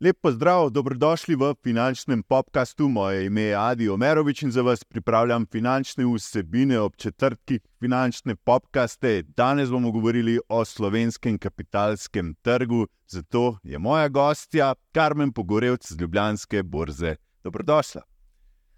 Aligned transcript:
Lep 0.00 0.16
pozdrav, 0.22 0.70
dobrodošli 0.70 1.34
v 1.34 1.54
finančnem 1.62 2.22
podkastu. 2.22 2.88
Moje 2.88 3.26
ime 3.26 3.40
je 3.40 3.56
Adi 3.56 3.88
Omerovič 3.88 4.42
in 4.42 4.50
za 4.50 4.62
vas 4.62 4.84
pripravljam 4.84 5.46
finančne 5.46 6.06
vsebine 6.06 6.80
ob 6.80 6.96
četrtki 6.96 7.60
finančne 7.78 8.36
podkaste. 8.36 9.22
Danes 9.22 9.70
bomo 9.70 9.90
govorili 9.90 10.40
o 10.48 10.64
slovenskem 10.64 11.38
kapitalskem 11.38 12.34
trgu, 12.42 12.86
zato 13.06 13.58
je 13.62 13.78
moja 13.78 14.08
gostja 14.08 14.74
Karmen 14.92 15.32
Pogorevc 15.32 15.92
z 15.92 16.00
Ljubljanske 16.00 16.62
borze. 16.62 17.16
Dobrodošla. 17.44 18.02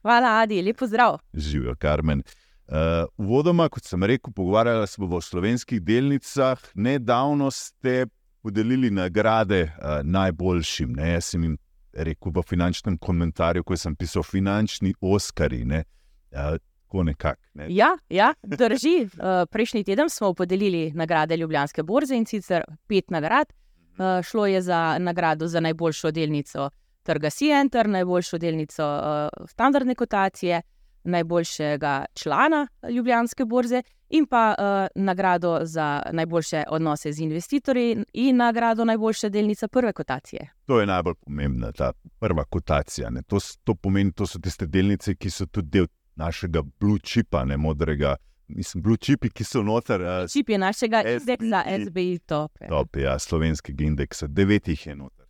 Hvala, 0.02 0.40
Adi, 0.40 0.62
lepo 0.62 0.86
zdrav. 0.86 1.18
Živijo, 1.34 1.74
Karmen. 1.78 2.22
Uh, 2.70 3.08
uvodoma, 3.18 3.66
kot 3.68 3.84
sem 3.84 4.04
rekel, 4.06 4.30
pogovarjali 4.32 4.86
smo 4.86 5.08
o 5.16 5.20
slovenskih 5.20 5.82
delnicah. 5.82 6.60
Nedavno 6.74 7.50
ste 7.50 8.06
podelili 8.42 8.90
nagrade 8.90 9.62
uh, 9.62 10.00
najboljšim. 10.02 10.92
Ne? 10.92 11.12
Jaz 11.12 11.32
sem 11.32 11.44
jim 11.44 11.58
rekel 11.92 12.32
v 12.34 12.44
finančnem 12.46 12.98
komentarju, 12.98 13.64
ko 13.66 13.76
sem 13.76 13.96
pisal 13.96 14.22
finančni 14.22 14.94
Oskari. 15.00 15.64
Ne? 15.64 15.82
Uh, 16.30 16.58
nekak, 17.04 17.38
ne? 17.54 17.66
Ja, 17.74 17.96
ja, 18.08 18.34
drži. 18.42 19.08
Uh, 19.18 19.46
prejšnji 19.50 19.84
teden 19.84 20.10
smo 20.10 20.34
podelili 20.34 20.92
nagrade 20.94 21.36
Ljubljanske 21.36 21.82
borze 21.82 22.16
in 22.16 22.26
sicer 22.26 22.64
pet 22.86 23.10
nagrad. 23.10 23.50
Uh, 23.98 24.22
šlo 24.22 24.46
je 24.46 24.62
za 24.62 24.98
nagrado 24.98 25.48
za 25.48 25.60
najboljšo 25.60 26.10
delnico 26.10 26.70
trga 27.02 27.30
Sienter, 27.30 27.88
najboljšo 27.88 28.38
delnico 28.38 28.84
uh, 28.84 29.46
standardne 29.46 29.94
kotacije, 29.94 30.62
najboljšega 31.04 32.04
člana 32.14 32.68
Ljubljanske 32.90 33.44
borze 33.44 33.82
in 34.08 34.26
pa 34.26 34.54
uh, 34.58 35.02
nagrado 35.02 35.58
za 35.62 36.02
najboljše 36.12 36.64
odnose 36.68 37.12
z 37.12 37.20
investitorji 37.20 38.04
in 38.12 38.36
nagrado 38.36 38.84
najboljše 38.84 39.30
delnice 39.30 39.68
prve 39.68 39.92
kotacije. 39.92 40.50
To 40.66 40.80
je 40.80 40.86
najbolj 40.86 41.14
pomembna, 41.24 41.72
ta 41.72 41.92
prva 42.18 42.44
kotacija. 42.44 43.10
To, 43.26 43.38
to 43.64 43.74
pomeni, 43.74 44.12
da 44.16 44.26
so 44.26 44.38
tiste 44.38 44.66
delnice, 44.66 45.14
ki 45.14 45.30
so 45.30 45.46
tudi 45.46 45.68
del 45.70 45.86
našega 46.16 46.62
blue 46.80 46.98
chipa, 46.98 47.44
ne 47.44 47.56
modrega. 47.56 48.16
Mislim, 48.48 48.82
blue 48.82 48.96
chipi, 48.96 49.30
ki 49.30 49.44
so 49.44 49.62
noter. 49.62 50.00
Uh, 50.02 50.28
Chip 50.28 50.48
je 50.48 50.58
našega 50.58 51.02
indeksa, 51.06 51.62
SBI 51.86 52.18
top. 52.18 52.58
Top, 52.68 52.96
ja, 52.96 53.18
slovenskega 53.18 53.84
indeksa, 53.84 54.26
devetih 54.26 54.86
je 54.86 54.96
noter 54.96 55.20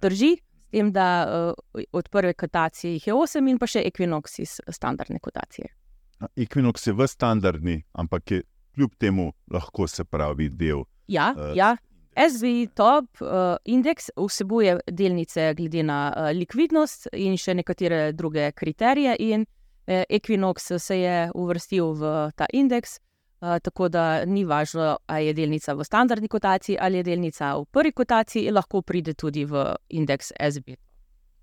drži, 0.00 0.36
s 0.66 0.70
tem, 0.74 0.92
da 0.92 1.08
uh, 1.54 1.82
od 1.92 2.08
prve 2.10 2.34
kotacije 2.34 2.92
jih 2.92 3.06
je 3.06 3.14
osem 3.14 3.48
in 3.48 3.58
pa 3.58 3.66
še 3.70 3.84
Equinox 3.86 4.40
iz 4.42 4.58
standardne 4.68 5.18
kotacije. 5.22 5.70
Equinox 6.36 6.86
je 6.88 6.94
v 6.96 7.06
standardni, 7.06 7.82
ampak 7.92 8.30
je 8.30 8.42
kljub 8.74 8.94
temu 8.98 9.32
lahko 9.52 9.86
se 9.86 10.04
pravi 10.04 10.48
del. 10.48 10.84
Ja, 11.08 11.34
uh, 11.36 11.54
ja. 11.56 11.76
SVI 12.16 12.68
top 12.74 13.20
uh, 13.20 13.56
indeks 13.64 14.08
vsebuje 14.16 14.78
delnice 14.88 15.54
glede 15.54 15.82
na 15.82 16.12
uh, 16.16 16.30
likvidnost 16.32 17.10
in 17.12 17.36
še 17.36 17.54
nekatere 17.54 18.12
druge 18.16 18.50
kriterije, 18.56 19.16
in 19.20 19.44
uh, 19.44 20.02
Equinox 20.08 20.72
se 20.80 20.96
je 21.00 21.18
uvrstil 21.34 21.92
v 21.92 22.14
ta 22.36 22.48
indeks. 22.52 22.98
Uh, 23.40 23.58
tako 23.62 23.88
da 23.92 24.24
ni 24.24 24.46
važno, 24.48 24.96
ali 25.06 25.26
je 25.26 25.32
delnica 25.36 25.74
v 25.76 25.84
standardni 25.84 26.28
kotaciji 26.28 26.78
ali 26.80 26.96
je 26.96 27.02
delnica 27.02 27.50
v 27.58 27.66
prvi 27.68 27.92
kotaciji, 27.92 28.50
lahko 28.50 28.80
pride 28.82 29.12
tudi 29.14 29.44
v 29.44 29.74
indeks 29.88 30.32
SB. 30.40 30.78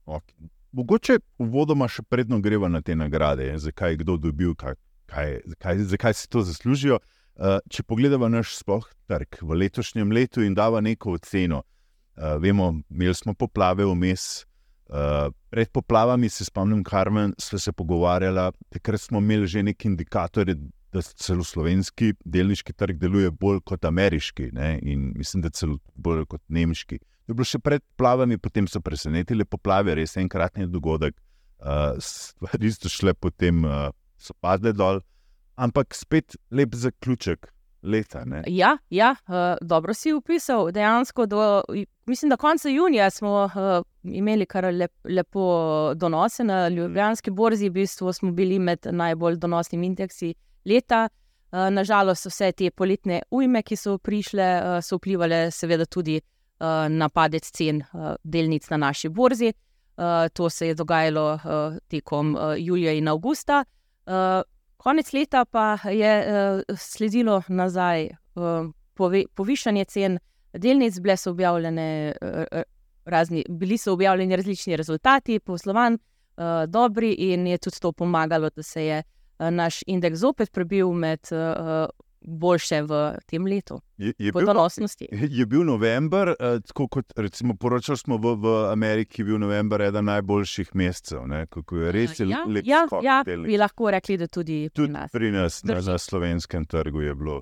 Okay. 0.06 0.50
Mogoče 0.74 1.20
uvodoma 1.38 1.86
še 1.88 2.02
predno 2.10 2.40
greva 2.42 2.66
na 2.68 2.82
te 2.82 2.96
nagrade, 2.98 3.46
zakaj 3.62 3.94
je 3.94 4.00
kdo 4.02 4.18
dobil, 4.18 4.56
kaj, 4.58 4.74
kaj, 5.06 5.36
zakaj, 5.54 5.84
zakaj 5.94 6.18
si 6.18 6.30
to 6.34 6.42
zaslužijo. 6.42 6.98
Uh, 7.34 7.60
če 7.70 7.86
pogledamo 7.86 8.26
naš 8.30 8.56
sploh 8.58 8.90
trg 9.10 9.40
v 9.42 9.62
letošnjem 9.62 10.12
letu 10.14 10.42
in 10.46 10.58
dava 10.58 10.82
neko 10.82 11.14
oceno, 11.20 11.62
uh, 11.62 12.36
vemo, 12.42 12.72
imeli 12.90 13.14
smo 13.18 13.38
poplave 13.38 13.86
vmes. 13.86 14.48
Uh, 14.90 15.30
pred 15.50 15.70
poplavami 15.74 16.30
se 16.30 16.46
spomnim, 16.46 16.84
Karmen, 16.86 17.34
smo 17.38 17.60
se 17.62 17.72
pogovarjali, 17.72 18.52
takrat 18.74 19.02
smo 19.02 19.22
imeli 19.22 19.48
že 19.48 19.64
neke 19.64 19.88
indikatorje, 19.90 20.58
da 20.94 21.02
celo 21.02 21.44
slovenski 21.44 22.14
delniški 22.26 22.74
trg 22.74 23.00
deluje 23.02 23.32
bolj 23.32 23.62
kot 23.66 23.86
ameriški 23.86 24.52
ne? 24.54 24.76
in 24.82 25.12
mislim, 25.16 25.42
da 25.42 25.50
celo 25.50 25.80
bolj 25.96 26.26
kot 26.30 26.42
nemški. 26.48 27.00
To 27.00 27.32
je 27.32 27.38
bilo 27.40 27.48
še 27.48 27.60
pred 27.64 27.84
plavami, 27.98 28.38
potem 28.38 28.68
so 28.68 28.82
presenetili 28.84 29.46
poplave, 29.48 29.96
res 29.96 30.18
enkratni 30.20 30.68
dogodek, 30.68 31.16
uh, 31.64 31.96
stvari 32.04 32.72
so 32.76 32.92
šle 32.92 33.16
potem, 33.16 33.64
uh, 33.64 33.90
so 34.20 34.36
padle 34.44 34.74
dol, 34.76 35.02
ampak 35.56 35.96
spet 35.96 36.38
lep 36.52 36.76
zaključek. 36.76 37.50
Leta, 37.84 38.22
ja, 38.48 38.78
ja 38.96 39.10
uh, 39.28 39.58
dobro 39.60 39.92
si 39.92 40.14
upisal. 40.16 40.70
Dejansko, 40.72 41.26
do, 41.28 41.40
mislim, 42.08 42.30
da 42.32 42.38
konca 42.40 42.72
junija 42.72 43.10
smo 43.12 43.34
uh, 43.44 43.84
imeli 44.08 44.48
kar 44.48 44.70
lep, 44.72 44.94
lepo 45.04 45.44
donose 46.00 46.46
na 46.48 46.70
Ljubljanski 46.72 47.34
borzi. 47.36 47.68
V 47.68 47.82
bistvu 47.82 48.14
smo 48.16 48.32
bili 48.32 48.56
med 48.60 48.88
najbolj 48.88 49.36
donosnimi 49.36 49.92
indeksi 49.92 50.32
uh, 50.32 50.53
leta. 50.66 51.10
Eh, 51.54 51.70
Nažalost, 51.70 52.26
vse 52.26 52.52
te 52.58 52.72
poletne 52.72 53.20
ujme, 53.32 53.62
ki 53.62 53.76
so 53.78 54.00
prišle, 54.02 54.44
eh, 54.44 54.80
so 54.82 54.98
vplivali 54.98 55.52
seveda 55.54 55.86
tudi 55.86 56.16
eh, 56.18 56.88
na 56.90 57.10
padec 57.10 57.52
cen 57.52 57.84
delnic 58.24 58.70
na 58.70 58.78
naši 58.78 59.10
borzi. 59.10 59.54
To 60.34 60.50
se 60.50 60.68
je 60.68 60.74
dogajalo 60.74 61.24
tekom 61.88 62.32
julija 62.58 62.92
in 62.98 63.08
avgusta. 63.08 63.60
Konec 64.78 65.12
leta 65.14 65.44
pa 65.46 65.78
je 65.86 66.64
sledilo 66.78 67.44
nazaj 67.48 68.10
povišanje 69.36 69.86
cen 69.86 70.18
delnic, 70.54 70.98
bile 71.00 71.18
so 71.18 71.30
objavljene. 71.30 72.16
Razni, 73.06 73.46
bili 73.50 73.78
so 73.78 73.94
objavljeni 73.94 74.36
različni 74.36 74.76
rezultati, 74.76 75.40
poslovanj, 75.40 75.94
uh, 75.94 76.44
dobri, 76.68 77.12
in 77.14 77.48
je 77.48 77.58
tudi 77.58 77.80
to 77.80 77.92
pomagalo, 77.92 78.50
da 78.50 78.64
se 78.64 78.86
je 78.86 78.98
uh, 78.98 79.23
naš 79.52 79.82
indeks 79.88 80.20
zopet 80.20 80.52
prebil 80.52 80.94
med 80.94 81.20
uh, 81.32 81.88
boljše 82.22 82.82
v 82.88 83.00
tem 83.28 83.48
letu. 83.48 83.82
Je, 83.98 84.14
je, 84.18 84.32
bil, 84.32 84.48
je 85.40 85.46
bil 85.46 85.64
november, 85.64 86.34
uh, 86.40 86.60
tako 86.68 86.88
kot 86.88 87.14
recimo 87.16 87.56
poročali 87.56 87.98
smo 87.98 88.18
v, 88.18 88.36
v 88.36 88.54
Ameriki, 88.72 89.22
je 89.22 89.26
bil 89.26 89.40
november 89.40 89.82
eden 89.82 90.06
najboljših 90.06 90.76
mesecev. 90.76 91.28
Kako 91.50 91.78
je 91.78 91.92
res 91.92 92.20
uh, 92.20 92.30
ja, 92.30 92.44
lepo. 92.48 92.68
Ja, 92.68 92.86
ja, 93.04 93.24
bi 93.26 93.58
lahko 93.58 93.92
rekli, 93.92 94.18
da 94.18 94.28
tudi, 94.28 94.70
tudi 94.70 94.94
pri 94.94 95.00
nas. 95.00 95.12
Pri 95.12 95.32
nas 95.32 95.64
na, 95.64 95.82
na 95.82 95.98
slovenskem 95.98 96.66
trgu 96.66 97.02
je 97.02 97.16
bilo 97.16 97.42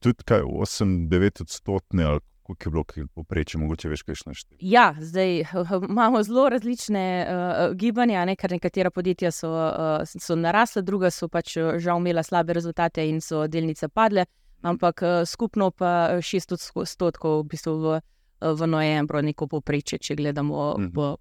tudi 0.00 0.24
8-9 0.24 1.42
odstotne 1.42 2.04
ali 2.04 2.20
koliko 2.46 2.68
je 2.68 2.70
bilo 2.70 3.08
poprečje, 3.14 3.60
mogoče 3.60 3.88
veš, 3.88 4.02
kaj 4.02 4.14
štiri. 4.14 4.58
Ja, 4.60 4.94
zdaj 5.00 5.44
imamo 5.90 6.22
zelo 6.22 6.48
različne 6.48 7.26
uh, 7.26 7.74
gibanja, 7.74 8.24
ne? 8.24 8.36
ker 8.36 8.50
nekatera 8.50 8.90
podjetja 8.90 9.30
so, 9.30 9.50
uh, 9.50 10.06
so 10.06 10.36
narasla, 10.36 10.82
druga 10.82 11.10
so 11.10 11.28
pač 11.28 11.56
žal 11.78 11.98
imela 11.98 12.22
slabe 12.22 12.52
rezultate 12.52 13.08
in 13.08 13.20
so 13.20 13.46
delnice 13.46 13.88
padle, 13.88 14.26
ampak 14.62 15.02
uh, 15.02 15.24
skupno 15.26 15.70
pa 15.70 16.20
6 16.22 16.54
odstotkov 16.74 17.42
v, 17.42 17.48
bistvu 17.50 17.76
v, 17.82 18.00
v 18.40 18.70
novembru, 18.70 19.22
neko 19.22 19.48
poprečje, 19.50 19.98
če 19.98 20.16
gledamo 20.16 20.74
mm 20.78 20.84
-hmm. 20.84 20.94
po 20.94 21.16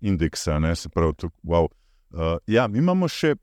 indeksa. 0.00 0.58
Ne? 0.58 0.76
Se 0.76 0.88
pravi, 0.88 1.14
tuk, 1.14 1.32
wow. 1.44 1.68
uh, 2.10 2.38
ja, 2.46 2.68
mi 2.68 2.78
imamo 2.78 3.08
še. 3.08 3.34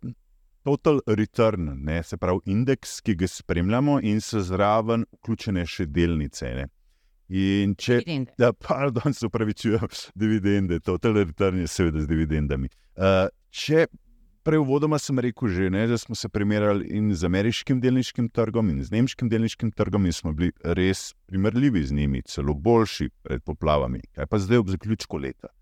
Total 0.63 0.99
return, 1.07 1.71
ne, 1.83 2.03
se 2.03 2.17
pravi, 2.17 2.39
indeks, 2.45 2.99
ki 3.01 3.15
ga 3.15 3.27
spremljamo, 3.27 3.99
in 4.01 4.19
so 4.21 4.43
zraven 4.45 5.05
vključene 5.17 5.65
še 5.65 5.87
delnice. 5.89 6.51
Ne. 6.53 6.67
In 7.31 7.75
če 7.79 8.01
da, 8.35 8.51
pardon, 8.51 9.13
se 9.15 9.25
upravičujem, 9.25 9.87
dividende, 10.21 10.81
to 10.83 10.97
je 10.99 11.67
seveda 11.67 12.03
z 12.03 12.07
dividendami. 12.09 12.67
Uh, 12.99 13.29
če 13.55 13.85
prej 14.43 14.59
uvodoma 14.59 14.99
sem 14.99 15.19
rekel, 15.21 15.47
že, 15.53 15.69
ne, 15.71 15.85
da 15.87 15.97
smo 16.01 16.15
se 16.17 16.29
primerjali 16.29 16.89
in 16.97 17.13
z 17.15 17.29
ameriškim 17.29 17.79
delniškim 17.79 18.27
trgom 18.35 18.73
in 18.73 18.83
z 18.83 18.91
nemškim 18.91 19.29
delniškim 19.31 19.71
trgom 19.71 20.09
in 20.09 20.15
smo 20.17 20.33
bili 20.33 20.51
res 20.75 21.13
primerljivi 21.29 21.85
z 21.87 21.95
njimi, 21.95 22.23
celo 22.27 22.53
boljši 22.53 23.09
pred 23.23 23.43
poplavami. 23.47 24.01
Kaj 24.17 24.27
pa 24.27 24.41
zdaj 24.41 24.65
ob 24.65 24.75
zaključku 24.75 25.21
leta? 25.21 25.53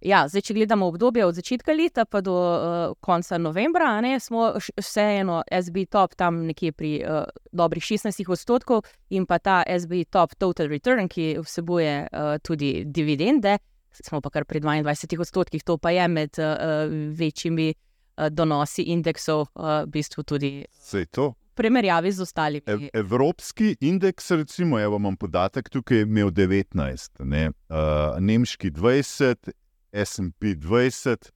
Ja, 0.00 0.20
zdaj, 0.30 0.44
če 0.46 0.54
gledamo 0.54 0.86
obdobje 0.92 1.24
od 1.26 1.34
začetka 1.34 1.74
leta 1.74 2.04
pa 2.06 2.20
do 2.22 2.34
uh, 2.34 2.76
konca 3.02 3.38
novembra, 3.38 3.96
ne, 4.04 4.20
smo 4.22 4.52
vseeno 4.78 5.40
SB 5.50 5.88
top 5.90 6.14
tam 6.14 6.44
nekje 6.46 6.72
pri 6.72 6.92
uh, 7.02 7.24
dobrih 7.50 7.82
16 7.82 8.30
odstotkov 8.30 8.86
in 9.10 9.26
pa 9.26 9.40
ta 9.42 9.64
SB 9.66 10.04
top 10.10 10.38
total 10.38 10.70
return, 10.70 11.10
ki 11.10 11.40
vsebuje 11.42 12.06
uh, 12.06 12.38
tudi 12.38 12.84
dividende, 12.86 13.58
smo 13.90 14.22
pa 14.22 14.30
kar 14.30 14.46
pri 14.46 14.62
22 14.62 15.18
odstotkih, 15.26 15.66
to 15.66 15.78
pa 15.82 15.90
je 15.90 16.08
med 16.08 16.38
uh, 16.38 16.86
večjimi 17.18 17.72
uh, 17.74 18.30
donosi 18.30 18.86
indeksov, 18.94 19.48
uh, 19.50 19.82
v 19.82 19.98
bistvu 19.98 20.22
tudi. 20.22 20.52
Sej 20.78 21.10
to. 21.10 21.32
Primerjavi 21.58 22.12
z 22.14 22.22
ostalimi. 22.22 22.62
Ev 22.70 22.86
evropski 22.94 23.74
indeks, 23.80 24.30
recimo, 24.30 24.78
evo 24.78 24.96
imam 25.02 25.16
podatek, 25.18 25.68
tukaj 25.74 26.04
je 26.04 26.06
imel 26.06 26.30
19, 26.30 27.24
ne, 27.26 27.48
uh, 27.50 28.14
nemški 28.22 28.70
20, 28.70 29.50
SP 29.92 30.54
20, 30.54 31.30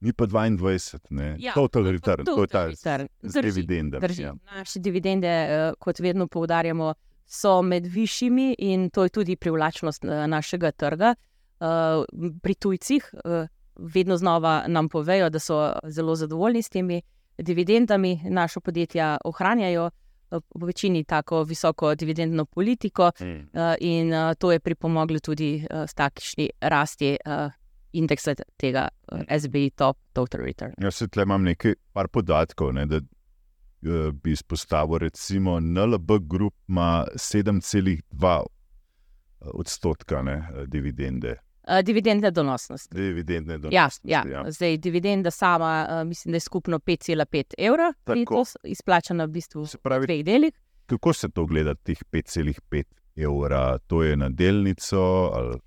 Ni 0.00 0.12
pa 0.12 0.24
22, 0.24 0.98
ne. 1.10 1.36
Ja, 1.38 1.52
Total 1.54 1.82
return, 1.84 2.24
to 2.24 2.40
je 2.40 2.46
ta 2.46 2.66
return. 2.66 3.08
z 3.22 3.42
dividendami. 3.42 4.00
Drži. 4.00 4.22
Ja. 4.22 4.34
Naše 4.46 4.78
dividende, 4.78 5.26
eh, 5.28 5.72
kot 5.78 5.98
vedno 5.98 6.26
poudarjamo, 6.26 6.94
so 7.26 7.62
med 7.62 7.86
višjimi 7.86 8.54
in 8.58 8.90
to 8.90 9.02
je 9.02 9.08
tudi 9.08 9.36
privlačnost 9.36 10.04
eh, 10.04 10.26
našega 10.26 10.70
trga. 10.70 11.14
Eh, 11.60 11.66
Pri 12.42 12.54
tujcih 12.54 13.10
vedno 13.76 14.16
znova 14.16 14.64
nam 14.68 14.88
povejo, 14.88 15.30
da 15.30 15.38
so 15.38 15.58
zelo 15.84 16.14
zadovoljni 16.14 16.62
s 16.62 16.68
temi 16.68 17.02
dividendami. 17.38 18.20
Naša 18.24 18.60
podjetja 18.60 19.18
ohranjajo 19.24 19.90
v 20.30 20.64
večini 20.64 21.04
tako 21.04 21.42
visoko 21.42 21.94
dividendno 21.94 22.44
politiko 22.44 23.10
Mm. 23.20 23.48
in 23.80 24.10
to 24.38 24.52
je 24.52 24.60
pripomoglo 24.60 25.18
tudi 25.18 25.66
s 25.86 25.94
takšni 25.94 26.50
rasti 26.60 27.16
indeksa 27.92 28.34
tega 28.56 28.88
eh, 29.12 29.38
SBI 29.40 29.70
Top 29.70 29.98
Total 30.12 30.40
Return. 30.40 30.72
Jaz 30.82 30.94
se 30.94 31.08
tle 31.08 31.22
imam 31.22 31.42
nekaj 31.42 31.74
par 31.92 32.08
podatkov, 32.08 32.72
ne, 32.74 32.86
da 32.86 32.96
eh, 32.96 34.10
bi 34.12 34.32
izpostavil, 34.32 34.98
recimo 34.98 35.60
NLB 35.60 36.10
Group 36.28 36.54
ima 36.68 37.06
7,2 37.14 38.42
odstotka 39.40 40.22
ne, 40.22 40.32
eh, 40.32 40.66
dividende. 40.66 41.36
Uh, 41.68 41.82
dividendne 41.84 42.30
donosnosti. 42.30 42.94
Dividendne 42.94 43.52
Ja, 43.54 43.58
donosnosti, 43.58 44.08
ja. 44.08 44.24
ja. 44.32 44.44
Zdaj, 44.50 44.76
dividenda 44.76 45.30
sama, 45.30 45.86
uh, 45.90 46.08
mislim, 46.08 46.32
da 46.32 46.36
je 46.36 46.40
skupno 46.40 46.78
5,5 46.78 47.54
evra, 47.58 47.92
Tako. 48.04 48.18
letos, 48.18 48.56
izplačana 48.64 49.24
v 49.24 49.28
bistvu 49.28 49.66
Se 49.66 49.76
v 49.76 49.80
pravi, 49.82 50.06
dveh 50.06 50.24
delih. 50.24 50.52
kako 50.86 51.12
se 51.12 51.28
to 51.28 51.46
gleda, 51.46 51.74
teh 51.74 51.98
5,5 52.12 52.84
evra, 53.16 53.78
to 53.78 54.02
je 54.02 54.16
na 54.16 54.28
delnico 54.28 55.30
ali 55.34 55.58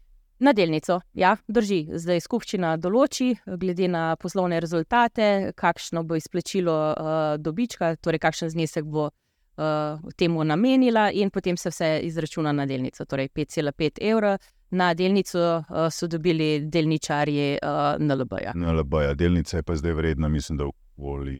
Na 0.42 0.54
delnico, 0.54 1.02
ja, 1.14 1.36
drži. 1.48 1.84
Zdaj 2.02 2.24
skupščina 2.26 2.72
določi, 2.82 3.28
glede 3.62 3.86
na 3.94 4.16
poslovne 4.18 4.58
rezultate, 4.64 5.52
kakšno 5.54 6.02
bo 6.10 6.18
izplačilo 6.18 6.78
uh, 6.90 7.20
dobička, 7.38 7.92
torej 8.02 8.24
kakšen 8.24 8.50
znesek 8.50 8.88
bo 8.90 9.12
uh, 9.12 10.02
temu 10.18 10.42
namenila, 10.44 11.12
in 11.14 11.30
potem 11.30 11.58
se 11.62 11.70
vse 11.70 11.92
izračuna 12.10 12.56
na 12.58 12.66
delnico. 12.66 13.06
Torej 13.06 13.30
5,5 13.38 14.02
evra 14.02 14.34
na 14.72 14.94
delnico 14.98 15.46
uh, 15.60 15.86
so 15.94 16.10
dobili 16.10 16.66
delničarji 16.66 17.60
uh, 17.62 18.02
NLB-ja. 18.02 18.58
NLB-ja. 18.58 19.14
Delnica 19.14 19.62
je 19.62 19.64
pa 19.64 19.78
zdaj 19.78 19.94
vredna, 19.94 20.28
mislim, 20.28 20.58
da 20.58 20.72
okoli 20.74 21.38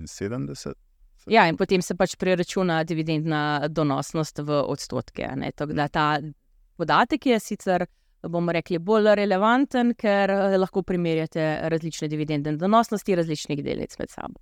72. 0.00 0.72
Ja, 1.28 1.44
in 1.44 1.60
potem 1.60 1.84
se 1.84 1.92
pač 1.92 2.16
preračuna 2.16 2.80
dividendna 2.88 3.68
donosnost 3.68 4.40
v 4.40 4.64
odstotke. 4.64 5.28
ne. 5.36 5.52
Tako 5.52 5.76
da 5.76 5.88
ta 5.88 6.20
podatek 6.80 7.26
je 7.26 7.40
sicer, 7.40 7.84
bomo 8.28 8.52
rekli, 8.52 8.78
bolj 8.78 9.14
relevanten, 9.14 9.94
ker 9.98 10.30
eh, 10.30 10.56
lahko 10.58 10.82
primerjate 10.82 11.58
različne 11.72 12.08
dividendne 12.08 12.56
donosnosti 12.56 13.14
različnih 13.14 13.64
delnic 13.64 13.98
med 13.98 14.10
sabo. 14.10 14.40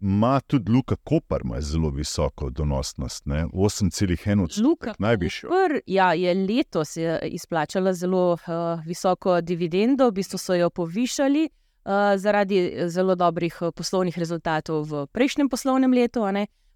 Ma 0.00 0.40
tudi 0.40 0.72
Luka 0.72 0.96
Koper 0.96 1.42
ima 1.44 1.60
zelo 1.60 1.90
visoko 1.90 2.50
donosnost, 2.50 3.26
ne? 3.26 3.44
8,1 3.52 4.42
odstotka. 4.42 4.94
Najvišjo. 4.98 5.48
Koper, 5.48 5.80
ja, 5.86 6.12
je 6.14 6.34
letos 6.34 6.96
je 6.96 7.18
izplačala 7.22 7.92
zelo 7.92 8.32
uh, 8.32 8.86
visoko 8.86 9.40
dividendo, 9.40 10.08
v 10.08 10.12
bistvu 10.12 10.38
so 10.38 10.56
jo 10.56 10.70
povišali 10.70 11.44
uh, 11.84 11.92
zaradi 12.16 12.88
zelo 12.88 13.14
dobrih 13.14 13.58
eh, 13.60 13.72
poslovnih 13.76 14.18
rezultatov 14.18 14.88
v 14.88 15.06
prejšnjem 15.12 15.48
poslovnem 15.48 15.92
letu. 15.92 16.24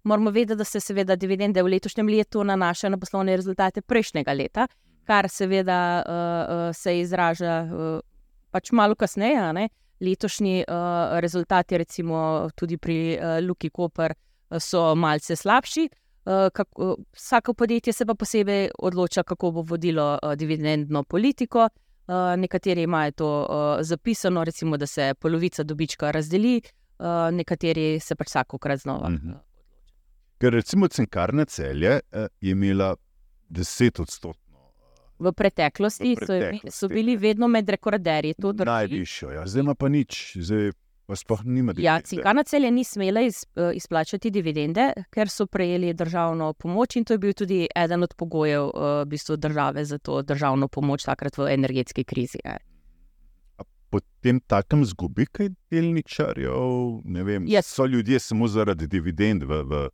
Moramo 0.03 0.29
vedeti, 0.29 0.57
da 0.57 0.63
se 0.63 0.79
seveda 0.79 1.15
dividende 1.15 1.63
v 1.63 1.73
letošnjem 1.73 2.07
letu 2.07 2.43
nanašajo 2.43 2.91
na 2.91 2.97
poslovne 2.97 3.35
rezultate 3.35 3.81
prejšnjega 3.81 4.33
leta, 4.33 4.67
kar 5.07 5.29
seveda 5.29 5.79
uh, 6.01 6.13
uh, 6.13 6.75
se 6.75 6.99
izraža 6.99 7.61
uh, 7.63 7.99
pač 8.51 8.71
malo 8.71 8.95
kasneje. 8.95 9.69
Letošnji 10.01 10.65
uh, 10.67 11.19
rezultati, 11.23 11.77
recimo 11.77 12.49
tudi 12.55 12.77
pri 12.77 12.97
uh, 13.15 13.37
Luki 13.47 13.69
Koper, 13.69 14.11
uh, 14.11 14.57
so 14.59 14.95
malce 14.95 15.35
slabši. 15.35 15.89
Uh, 16.25 16.49
kako, 16.53 16.97
vsako 17.13 17.53
podjetje 17.53 17.93
se 17.93 18.05
pa 18.05 18.15
posebej 18.15 18.69
odloča, 18.79 19.23
kako 19.23 19.51
bo 19.51 19.61
vodilo 19.61 20.19
uh, 20.23 20.33
dividendno 20.35 21.03
politiko. 21.03 21.69
Uh, 22.07 22.35
nekateri 22.37 22.81
imajo 22.83 23.11
to 23.11 23.29
uh, 23.41 23.81
zapisano, 23.81 24.43
recimo, 24.43 24.77
da 24.77 24.87
se 24.87 25.13
polovica 25.19 25.63
dobička 25.63 26.11
razdeli, 26.11 26.61
uh, 26.99 27.05
nekateri 27.31 27.99
se 27.99 28.15
pač 28.15 28.27
vsakokrat 28.27 28.79
znova. 28.79 29.09
Mhm. 29.09 29.31
Ker 30.37 30.53
recimo 30.53 30.87
Cinkarna 30.87 31.45
celje 31.45 31.99
eh, 32.11 32.27
je 32.41 32.51
imela 32.51 32.95
10 33.49 34.01
odstotkov. 34.01 34.44
V 35.19 35.31
preteklosti, 35.31 36.15
V 36.15 36.19
so 36.19 36.25
preteklosti, 36.25 36.71
so 36.71 36.87
bili 36.87 37.17
vedno 37.17 37.47
med 37.47 37.69
rekorderji. 37.69 38.33
Najvišjo, 38.65 39.31
ja. 39.31 39.45
zdaj 39.47 39.63
ima 39.63 39.75
pa 39.75 39.89
nič, 39.89 40.37
zdaj 40.37 40.71
pa 41.05 41.15
sploh 41.15 41.43
nima 41.45 41.71
Ja, 41.71 41.75
dividende. 41.75 42.07
Cinkana 42.07 42.43
celje 42.43 42.71
ni 42.71 42.83
smela 42.83 43.21
iz, 43.21 43.45
eh, 43.55 43.71
izplačati 43.73 44.31
dividende, 44.31 44.93
ker 45.09 45.29
so 45.29 45.45
prejeli 45.45 45.93
državno 45.93 46.53
pomoč 46.53 46.95
in 46.95 47.05
to 47.05 47.13
je 47.13 47.17
bil 47.17 47.33
tudi 47.33 47.67
eden 47.75 48.03
od 48.03 48.13
pogojev 48.17 48.63
eh, 48.63 48.79
v 49.03 49.05
bistvu 49.05 49.37
države 49.37 49.85
za 49.85 49.97
to 49.97 50.21
državno 50.21 50.67
pomoč 50.67 51.03
takrat 51.03 51.37
v 51.37 51.53
energetski 51.53 52.03
krizi. 52.03 52.39
eh. 52.45 52.57
Potem 53.89 54.39
takem 54.39 54.85
zgubi 54.85 55.25
kaj 55.25 55.49
delničarjev, 55.71 57.01
ne 57.05 57.23
vem. 57.23 57.45
Ja. 57.47 57.61
So 57.61 57.85
ljudje 57.85 58.19
samo 58.19 58.47
zaradi 58.47 58.87
dividend 58.87 59.43
v, 59.43 59.63
v 59.63 59.89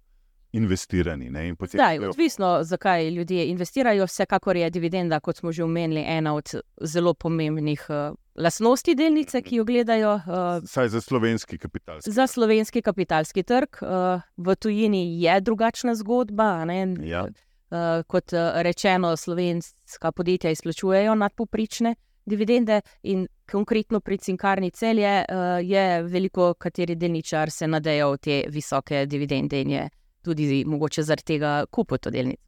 investirani. 0.54 1.30
Ne, 1.30 1.56
potem 1.56 1.80
Zdaj, 1.80 2.00
odvisno, 2.00 2.64
zakaj 2.64 3.10
ljudje 3.10 3.48
investirajo, 3.50 4.06
vsekakor 4.06 4.58
je 4.58 4.70
dividenda, 4.70 5.20
kot 5.20 5.38
smo 5.38 5.52
že 5.52 5.64
omenili, 5.64 6.04
ena 6.08 6.36
od 6.36 6.50
zelo 6.82 7.14
pomembnih 7.14 7.86
uh, 7.90 8.16
lastnosti 8.36 8.96
delnice, 8.96 9.42
ki 9.42 9.56
jo 9.56 9.66
gledajo. 9.66 10.16
Uh, 10.16 10.68
Saj 10.68 10.90
za 10.90 11.02
slovenski 11.02 11.58
kapital. 11.58 12.00
Za 12.06 12.28
slovenski 12.28 12.82
kapitalski 12.82 13.44
trg 13.44 13.82
uh, 13.82 14.22
v 14.38 14.56
tujini 14.56 15.22
je 15.22 15.42
drugačna 15.42 15.96
zgodba. 15.96 16.66
ne. 16.66 16.96
Ja. 17.04 17.24
Uh, 17.72 18.04
kot 18.08 18.34
uh, 18.34 18.40
rečeno, 18.62 19.18
slovenska 19.18 20.12
podjetja 20.12 20.52
izplačujejo 20.52 21.16
nadpoprične 21.16 21.96
dividende, 22.26 22.82
in 23.04 23.28
konkretno 23.52 24.00
pri 24.00 24.18
Cinkarni 24.18 24.72
celje 24.72 25.26
uh, 25.30 25.36
je 25.64 26.04
veliko, 26.04 26.54
kateri 26.54 26.96
delničar 26.96 27.52
se 27.52 27.68
nadeja 27.68 28.08
v 28.08 28.18
te 28.18 28.44
visoke 28.50 29.06
dividende 29.06 29.62
in 29.62 29.70
je 29.70 29.90
tudi 30.24 30.64
mogoče 30.68 31.04
zaradi 31.04 31.34
tega 31.34 31.66
kupil 31.72 31.98
to 31.98 32.10
delnico. 32.10 32.42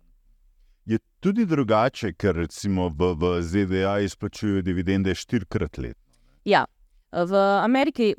Je 0.85 0.99
tudi 1.23 1.45
drugače, 1.45 2.13
ker 2.19 2.35
recimo 2.35 2.89
v, 2.89 3.13
v 3.15 3.33
ZDA 3.41 3.99
izplačujejo 4.03 4.61
dividende 4.61 5.15
štirikrat 5.15 5.77
let. 5.77 5.97
Ja, 6.45 6.65
v 7.11 7.39
Ameriki 7.63 8.13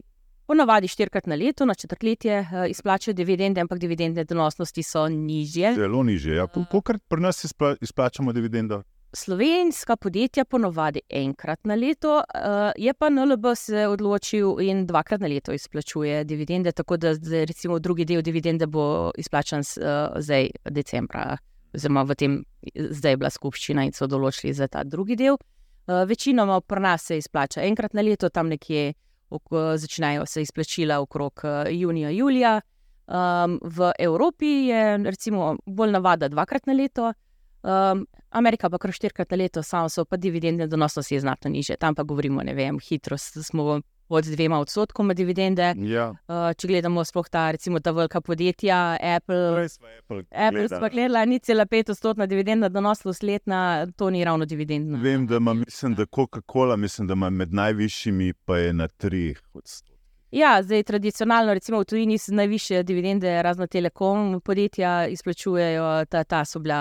ponavadi 0.46 0.88
štirikrat 0.88 1.26
na 1.26 1.36
leto, 1.36 1.64
na 1.64 1.74
četrtletje 1.74 2.40
uh, 2.40 2.64
izplačajo 2.70 3.14
dividende, 3.14 3.60
ampak 3.60 3.78
dividendne 3.78 4.24
donosnosti 4.24 4.82
so 4.82 5.08
nižje. 5.08 5.74
Zelo 5.74 6.02
nižje. 6.02 6.36
Ja. 6.36 6.46
Kolikor 6.46 6.98
pri 7.08 7.20
nas 7.20 7.44
izpla, 7.44 7.76
izplačamo 7.80 8.32
dividendo? 8.32 8.82
Slovenska 9.16 9.96
podjetja 9.96 10.44
ponovadi 10.44 11.00
enkrat 11.10 11.60
na 11.64 11.74
leto, 11.74 12.16
uh, 12.16 12.72
je 12.76 12.94
pa 12.94 13.10
NLB 13.10 13.46
se 13.56 13.86
odločil 13.88 14.60
in 14.60 14.86
dvakrat 14.86 15.20
na 15.20 15.26
leto 15.26 15.52
izplačuje 15.52 16.24
dividende, 16.24 16.72
tako 16.72 16.96
da 16.96 17.12
recimo 17.48 17.78
drugi 17.78 18.04
del 18.04 18.22
dividende 18.22 18.66
bo 18.66 19.10
izplačan 19.18 19.64
s, 19.64 19.76
uh, 19.76 20.18
zdaj 20.18 20.50
decembra, 20.70 21.36
oziroma 21.74 22.02
v 22.02 22.14
tem 22.14 22.44
zdaj 22.74 23.12
je 23.12 23.16
bila 23.16 23.30
skupščina 23.30 23.84
in 23.86 23.92
so 23.92 24.06
določili 24.10 24.54
za 24.54 24.66
ta 24.68 24.82
drugi 24.84 25.16
del. 25.16 25.38
Uh, 25.86 26.02
večinoma 26.08 26.60
pri 26.60 26.80
nas 26.80 27.06
se 27.06 27.18
izplača 27.18 27.62
enkrat 27.62 27.94
na 27.94 28.02
leto, 28.02 28.28
tam 28.28 28.48
nekje 28.48 28.94
začnejo 29.76 30.26
se 30.26 30.42
izplačila 30.42 31.00
okrog 31.00 31.40
uh, 31.44 31.70
junija, 31.70 32.10
julija. 32.10 32.60
Um, 33.06 33.60
v 33.62 33.92
Evropi 33.98 34.46
je 34.46 34.98
recimo 35.04 35.56
bolj 35.66 35.90
navada 35.92 36.28
dvakrat 36.28 36.66
na 36.66 36.72
leto. 36.72 37.12
Um, 37.64 38.06
Amerika 38.30 38.68
pa 38.70 38.78
kar 38.78 38.92
štirikrat 38.92 39.30
na 39.30 39.36
leto, 39.40 39.62
samo 39.62 39.88
so 39.88 40.04
pa 40.04 40.16
dividendne 40.20 40.66
donosnosti 40.66 41.20
znatno 41.20 41.50
niže. 41.50 41.76
Tam 41.80 41.94
pa 41.94 42.02
govorimo, 42.02 42.42
ne 42.42 42.54
vem, 42.54 42.78
hitro 42.78 43.16
smo 43.18 43.80
pod 44.08 44.24
dvema 44.24 44.58
odstotkoma 44.60 45.14
dividende. 45.14 45.70
Ja. 45.88 46.10
Uh, 46.28 46.50
če 46.58 46.68
gledamo 46.68 47.04
sploh 47.04 47.30
ta, 47.32 47.46
recimo 47.56 47.80
ta 47.80 47.94
velika 47.96 48.20
podjetja, 48.20 48.98
Apple. 49.00 49.64
Apple. 49.64 50.24
Apple 50.30 50.68
smo 50.68 50.90
gledali, 50.92 51.30
ni 51.30 51.38
cela 51.40 51.66
pet 51.66 51.88
odstotna 51.94 52.26
dividendna 52.26 52.68
donosnost 52.68 53.22
letna, 53.22 53.86
to 53.96 54.10
ni 54.10 54.24
ravno 54.24 54.44
dividendna. 54.44 55.00
Vem, 55.00 55.26
da 55.26 55.40
ima, 55.40 55.54
mislim, 55.54 55.94
da 55.94 56.04
Coca-Cola, 56.04 56.76
mislim, 56.76 57.08
da 57.08 57.12
ima 57.16 57.30
med 57.30 57.54
najvišjimi, 57.54 58.32
pa 58.44 58.58
je 58.58 58.72
na 58.72 58.88
3 58.88 59.34
odstotkih. 59.54 59.93
Ja, 60.34 60.62
zdaj 60.62 60.82
tradicionalno, 60.82 61.54
recimo 61.54 61.78
v 61.78 61.84
tujini 61.84 62.18
so 62.18 62.32
najviše 62.34 62.82
dividende, 62.82 63.42
razno 63.42 63.66
telekom 63.66 64.40
podjetja 64.40 65.06
izplačujejo, 65.06 66.04
ta, 66.10 66.24
ta 66.24 66.44
so 66.44 66.58
bila. 66.58 66.80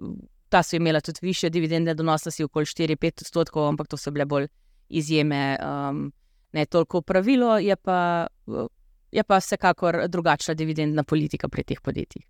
Uh, 0.00 0.12
Ta 0.52 0.60
so 0.62 0.76
imela 0.76 1.00
tudi 1.00 1.18
više 1.22 1.48
dividende 1.50 1.94
donosnosti, 1.94 2.44
okoli 2.44 2.64
4-5 2.64 3.22
odstotkov, 3.22 3.68
ampak 3.68 3.88
to 3.88 3.96
so 3.96 4.10
bile 4.10 4.24
bolj 4.24 4.46
izjeme, 4.88 5.56
um, 5.64 6.12
ne 6.52 6.64
toliko 6.66 7.00
pravilo, 7.00 7.58
je 7.58 7.76
pa, 7.76 8.26
uh, 8.46 8.66
je 9.12 9.24
pa 9.24 9.38
vsekakor 9.38 10.08
drugačna 10.08 10.54
dividendna 10.54 11.02
politika 11.04 11.48
pri 11.48 11.64
teh 11.64 11.80
podjetjih. 11.80 12.26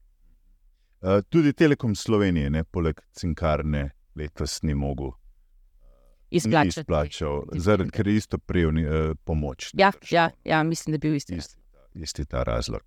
Uh, 1.01 1.09
tudi 1.29 1.53
Telekom 1.53 1.95
Slovenije, 1.95 2.51
ne, 2.51 2.65
poleg 2.65 3.01
Cinkarne, 3.13 3.91
letos 4.15 4.63
ni 4.63 4.75
mogel 4.75 5.11
izplačati. 6.33 6.81
izplačal, 6.81 7.43
zaradi 7.53 7.91
ker 7.91 8.09
je 8.09 8.17
isto 8.17 8.39
prijel 8.39 8.71
uh, 8.71 9.17
pomoč. 9.25 9.71
Ja, 9.73 9.93
držav. 10.01 10.17
ja, 10.17 10.31
ja, 10.45 10.63
mislim, 10.63 10.93
da 10.93 10.95
je 10.95 10.99
bil 10.99 11.15
isti. 11.15 11.35
isti, 11.35 11.57
isti 11.95 12.25
ta 12.25 12.43
razlog. 12.43 12.81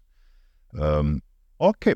Um, 0.74 1.22
okay. 1.60 1.96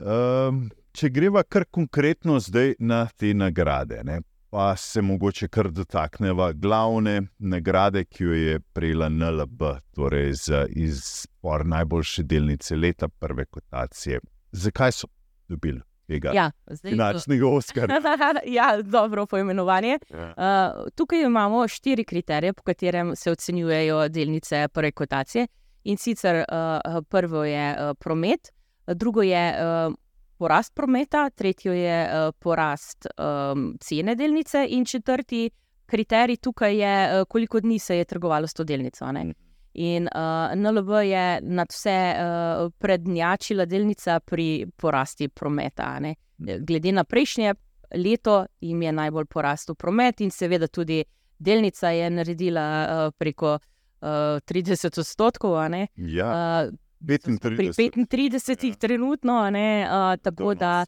um, 0.00 0.70
če 0.92 1.08
greva 1.08 1.42
kar 1.42 1.64
konkretno 1.70 2.38
zdaj 2.40 2.74
na 2.78 3.06
te 3.16 3.34
nagrade, 3.34 4.00
ne, 4.04 4.20
pa 4.50 4.76
se 4.76 5.02
mogoče 5.02 5.48
kar 5.48 5.70
dotakneva 5.70 6.52
glavne 6.52 7.20
nagrade, 7.38 8.04
ki 8.04 8.24
jo 8.24 8.34
je 8.34 8.60
prejela 8.72 9.08
NLB, 9.08 9.62
torej 9.94 10.32
za 10.32 10.64
izbor 10.70 11.66
najboljše 11.66 12.22
delnice 12.22 12.76
leta, 12.76 13.08
prve 13.08 13.44
kotacije. 13.44 14.20
Zakaj 14.52 14.92
so 14.92 15.06
dobili 15.48 15.80
tega 16.10 16.34
Ja, 16.34 16.50
zdaj, 16.66 16.92
finančnega 16.92 17.48
Oskarja? 17.48 18.00
ja, 18.58 18.68
dobro 18.82 19.26
poimenovanje. 19.30 19.98
Ja. 20.10 20.26
Uh, 20.36 20.90
tukaj 20.94 21.24
imamo 21.26 21.64
štiri 21.68 22.04
kriterije, 22.04 22.52
po 22.52 22.62
katerem 22.66 23.14
se 23.16 23.30
ocenjujejo 23.30 24.08
delnice 24.08 24.68
prve 24.68 24.92
kotacije. 24.92 25.46
In 25.84 25.96
sicer 25.96 26.42
uh, 26.44 27.00
prvo 27.08 27.44
je 27.44 27.66
uh, 27.72 27.96
promet, 27.98 28.52
drugo 28.86 29.22
je 29.22 29.44
uh, 29.54 29.94
porast 30.40 30.74
prometa, 30.74 31.30
tretjo 31.30 31.72
je 31.72 31.98
uh, 32.04 32.34
porast 32.38 33.06
um, 33.16 33.76
cene 33.80 34.14
delnice, 34.16 34.66
in 34.68 34.84
četrti 34.84 35.50
kriterij 35.86 36.36
tukaj 36.36 36.76
je, 36.76 36.96
uh, 37.20 37.26
koliko 37.28 37.60
dni 37.60 37.78
se 37.78 37.96
je 37.96 38.04
trgovalo 38.04 38.46
s 38.46 38.54
to 38.54 38.64
delnico. 38.64 39.12
ne. 39.12 39.32
In 39.72 40.08
uh, 40.14 40.54
NLB 40.54 40.90
je 41.06 41.40
nad 41.42 41.68
vse 41.70 42.14
uh, 42.14 42.70
prednjačila 42.78 43.64
delnica 43.64 44.20
pri 44.20 44.66
porasti 44.76 45.28
prometa. 45.28 45.98
ne. 46.00 46.14
Glede 46.38 46.92
na 46.92 47.04
prejšnje 47.04 47.54
leto, 47.94 48.46
jim 48.60 48.82
je 48.82 48.92
najbolj 48.92 49.24
porastel 49.24 49.74
promet, 49.74 50.20
in 50.20 50.30
seveda 50.30 50.66
tudi 50.66 51.04
delnica 51.38 51.90
je 51.90 52.10
naredila 52.10 52.86
uh, 53.06 53.12
preko 53.18 53.54
uh, 53.54 54.08
30 54.42 54.98
odstotkov. 54.98 55.56
Ja, 55.96 56.66
Uh, 56.66 56.74
pri 57.06 57.18
35. 57.18 58.06
35 58.06 58.68
Ja. 58.68 58.74
trenutno, 58.74 59.50
ne, 59.50 59.86
uh, 59.86 60.16
tako 60.22 60.54
da, 60.54 60.84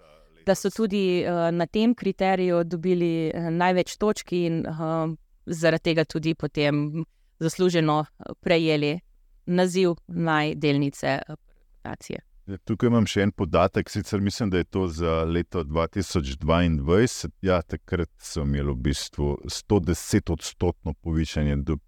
da 0.47 0.55
so 0.55 0.71
tudi 0.71 1.25
uh, 1.25 1.55
na 1.55 1.67
tem 1.67 1.95
kriteriju 1.95 2.65
dobili 2.65 3.33
uh, 3.35 3.51
največ 3.51 3.97
točk 3.97 4.33
in 4.33 4.67
uh, 4.67 5.15
zaradi 5.47 5.83
tega 5.83 6.05
tudi 6.05 6.35
potem 6.35 7.05
zasluženo 7.43 7.99
uh, 8.01 8.35
prejeli 8.41 9.01
naziv 9.47 9.97
najdelnice 10.07 11.19
uh, 11.29 11.41
kotacije. 11.83 12.23
Ja, 12.47 12.59
Tukaj 12.67 12.91
imam 12.91 13.07
še 13.07 13.23
en 13.23 13.33
podatek, 13.39 13.91
sicer 13.91 14.21
mislim, 14.21 14.51
da 14.51 14.59
je 14.59 14.65
to 14.65 14.89
za 14.91 15.23
leto 15.25 15.63
2022. 15.65 17.29
Ja, 17.47 17.61
takrat 17.63 18.11
so 18.19 18.43
imeli 18.43 18.73
v 18.73 18.81
bistvu 18.89 19.37
110 19.47 20.33
odstotno 20.33 20.95
povišanje, 21.07 21.61
do, 21.63 21.79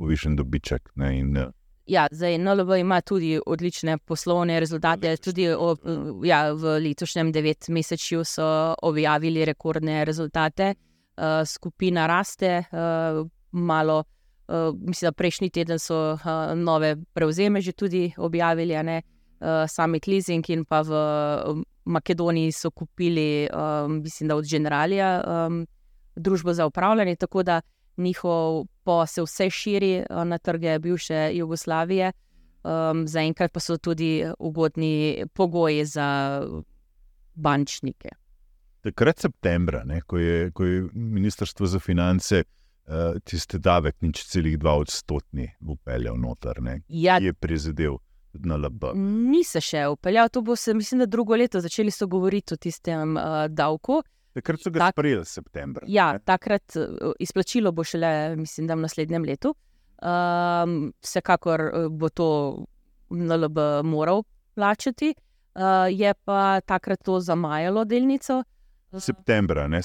povišen 0.00 0.38
dobiček. 0.40 0.88
Ne, 0.96 1.12
in, 1.18 1.36
eh, 1.36 1.52
Ja, 1.86 2.06
zdaj 2.08 2.38
NLV 2.38 2.78
ima 2.80 3.02
tudi 3.04 3.36
odlične 3.46 3.98
poslovne 3.98 4.56
rezultate. 4.60 5.16
Tudi 5.20 5.50
ob, 5.52 5.82
ja, 6.24 6.54
v 6.56 6.78
letošnjem 6.80 7.32
devetmesečju 7.32 8.24
so 8.24 8.46
objavili 8.82 9.44
rekordne 9.44 10.04
rezultate. 10.04 10.74
Uh, 11.14 11.44
skupina 11.46 12.06
raste, 12.06 12.64
uh, 12.72 13.20
malo, 13.52 14.04
uh, 14.48 14.74
mislim, 14.80 15.08
da 15.08 15.12
prejšnji 15.12 15.50
teden 15.50 15.78
so 15.78 16.12
uh, 16.12 16.18
nove 16.54 16.96
prevzeme 17.12 17.60
že 17.60 17.72
tudi 17.72 18.12
objavili, 18.16 18.82
ne 18.82 19.02
uh, 19.40 19.68
Summit 19.68 20.06
Leasing 20.06 20.50
in 20.50 20.64
pa 20.64 20.82
v 20.82 20.92
Makedoniji 21.84 22.52
so 22.52 22.70
kupili, 22.70 23.48
um, 23.52 24.00
mislim, 24.02 24.28
da 24.28 24.36
od 24.36 24.44
Generalija 24.50 25.24
um, 25.26 25.66
družbo 26.16 26.52
za 26.52 26.66
upravljanje, 26.66 27.16
tako 27.16 27.42
da 27.42 27.60
njihov 27.96 28.64
posel 28.84 29.24
vse 29.24 29.50
širi 29.50 30.04
uh, 30.10 30.24
na 30.24 30.38
trge 30.38 30.78
bivše 30.78 31.30
Jugoslavije. 31.34 32.12
Um, 32.64 33.08
Zaenkrat 33.08 33.52
pa 33.52 33.60
so 33.60 33.76
tudi 33.76 34.24
ugodni 34.38 35.24
pogoji 35.34 35.84
za 35.84 36.40
bančnike. 37.34 38.08
takrat 38.84 39.18
septembra, 39.18 39.84
ne, 39.84 40.00
ko, 40.00 40.18
je, 40.18 40.50
ko 40.50 40.64
je 40.64 40.88
Ministrstvo 40.92 41.66
za 41.66 41.78
finance 41.78 42.38
uh, 42.40 42.63
tiste 43.24 43.58
davek, 43.58 43.96
nič 44.04 44.24
celih 44.28 44.58
dva 44.58 44.74
odstotni, 44.76 45.48
upeljal 45.64 46.18
noter, 46.20 46.60
ne, 46.62 46.82
Ja, 46.88 47.18
ki 47.18 47.30
je 47.30 47.32
prizadel 47.32 47.96
ni 48.94 49.44
se 49.44 49.60
še 49.62 49.86
upeljal, 49.88 50.28
to 50.28 50.42
bo 50.42 50.56
se, 50.56 50.74
mislim, 50.74 51.04
da 51.04 51.06
drugo 51.06 51.36
leto 51.36 51.60
začeli 51.60 51.90
so 51.90 52.06
govoriti 52.10 52.54
o 52.54 52.56
tistem 52.56 53.16
uh, 53.16 53.46
davku. 53.48 54.02
Takrat 54.34 54.60
so 54.60 54.70
ga 54.74 54.78
tak- 54.88 54.96
sprejeli 54.98 55.24
septembra. 55.24 55.86
Ja, 55.88 56.12
ne. 56.12 56.18
takrat 56.26 56.76
uh, 56.76 57.12
izplačilo 57.22 57.72
bo 57.72 57.84
šele, 57.84 58.34
mislim, 58.36 58.66
da 58.66 58.74
v 58.74 58.82
naslednjem 58.86 59.24
letu. 59.24 59.54
Um, 60.02 60.92
vsekakor 61.00 61.62
uh, 61.70 61.86
bo 61.88 62.10
to 62.10 62.28
NLB 63.14 63.84
moral 63.86 64.24
plačati, 64.54 65.14
uh, 65.54 65.86
je 65.90 66.14
pa 66.24 66.60
takrat 66.66 67.04
to 67.04 67.20
zamajalo 67.20 67.84
delnico. 67.84 68.42
Septembra, 68.94 69.68
ne, 69.68 69.80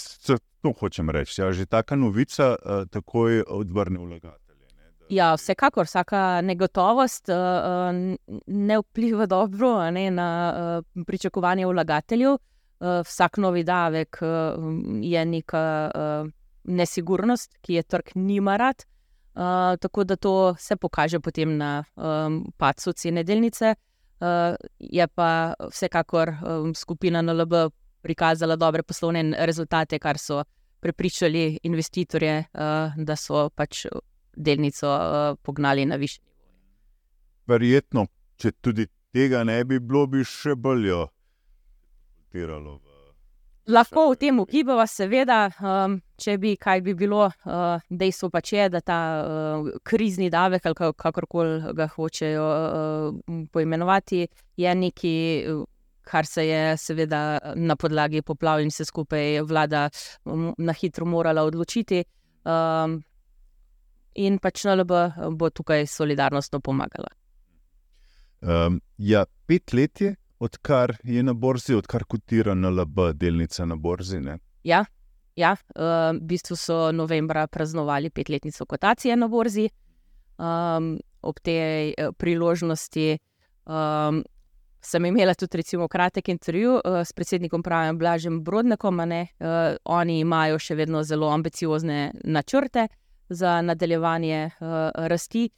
to 0.62 0.74
hočem 0.80 1.10
reči. 1.10 1.42
Ja, 1.42 1.51
že 1.51 1.66
taka 1.66 1.96
novica 1.96 2.56
uh, 2.56 2.86
takoj 2.89 3.44
odvrne 3.48 4.00
vlagatelje. 4.00 4.66
Ne, 4.75 4.92
da- 5.00 5.06
Ja, 5.10 5.34
vsekakor 5.36 5.86
vsaka 5.86 6.42
negotovost 6.42 7.30
uh, 7.30 7.36
ne 8.48 8.78
vpliva 8.80 9.25
dobro 9.25 9.92
ne, 9.92 10.12
na 10.12 10.30
uh, 10.96 11.04
pričakovanje 11.06 11.66
vlagateljev. 11.66 12.32
Uh, 12.32 13.01
vsak 13.06 13.38
novi 13.38 13.63
davek 13.63 14.18
uh, 14.22 14.28
je 15.01 15.25
neka 15.25 15.92
uh, 15.96 16.30
nesigurnost, 16.63 17.58
ki 17.62 17.74
je 17.74 17.84
trg 17.84 18.12
nima 18.16 18.58
rad. 18.58 18.86
Uh, 19.36 19.42
tako 19.80 20.04
da 20.04 20.16
to 20.16 20.56
se 20.60 20.75
pokaže 20.75 21.20
potem 21.20 21.58
na 21.58 21.84
um, 21.96 22.51
padcu 22.58 22.92
cene 22.94 23.24
delnice. 23.24 23.75
Uh, 24.20 24.56
je 24.80 25.08
pa 25.08 25.54
vsekakor 25.72 26.30
um, 26.30 26.75
skupina 26.75 27.22
NLB 27.22 27.54
prikazala 28.01 28.56
dobre 28.56 28.84
poslovne 28.84 29.34
rezultate, 29.46 30.00
kar 30.00 30.18
so 30.18 30.44
prepričali 30.79 31.60
investitorje, 31.63 32.46
uh, 32.53 32.96
da 32.98 33.15
so 33.15 33.50
pač 33.50 33.86
delnico 34.36 34.88
uh, 34.88 35.38
pognali 35.41 35.86
na 35.86 35.96
više. 35.96 36.22
Verjetno, 37.48 38.06
če 38.38 38.51
tudi 38.51 38.88
tega 39.12 39.44
ne 39.44 39.63
bi 39.65 39.79
bilo, 39.79 40.06
bi 40.08 40.24
še 40.24 40.56
bolj 40.56 40.88
jo 40.88 41.08
tiralo. 42.32 42.79
Lahko 43.70 44.08
v 44.10 44.15
tem 44.18 44.39
ugibava, 44.41 44.88
seveda, 44.89 45.51
um, 45.62 46.00
če 46.18 46.38
bi 46.41 46.56
kaj 46.58 46.82
bi 46.82 46.96
bilo, 46.98 47.27
uh, 47.29 47.84
dejstvo 47.89 48.32
pač 48.34 48.53
je, 48.56 48.63
da 48.74 48.82
ta 48.82 49.00
uh, 49.22 49.68
krizni 49.86 50.29
davek, 50.34 50.65
ali 50.65 50.77
ka- 50.77 50.94
kakorkoli 50.98 51.74
ga 51.77 51.86
hočejo 51.94 52.48
uh, 52.48 53.44
poimenovati, 53.53 54.24
je 54.58 54.74
nekaj, 54.75 55.53
kar 56.10 56.25
se 56.25 56.48
je 56.48 56.78
seveda 56.78 57.39
na 57.56 57.75
podlagi 57.75 58.22
poplav 58.25 58.63
in 58.63 58.72
vse 58.74 58.86
skupaj 58.89 59.42
vlada 59.46 59.89
um, 60.25 60.50
na 60.58 60.74
hitro 60.74 61.06
morala 61.06 61.44
odločiti. 61.46 62.04
Um, 62.50 63.00
in 64.16 64.39
pač 64.42 64.66
NLB 64.66 64.94
bo 65.38 65.50
tukaj 65.54 65.86
solidarnostno 65.88 66.60
pomagala. 66.66 67.12
Um, 68.42 68.80
ja, 68.98 69.25
pet 69.48 69.74
let 69.74 70.01
je, 70.01 70.16
odkar 70.39 70.96
je 71.04 71.24
na 71.24 71.34
borzi, 71.34 71.75
odkar 71.75 72.08
kotira 72.08 72.56
na 72.56 72.72
LB 72.72 73.12
delnica 73.13 73.66
na 73.66 73.75
borzi. 73.75 74.20
Ne? 74.24 74.39
Ja, 74.63 74.86
ja 75.36 75.54
uh, 75.54 76.16
v 76.16 76.24
bistvu 76.34 76.58
so 76.58 76.80
novembra 76.96 77.48
praznovali 77.48 78.10
petletnico 78.10 78.66
kotacije 78.66 79.16
na 79.16 79.28
borzi. 79.28 79.70
Um, 80.39 80.98
ob 81.22 81.39
tej 81.44 81.92
eh, 81.92 82.12
priložnosti 82.16 83.20
um, 83.68 84.24
sem 84.81 85.05
imela 85.05 85.33
tudi 85.33 85.57
recimo, 85.57 85.88
kratek 85.88 86.29
intervju 86.29 86.74
uh, 86.77 87.01
s 87.05 87.13
predsednikom 87.13 87.63
pravim 87.63 87.98
Blažem 87.98 88.43
ne, 89.05 89.27
Uh, 89.39 89.75
oni 89.86 90.19
imajo 90.19 90.59
še 90.59 90.75
vedno 90.75 91.03
zelo 91.03 91.29
ambiciozne 91.29 92.12
načrte 92.24 92.88
za 93.29 93.62
nadaljevanje 93.62 94.51
uh, 94.59 94.91
rasti 95.07 95.50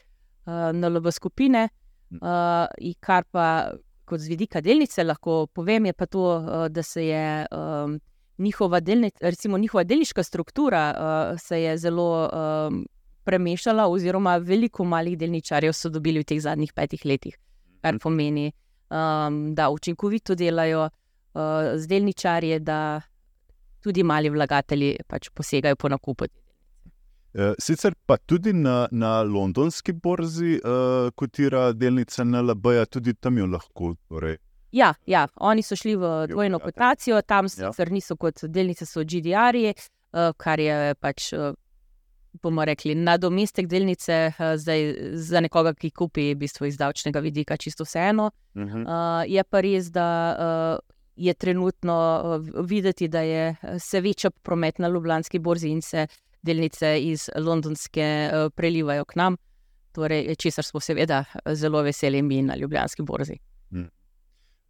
uh, 0.46 0.72
NLB 0.74 1.12
skupine, 1.12 1.70
uh, 2.12 2.68
in 2.78 2.94
kar 3.00 3.24
pa 3.32 3.74
kot 4.06 4.20
z 4.20 4.28
vidika 4.28 4.62
delnice 4.62 5.04
lahko 5.04 5.48
povem, 5.48 5.86
je 5.86 5.94
pa 5.94 6.06
to, 6.06 6.38
uh, 6.38 6.68
da 6.70 6.84
se 6.84 7.06
je. 7.06 7.48
Um, 7.52 8.00
njihova, 8.42 8.80
delni, 8.80 9.12
recimo, 9.22 9.58
njihova 9.58 9.84
delniška 9.84 10.24
struktura 10.24 10.94
uh, 10.94 11.40
se 11.40 11.62
je 11.62 11.78
zelo 11.78 12.30
um, 12.34 12.88
premešala, 13.24 13.88
oziroma 13.88 14.38
veliko 14.38 14.84
malih 14.84 15.18
delničarjev 15.18 15.74
so 15.74 15.90
dobili 15.90 16.20
v 16.20 16.24
teh 16.24 16.42
zadnjih 16.42 16.74
petih 16.74 17.06
letih, 17.06 17.38
kar 17.82 18.00
pomeni, 18.02 18.52
um, 18.92 19.56
da 19.56 19.70
učinkovito 19.70 20.36
delajo 20.36 20.84
uh, 20.84 21.42
z 21.76 21.88
delničarji, 21.88 22.60
da 22.60 23.02
tudi 23.84 24.04
mali 24.04 24.30
vlagatelji 24.30 24.98
pač 25.08 25.30
posegajo 25.30 25.76
po 25.76 25.90
nakupu. 25.90 26.26
Uh, 27.34 27.54
sicer 27.60 27.94
pa 28.06 28.18
tudi 28.18 28.54
na, 28.54 28.88
na 28.92 29.22
londonski 29.24 29.94
borzi 29.94 30.60
uh, 30.60 31.10
kotira 31.16 31.72
delnica 31.74 32.24
na 32.24 32.42
LB, 32.42 32.66
-ja, 32.66 32.86
tudi 32.86 33.14
tam 33.14 33.38
jo 33.38 33.46
lahko. 33.48 33.96
Torej, 34.10 34.38
Ja, 34.72 34.94
ja, 35.06 35.28
oni 35.36 35.62
so 35.64 35.76
šli 35.76 35.96
v 35.96 36.28
dvojno 36.28 36.58
vlagatelji. 36.58 36.74
kotacijo, 36.74 37.22
tam 37.22 37.46
Ja. 37.46 37.50
sicer 37.72 37.92
niso 37.92 38.16
kot 38.16 38.40
delnice, 38.44 38.86
so 38.86 39.00
GDR-ji, 39.02 39.74
uh, 40.14 40.32
kar 40.38 40.60
je 40.60 40.96
pač 40.96 41.34
uh, 41.34 41.54
bomo 42.44 42.66
rekli, 42.66 42.96
nadomestek 42.96 43.68
delnice 43.68 44.32
uh, 44.32 44.54
zdaj, 44.58 44.94
za 45.14 45.42
nekoga, 45.44 45.74
ki 45.74 45.92
kupi 45.92 46.32
v 46.34 46.40
bistvu 46.40 46.70
iz 46.70 46.78
davčnega 46.78 47.20
vidika, 47.20 47.58
čisto 47.58 47.84
vseeno. 47.84 48.32
Uh 48.56 48.62
-huh. 48.62 48.84
uh, 48.84 49.32
je 49.32 49.44
pa 49.44 49.62
res, 49.62 49.92
da 49.92 50.08
uh, 50.38 50.80
je 51.16 51.34
trenutno 51.34 52.22
uh, 52.24 52.66
videti, 52.66 53.08
da 53.08 53.22
je 53.22 53.56
se 53.80 54.02
veča 54.02 54.30
promet 54.30 54.80
na 54.80 54.88
Ljubljanski 54.88 55.40
borzi 55.40 55.70
in 55.70 55.82
se 55.82 56.08
delnice 56.42 57.02
iz 57.02 57.30
Londonske 57.36 58.30
uh, 58.34 58.52
prelivajo 58.56 59.06
k 59.06 59.16
nam. 59.16 59.38
Torej, 59.92 60.36
česar 60.36 60.66
smo 60.66 60.80
seveda 60.80 61.24
zelo 61.46 61.82
veseli 61.82 62.22
mi 62.22 62.42
na 62.42 62.56
Ljubljanski 62.56 63.02
borzi. 63.02 63.38
Hmm. 63.70 63.90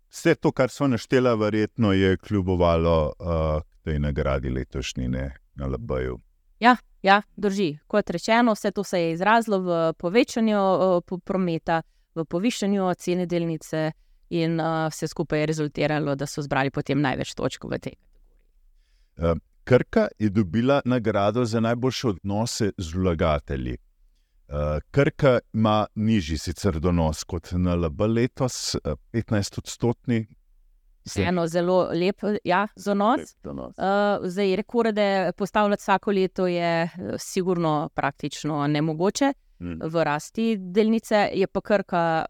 Vse 0.10 0.36
to, 0.36 0.51
kar 0.51 0.70
so 0.70 0.88
naštela, 0.88 1.36
verjetno 1.36 1.94
je 1.94 2.18
kljubovalo 2.18 3.13
uh, 3.20 3.62
tej 3.82 4.00
nagradi 4.00 4.50
letošnji 4.50 5.08
ne, 5.08 5.36
na 5.56 5.68
LBJ-u. 5.68 6.20
Ja, 6.62 6.75
ja, 7.01 7.22
drži. 7.36 7.77
Kot 7.88 8.10
rečeno, 8.10 8.53
vse 8.53 8.72
to 8.72 8.84
se 8.84 9.01
je 9.01 9.12
izrazilo 9.15 9.60
v 9.60 9.94
povečanju 9.98 10.60
uh, 10.62 11.20
prometa, 11.25 11.82
v 12.15 12.25
povišanju 12.25 12.94
cene 12.98 13.25
delnice, 13.25 13.91
in 14.30 14.60
uh, 14.60 14.88
vse 14.94 15.08
skupaj 15.08 15.39
je 15.39 15.46
rezultiralo, 15.46 16.15
da 16.15 16.25
so 16.25 16.41
zbrali 16.41 16.72
potem 16.72 17.01
največ 17.01 17.34
točk 17.36 17.65
v 17.65 17.80
tej 17.80 17.96
Krka 19.63 20.08
je 20.20 20.30
dobila 20.30 20.82
nagrado 20.86 21.46
za 21.46 21.60
najboljše 21.60 22.08
odnose 22.08 22.72
z 22.77 22.96
vlagatelji. 22.96 23.77
Krka 24.91 25.39
ima 25.53 25.86
nižji 25.96 26.38
sicer 26.38 26.80
donos 26.80 27.24
kot 27.24 27.51
NLB 27.51 28.01
letos, 28.01 28.75
15-odstotni. 29.13 30.25
Vseeno 31.05 31.48
zelo 31.48 31.89
lep 31.93 32.22
ja, 32.43 32.67
donos. 32.86 33.36
donos. 33.43 33.77
Uh, 33.77 34.27
zdaj, 34.29 34.55
rekorde 34.55 35.31
postavljati 35.38 35.81
vsako 35.81 36.12
leto 36.12 36.48
je 36.48 36.89
sigurno 37.17 37.89
praktično 37.93 38.67
nemogoče. 38.67 39.34
Hmm. 39.60 39.79
V 39.84 40.03
rasti 40.03 40.58
delnice 40.58 41.29
je 41.34 41.48
pa 41.48 41.62
Krka 41.62 42.25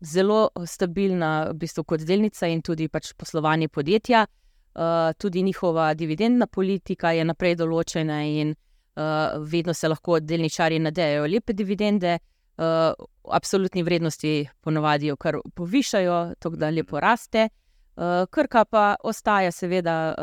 zelo 0.00 0.50
stabilna, 0.66 1.48
v 1.50 1.54
bistvu 1.54 1.84
kot 1.84 2.00
delnica 2.00 2.46
in 2.46 2.62
tudi 2.62 2.88
pač 2.88 3.12
poslovanje 3.18 3.68
podjetja. 3.68 4.26
Uh, 4.74 5.12
tudi 5.18 5.42
njihova 5.42 5.94
dividendna 5.94 6.46
politika 6.46 7.12
je 7.12 7.24
naprej 7.24 7.56
določena, 7.60 8.22
in 8.24 8.54
uh, 8.54 9.38
vedno 9.38 9.74
se 9.74 9.88
lahko 9.88 10.20
delničari 10.20 10.78
nadejajo 10.78 11.26
lepe 11.26 11.52
dividende. 11.52 12.18
Uh, 12.58 12.92
absolutni 13.30 13.82
vrednosti 13.82 14.48
ponovadi 14.60 15.06
jo 15.06 15.16
kar 15.16 15.38
povišajo, 15.54 16.34
tako 16.38 16.56
da 16.56 16.70
lepo 16.70 17.00
raste. 17.00 17.48
Uh, 17.48 17.61
Krka 18.30 18.64
pa 18.64 18.96
ostaja, 19.04 19.50
seveda, 19.52 20.14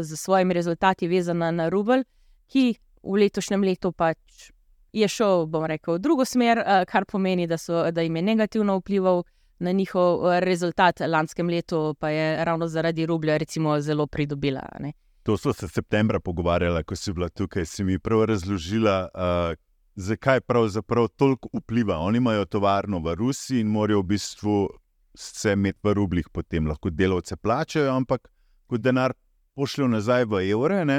z 0.00 0.16
svojimi 0.16 0.54
rezultati 0.54 1.08
vezana 1.08 1.50
na 1.50 1.68
Rubel, 1.68 2.04
ki 2.46 2.78
v 3.02 3.18
letošnjem 3.24 3.64
letu 3.64 3.92
pač 3.92 4.52
je 4.92 5.08
šel, 5.08 5.46
bom 5.46 5.66
rekel, 5.68 5.98
v 5.98 6.02
drugo 6.02 6.24
smer, 6.24 6.62
uh, 6.62 6.84
kar 6.88 7.04
pomeni, 7.04 7.46
da, 7.46 7.58
so, 7.58 7.90
da 7.92 8.02
jim 8.02 8.16
je 8.16 8.22
negativno 8.22 8.78
vplival 8.80 9.22
na 9.58 9.72
njihov 9.72 10.22
rezultat. 10.40 11.00
Lanskem 11.00 11.48
letu 11.48 11.94
pa 11.98 12.10
je 12.10 12.44
ravno 12.44 12.68
zaradi 12.68 13.06
rublja, 13.06 13.36
recimo, 13.36 13.80
zelo 13.80 14.06
pridobila. 14.06 14.62
Ne. 14.80 14.92
To 15.22 15.36
so 15.36 15.52
se 15.52 15.68
septembra 15.68 16.20
pogovarjali, 16.20 16.84
ko 16.84 16.96
si 16.96 17.12
bila 17.12 17.28
tukaj, 17.28 17.66
si 17.66 17.84
mi 17.84 17.98
prav 17.98 18.24
razložila. 18.24 19.08
Uh, 19.14 19.56
Zakaj 19.98 20.40
pravzaprav 20.46 21.08
toliko 21.18 21.48
vpliva? 21.58 21.96
Oni 21.98 22.18
imajo 22.18 22.44
tovarno 22.44 23.00
v 23.02 23.14
Rusiji 23.18 23.60
in 23.60 23.66
morajo 23.66 23.98
v 24.04 24.06
bistvu 24.12 24.68
vse 25.18 25.52
imeti 25.52 25.78
v 25.82 25.94
rublih, 25.94 26.28
potem 26.32 26.66
lahko 26.66 26.90
delavce 26.90 27.36
plačajo, 27.36 27.92
ampak 27.94 28.28
ko 28.66 28.78
denar 28.78 29.14
pošljajo 29.58 29.88
nazaj 29.88 30.24
v 30.30 30.42
evre, 30.52 30.84
ne, 30.84 30.98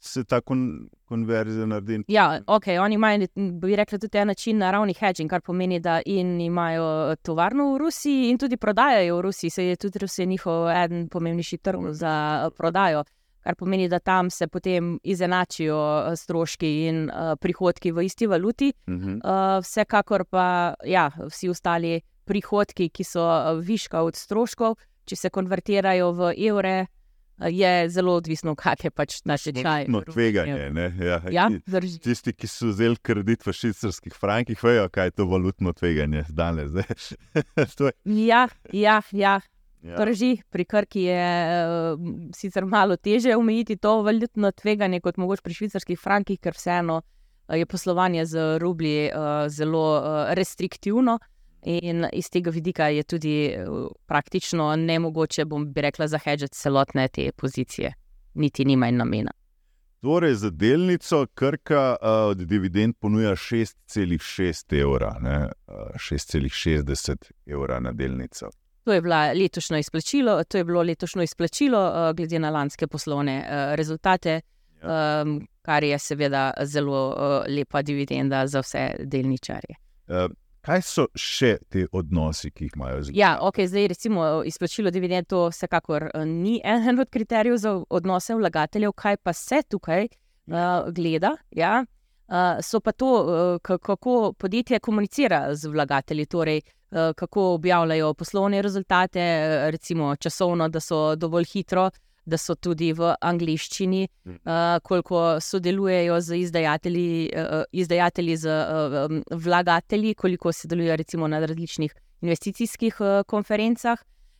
se 0.00 0.24
ta 0.24 0.40
kon, 0.40 0.88
konverzija 1.10 1.66
naredi. 1.66 1.98
Ja, 2.08 2.40
ok, 2.46 2.70
oni 2.80 2.94
imajo, 2.94 3.26
bi 3.60 3.76
rekli, 3.76 3.98
tudi 3.98 4.18
en 4.18 4.28
način 4.32 4.58
naravni 4.58 4.94
hedging, 4.94 5.30
kar 5.30 5.42
pomeni, 5.44 5.80
da 5.80 6.00
imajo 6.06 7.16
tovarno 7.22 7.72
v 7.74 7.78
Rusiji 7.78 8.30
in 8.30 8.38
tudi 8.38 8.56
prodajajo 8.56 9.16
v 9.16 9.22
Rusiji, 9.28 9.50
se 9.50 9.64
je 9.64 9.76
tudi 9.76 9.98
Rusija 9.98 10.26
njihov 10.26 10.70
eden 10.70 11.08
pomembnejši 11.08 11.58
trg 11.58 11.92
za 11.92 12.50
prodajo. 12.56 13.04
Kar 13.40 13.54
pomeni, 13.54 13.88
da 13.88 13.98
tam 13.98 14.30
se 14.30 14.46
potem 14.46 14.98
izenačijo 15.02 15.78
stroški 16.16 16.70
in 16.86 17.04
uh, 17.08 17.36
prihodki 17.40 17.92
v 17.92 18.04
isti 18.04 18.26
valuti. 18.26 18.72
Uh 18.86 18.94
-huh. 18.94 19.14
uh, 19.14 19.62
vsekakor 19.62 20.24
pa 20.24 20.74
ja, 20.84 21.10
vsi 21.30 21.48
ostali 21.48 22.00
prihodki, 22.28 22.90
ki 22.92 23.06
so 23.06 23.24
viška 23.64 24.04
od 24.04 24.16
stroškov, 24.16 24.76
če 25.08 25.16
se 25.16 25.32
konvertirajo 25.32 26.12
v 26.16 26.32
evre, 26.50 26.76
je 27.46 27.90
zelo 27.90 28.14
odvisno, 28.18 28.54
kak 28.58 28.84
je 28.84 28.90
pač 28.90 29.20
naš 29.24 29.46
čaj. 29.54 29.86
No, 29.88 30.02
tveganje. 30.02 30.70
Ja. 30.98 31.20
Ja, 31.30 31.46
Tisti, 32.02 32.34
ki 32.34 32.50
so 32.50 32.72
vzeli 32.72 32.98
kredit 33.02 33.46
v 33.46 33.54
švicarskih 33.54 34.14
frankih, 34.14 34.58
vejo, 34.62 34.88
kaj 34.90 35.12
je 35.12 35.16
to 35.20 35.28
valutno 35.30 35.72
tveganje 35.72 36.24
danes. 36.28 36.74
ja, 38.30 38.48
ja, 38.72 38.98
ja. 39.12 39.38
Ja. 39.78 39.94
Drži, 39.94 40.40
pri 40.50 40.64
Krki 40.66 41.04
je 41.06 41.26
uh, 41.62 42.00
sicer 42.34 42.64
malo 42.66 42.96
teže 42.98 43.36
omejiti 43.38 43.76
to 43.78 44.00
valutno 44.02 44.50
tveganje 44.50 44.98
kot 45.00 45.20
mogoče 45.22 45.44
pri 45.46 45.54
švicarskih 45.54 46.00
frankih, 46.02 46.40
ker 46.42 46.56
vseeno 46.58 46.98
je 47.54 47.66
poslovanje 47.66 48.26
z 48.26 48.58
rublji 48.58 49.12
uh, 49.12 49.46
zelo 49.46 49.84
uh, 50.00 50.34
restriktivno. 50.34 51.14
Uh, 51.22 51.37
In 51.62 52.06
iz 52.12 52.30
tega 52.30 52.50
vidika 52.50 52.88
je 52.88 53.02
tudi 53.02 53.46
eh, 53.46 53.66
praktično 54.06 54.76
nemogoče, 54.76 55.44
bom 55.44 55.72
bi 55.72 55.80
rekla, 55.80 56.06
zahedžati 56.08 56.54
celotne 56.54 57.08
te 57.08 57.32
pozicije, 57.32 57.92
niti 58.34 58.64
nima 58.64 58.88
in 58.88 58.96
namena. 58.96 59.30
Torej, 60.00 60.34
za 60.34 60.50
delnico 60.50 61.26
Krka 61.34 61.96
uh, 62.02 62.08
od 62.30 62.36
dividend 62.36 62.94
ponuja 62.98 63.30
6,6 63.30 64.80
evra, 64.80 65.16
uh, 65.66 65.74
6,60 65.94 67.16
evra 67.46 67.80
na 67.80 67.92
delnico. 67.92 68.50
To 68.84 68.92
je, 68.92 69.02
izplačilo, 69.80 70.44
to 70.44 70.58
je 70.58 70.64
bilo 70.64 70.82
letošnje 70.82 71.24
izplačilo, 71.24 71.86
uh, 71.88 72.16
glede 72.16 72.38
na 72.38 72.50
lanske 72.50 72.86
poslovne 72.86 73.38
uh, 73.38 73.74
rezultate, 73.74 74.40
ja. 74.82 75.22
um, 75.22 75.48
kar 75.62 75.84
je 75.84 75.98
seveda 75.98 76.52
zelo 76.62 77.08
uh, 77.08 77.54
lepa 77.54 77.82
dividenda 77.82 78.46
za 78.46 78.60
vse 78.60 78.94
delničarje. 78.98 79.74
Uh, 80.06 80.30
Kaj 80.68 80.82
so 80.84 81.06
še 81.16 81.54
ti 81.72 81.86
odnosi, 81.96 82.50
ki 82.52 82.66
jih 82.66 82.74
imajo 82.76 83.02
z 83.02 83.08
njimi? 83.08 83.18
Ja, 83.22 83.30
okay, 83.40 83.64
zdaj, 83.70 83.86
recimo, 83.88 84.24
izplačilo 84.44 84.90
dividend, 84.92 85.24
to 85.30 85.46
vsekakor 85.48 86.10
uh, 86.10 86.24
ni 86.28 86.58
en 86.64 87.00
od 87.00 87.08
kriterijev 87.08 87.56
za 87.56 87.72
odnose 87.88 88.36
vlagateljev, 88.36 88.92
kaj 88.92 89.16
pa 89.16 89.32
se 89.32 89.62
tukaj 89.64 90.04
uh, 90.04 90.90
gleda. 90.92 91.36
Ja? 91.56 91.84
Uh, 92.28 92.60
so 92.60 92.82
pa 92.84 92.92
to, 92.92 93.08
uh, 93.08 93.78
kako 93.80 94.34
podjetje 94.38 94.82
komunicira 94.84 95.54
z 95.54 95.72
vlagatelji, 95.72 96.26
torej 96.26 96.60
uh, 96.60 97.14
kako 97.16 97.54
objavljajo 97.54 98.12
poslovne 98.14 98.60
rezultate, 98.62 99.24
recimo 99.70 100.16
časovno, 100.16 100.68
da 100.68 100.84
so 100.84 101.16
dovolj 101.16 101.48
hitro 101.54 101.88
da 102.28 102.38
so 102.38 102.54
tudi 102.54 102.92
v 102.92 103.14
angliščini, 103.20 104.02
uh, 104.26 104.76
koliko 104.82 105.40
sodelujejo 105.40 106.20
z 106.20 106.42
izdajatelji, 106.44 107.30
uh, 107.32 107.62
izdajatelji 107.72 108.36
z 108.36 108.58
uh, 108.58 109.16
vlagatelji, 109.30 110.14
koliko 110.14 110.52
sodelujejo 110.52 110.96
recimo 110.96 111.28
na 111.28 111.40
različnih 111.40 111.94
investicijskih 112.20 113.00
uh, 113.00 113.22
konferencah. 113.26 113.98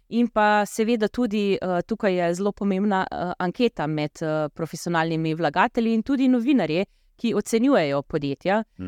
In 0.08 0.28
pa 0.32 0.64
seveda 0.66 1.08
tudi 1.08 1.58
uh, 1.60 1.80
tukaj 1.86 2.14
je 2.16 2.34
zelo 2.34 2.52
pomembna 2.52 3.02
uh, 3.12 3.32
anketa 3.38 3.86
med 3.86 4.22
uh, 4.22 4.48
profesionalnimi 4.54 5.34
vlagatelji 5.34 5.92
in 5.94 6.02
tudi 6.02 6.28
novinarji, 6.28 6.86
ki 7.18 7.34
ocenjujejo 7.34 8.02
podjetja 8.02 8.62
uh, 8.78 8.86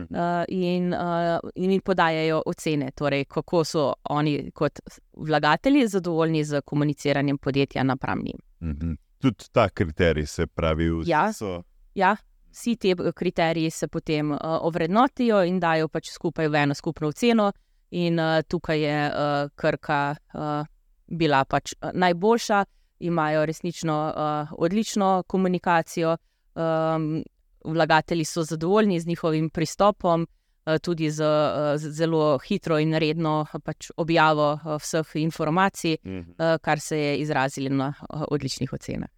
in, 0.48 0.94
uh, 0.94 1.50
in 1.54 1.80
podajajo 1.80 2.42
ocene, 2.46 2.90
torej 2.96 3.24
kako 3.24 3.64
so 3.64 3.86
oni 4.10 4.50
kot 4.54 4.78
vlagatelji 5.16 5.88
zadovoljni 5.88 6.44
z 6.44 6.60
komuniciranjem 6.60 7.38
podjetja 7.38 7.82
napram 7.82 8.22
njim. 8.24 8.38
Mhm. 8.60 8.92
Tudi 9.20 9.44
ta 9.52 9.68
kriterij 9.68 10.26
se 10.26 10.46
pravi, 10.46 10.88
da 10.88 11.10
ja, 11.10 11.32
so. 11.32 11.62
Ja, 11.94 12.16
vsi 12.50 12.76
ti 12.76 12.94
kriteriji 13.14 13.70
se 13.70 13.88
potem 13.88 14.30
uh, 14.30 14.38
ovrednotijo 14.42 15.42
in 15.44 15.60
dajo 15.60 15.88
pač 15.88 16.08
skupaj 16.10 16.48
v 16.48 16.54
eno 16.54 16.74
skupno 16.74 17.08
oceno, 17.08 17.52
in 17.90 18.18
uh, 18.18 18.40
tukaj 18.48 18.80
je 18.80 18.96
uh, 19.08 19.50
Krka 19.54 20.16
uh, 20.34 20.64
bila 21.06 21.44
pač 21.44 21.74
najboljša, 21.92 22.64
imajo 22.98 23.46
resnično 23.46 23.98
uh, 24.16 24.52
odlično 24.58 25.22
komunikacijo. 25.26 26.16
Um, 26.54 27.22
vlagatelji 27.64 28.24
so 28.24 28.42
zadovoljni 28.42 29.00
z 29.00 29.06
njihovim 29.06 29.50
pristopom, 29.50 30.22
Eh, 30.22 30.39
tudi 30.82 31.10
z, 31.10 31.20
eh, 31.20 31.78
z 31.78 31.92
zelo 31.92 32.38
hitro 32.38 32.78
in 32.78 32.94
redno 32.94 33.44
pač 33.64 33.90
objavo 33.96 34.52
eh, 34.52 34.78
vseh 34.78 35.16
informacij, 35.22 35.96
mhm. 36.04 36.58
kar 36.62 36.80
se 36.80 36.98
je 36.98 37.18
izrazilo 37.18 37.74
na 37.74 37.94
odličnih 38.28 38.72
ocenah. 38.72 39.08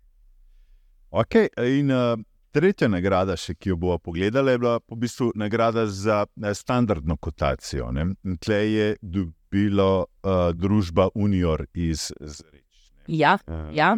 Okay, 1.13 1.49
in 1.79 1.91
uh, 1.93 2.17
tretja 2.57 2.89
nagrada, 2.89 3.35
še, 3.37 3.53
ki 3.61 3.69
jo 3.69 3.77
bomo 3.77 3.99
pogledali, 4.01 4.55
je 4.55 4.61
bila 4.63 4.79
v 4.89 4.97
bistvu 4.97 5.27
nagrada 5.37 5.85
za 5.87 6.23
standardno 6.57 7.19
kotacijo. 7.21 7.91
Tle 8.41 8.61
je 8.73 8.87
dobila 9.03 10.07
uh, 10.07 10.55
družba 10.57 11.11
Unior 11.15 11.67
iz 11.75 12.09
Zreč. 12.17 12.89
Ja, 13.13 13.37
uh. 13.45 13.69
ja. 13.77 13.93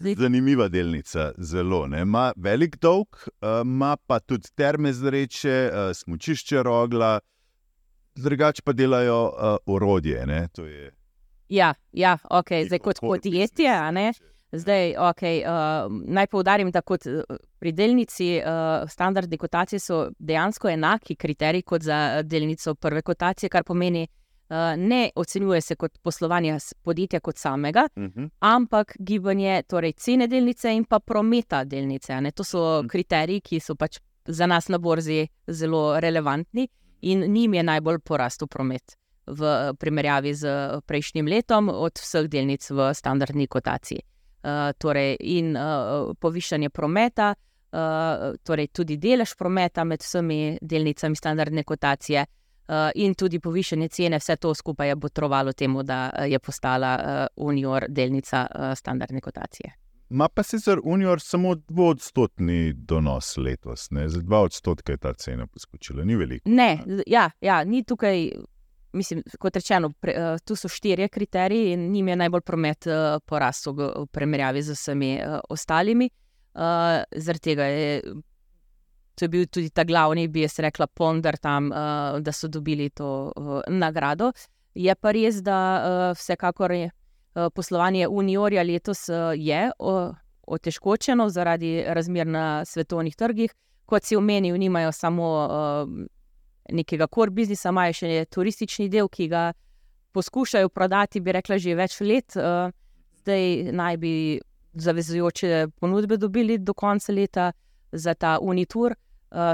Zdaj, 0.00 0.14
Zanimiva 0.18 0.68
delnica, 0.68 1.32
zelo. 1.38 1.86
ne. 1.86 2.02
Ima 2.02 2.32
velik 2.36 2.76
dolg, 2.78 3.06
eh, 3.26 3.60
ima 3.64 3.96
pa 4.06 4.20
tudi 4.20 4.48
terme 4.54 4.92
zreče, 4.92 5.70
uh, 5.72 5.96
smočišče 5.96 6.62
rogla, 6.62 7.20
drugače 8.14 8.62
pa 8.62 8.72
delajo 8.72 9.24
uh, 9.24 9.56
orodje. 9.66 10.26
Ne. 10.26 10.48
To 10.54 10.66
je 10.66 10.92
ja, 11.48 11.74
ja, 11.92 12.18
ok, 12.30 12.48
zdaj 12.66 12.78
kot 12.78 13.00
podjetje. 13.00 13.70
Zdaj, 14.52 14.94
okay, 14.96 15.42
uh, 15.44 15.92
naj 16.08 16.26
poudarim, 16.26 16.70
da 16.72 16.80
kot 16.80 17.04
pri 17.60 17.72
delnici 17.72 18.38
uh, 18.40 18.88
standardne 18.88 19.36
kotacije 19.36 19.80
so 19.80 19.98
dejansko 20.18 20.70
enaki 20.70 21.16
kriteriji 21.16 21.62
kot 21.62 21.82
za 21.82 21.98
eh, 22.18 22.22
delnico 22.22 22.74
prve 22.74 23.02
kotacije, 23.02 23.50
kar 23.50 23.64
pomeni, 23.64 24.06
ne 24.76 25.10
ocenjuje 25.14 25.60
se 25.60 25.74
kot 25.76 25.98
poslovanje 26.02 26.56
podjetja 26.82 27.20
kot 27.20 27.36
samega, 27.36 27.88
Uh 27.96 28.02
-huh. 28.02 28.30
ampak 28.40 28.96
gibanje 28.98 29.62
torej 29.68 29.92
cene 29.92 30.26
delnice 30.26 30.72
in 30.74 30.84
pa 30.84 30.98
prometa 30.98 31.64
delnice. 31.64 32.20
Ne? 32.20 32.30
To 32.30 32.44
so 32.44 32.78
Mhm. 32.82 32.88
kriteriji, 32.88 33.40
ki 33.40 33.60
so 33.60 33.74
pač 33.74 33.98
za 34.26 34.46
nas 34.46 34.68
na 34.68 34.78
borzi 34.78 35.28
zelo 35.46 36.00
relevantni 36.00 36.68
in 37.00 37.20
njim 37.32 37.54
je 37.54 37.62
najbolj 37.62 37.98
porastel 37.98 38.48
promet 38.48 38.96
v 39.26 39.72
primerjavi 39.78 40.34
z 40.34 40.48
prejšnjim 40.86 41.26
letom 41.26 41.68
od 41.68 41.92
vseh 41.98 42.28
delnic 42.28 42.70
v 42.70 42.94
standardni 42.94 43.46
kotaciji. 43.46 44.00
Uh, 44.44 44.50
torej, 44.78 45.16
in 45.20 45.56
uh, 45.56 46.14
povišanje 46.20 46.70
prometa, 46.70 47.34
uh, 47.72 47.78
torej 48.44 48.66
tudi 48.66 48.96
delež 48.96 49.34
prometa 49.38 49.84
med 49.84 50.00
vsemi 50.00 50.58
delnicami 50.62 51.16
standardne 51.16 51.64
kotacije, 51.64 52.20
uh, 52.20 52.37
in 52.94 53.14
tudi 53.14 53.40
povišanje 53.40 53.88
cene, 53.88 54.18
vse 54.18 54.36
to 54.36 54.54
skupaj 54.54 54.88
je 54.88 54.96
botrovalo 54.96 55.52
temu, 55.52 55.82
da 55.82 56.10
eh, 56.14 56.28
je 56.28 56.38
postala 56.38 56.98
uh, 56.98 57.46
Unior 57.46 57.84
delnica 57.88 58.46
uh, 58.54 58.74
standardne 58.76 59.20
kotacije. 59.20 59.72
Ma 60.10 60.28
pa 60.28 60.42
sicer 60.42 60.80
Unior 60.84 61.20
samo 61.20 61.54
dvodstotni 61.54 62.72
donos 62.72 63.36
letos, 63.36 63.90
ne? 63.90 64.08
za 64.08 64.20
dva 64.20 64.40
odstotka 64.40 64.92
je 64.92 64.98
ta 64.98 65.12
cena 65.12 65.46
poskočila, 65.46 66.04
ni 66.04 66.16
veliko. 66.16 66.48
Ne, 66.50 66.78
ja, 67.06 67.30
ja, 67.40 67.64
ni 67.64 67.84
tukaj, 67.84 68.30
mislim, 68.92 69.22
kot 69.38 69.56
rečeno, 69.56 69.92
pre, 70.00 70.14
uh, 70.16 70.38
tu 70.44 70.56
so 70.56 70.68
štirje 70.68 71.08
kriteriji 71.08 71.72
in 71.72 71.90
njim 71.92 72.08
je 72.08 72.16
najbolj 72.16 72.40
promet 72.40 72.86
uh, 72.86 73.20
porasel 73.26 73.72
v 73.72 73.92
v 73.96 74.06
primerjavi 74.06 74.62
z 74.62 74.76
vsemi 74.76 75.12
uh, 75.20 75.40
ostalimi. 75.48 76.10
Uh, 76.54 77.04
zaradi 77.16 77.40
tega 77.50 77.64
je. 77.64 78.02
To 79.18 79.24
je 79.24 79.28
bil 79.28 79.46
tudi 79.50 79.70
ta 79.74 79.82
glavni, 79.84 80.28
bi 80.30 80.44
jaz 80.44 80.60
rekla, 80.62 80.86
ponder 80.86 81.36
tam, 81.42 81.72
uh, 81.72 82.20
da 82.22 82.32
so 82.32 82.46
dobili 82.48 82.86
to 82.90 83.32
uh, 83.34 83.60
nagrado. 83.66 84.30
Je 84.78 84.94
pa 84.94 85.10
res, 85.10 85.40
da 85.42 85.56
uh, 85.58 86.02
vsekakor 86.14 86.72
je, 86.72 86.90
uh, 86.90 87.48
poslovanje 87.54 88.06
Uniorja 88.08 88.62
letos 88.62 89.08
uh, 89.08 89.32
je 89.34 89.70
uh, 89.78 90.14
otežkočeno 90.46 91.26
zaradi 91.34 91.82
razmer 91.86 92.26
na 92.26 92.64
svetovnih 92.64 93.16
trgih. 93.16 93.54
Kot 93.86 94.04
si 94.04 94.16
omenil, 94.16 94.54
nimajo 94.56 94.92
samo 94.92 95.32
uh, 95.34 95.90
nekega 96.70 97.08
core 97.10 97.34
biznisa, 97.34 97.72
imajo 97.74 97.98
še 97.98 98.28
turistični 98.30 98.86
del, 98.92 99.08
ki 99.10 99.26
ga 99.32 99.48
poskušajo 100.14 100.70
prodati, 100.70 101.20
bi 101.20 101.34
rekla, 101.34 101.58
že 101.58 101.74
več 101.74 101.98
let. 102.06 102.38
Uh, 102.38 102.70
zdaj 103.24 103.74
naj 103.74 103.98
bi 103.98 104.14
zavezujoče 104.78 105.66
ponudbe 105.80 106.20
dobili 106.22 106.58
do 106.62 106.74
konca 106.74 107.12
leta 107.12 107.50
za 107.90 108.14
ta 108.14 108.38
Unitur, 108.38 108.92
uh, 108.92 109.07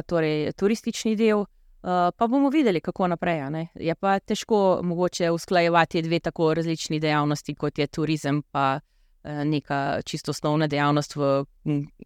torej 0.06 0.52
turistični 0.52 1.16
del. 1.16 1.44
Uh, 1.84 2.08
pa 2.16 2.26
bomo 2.26 2.48
videli, 2.48 2.80
kako 2.80 3.06
naprej. 3.12 3.42
Je 3.74 3.94
pa 3.94 4.18
težko 4.18 4.80
mogoče 4.82 5.30
usklajevati 5.30 6.02
dve 6.02 6.20
tako 6.20 6.54
različni 6.54 7.00
dejavnosti, 7.00 7.54
kot 7.54 7.78
je 7.78 7.86
turizem, 7.86 8.42
pa 8.50 8.80
eh, 9.24 9.44
neka 9.44 10.00
čisto 10.04 10.30
osnovna 10.30 10.66
dejavnost 10.66 11.16
v, 11.16 11.44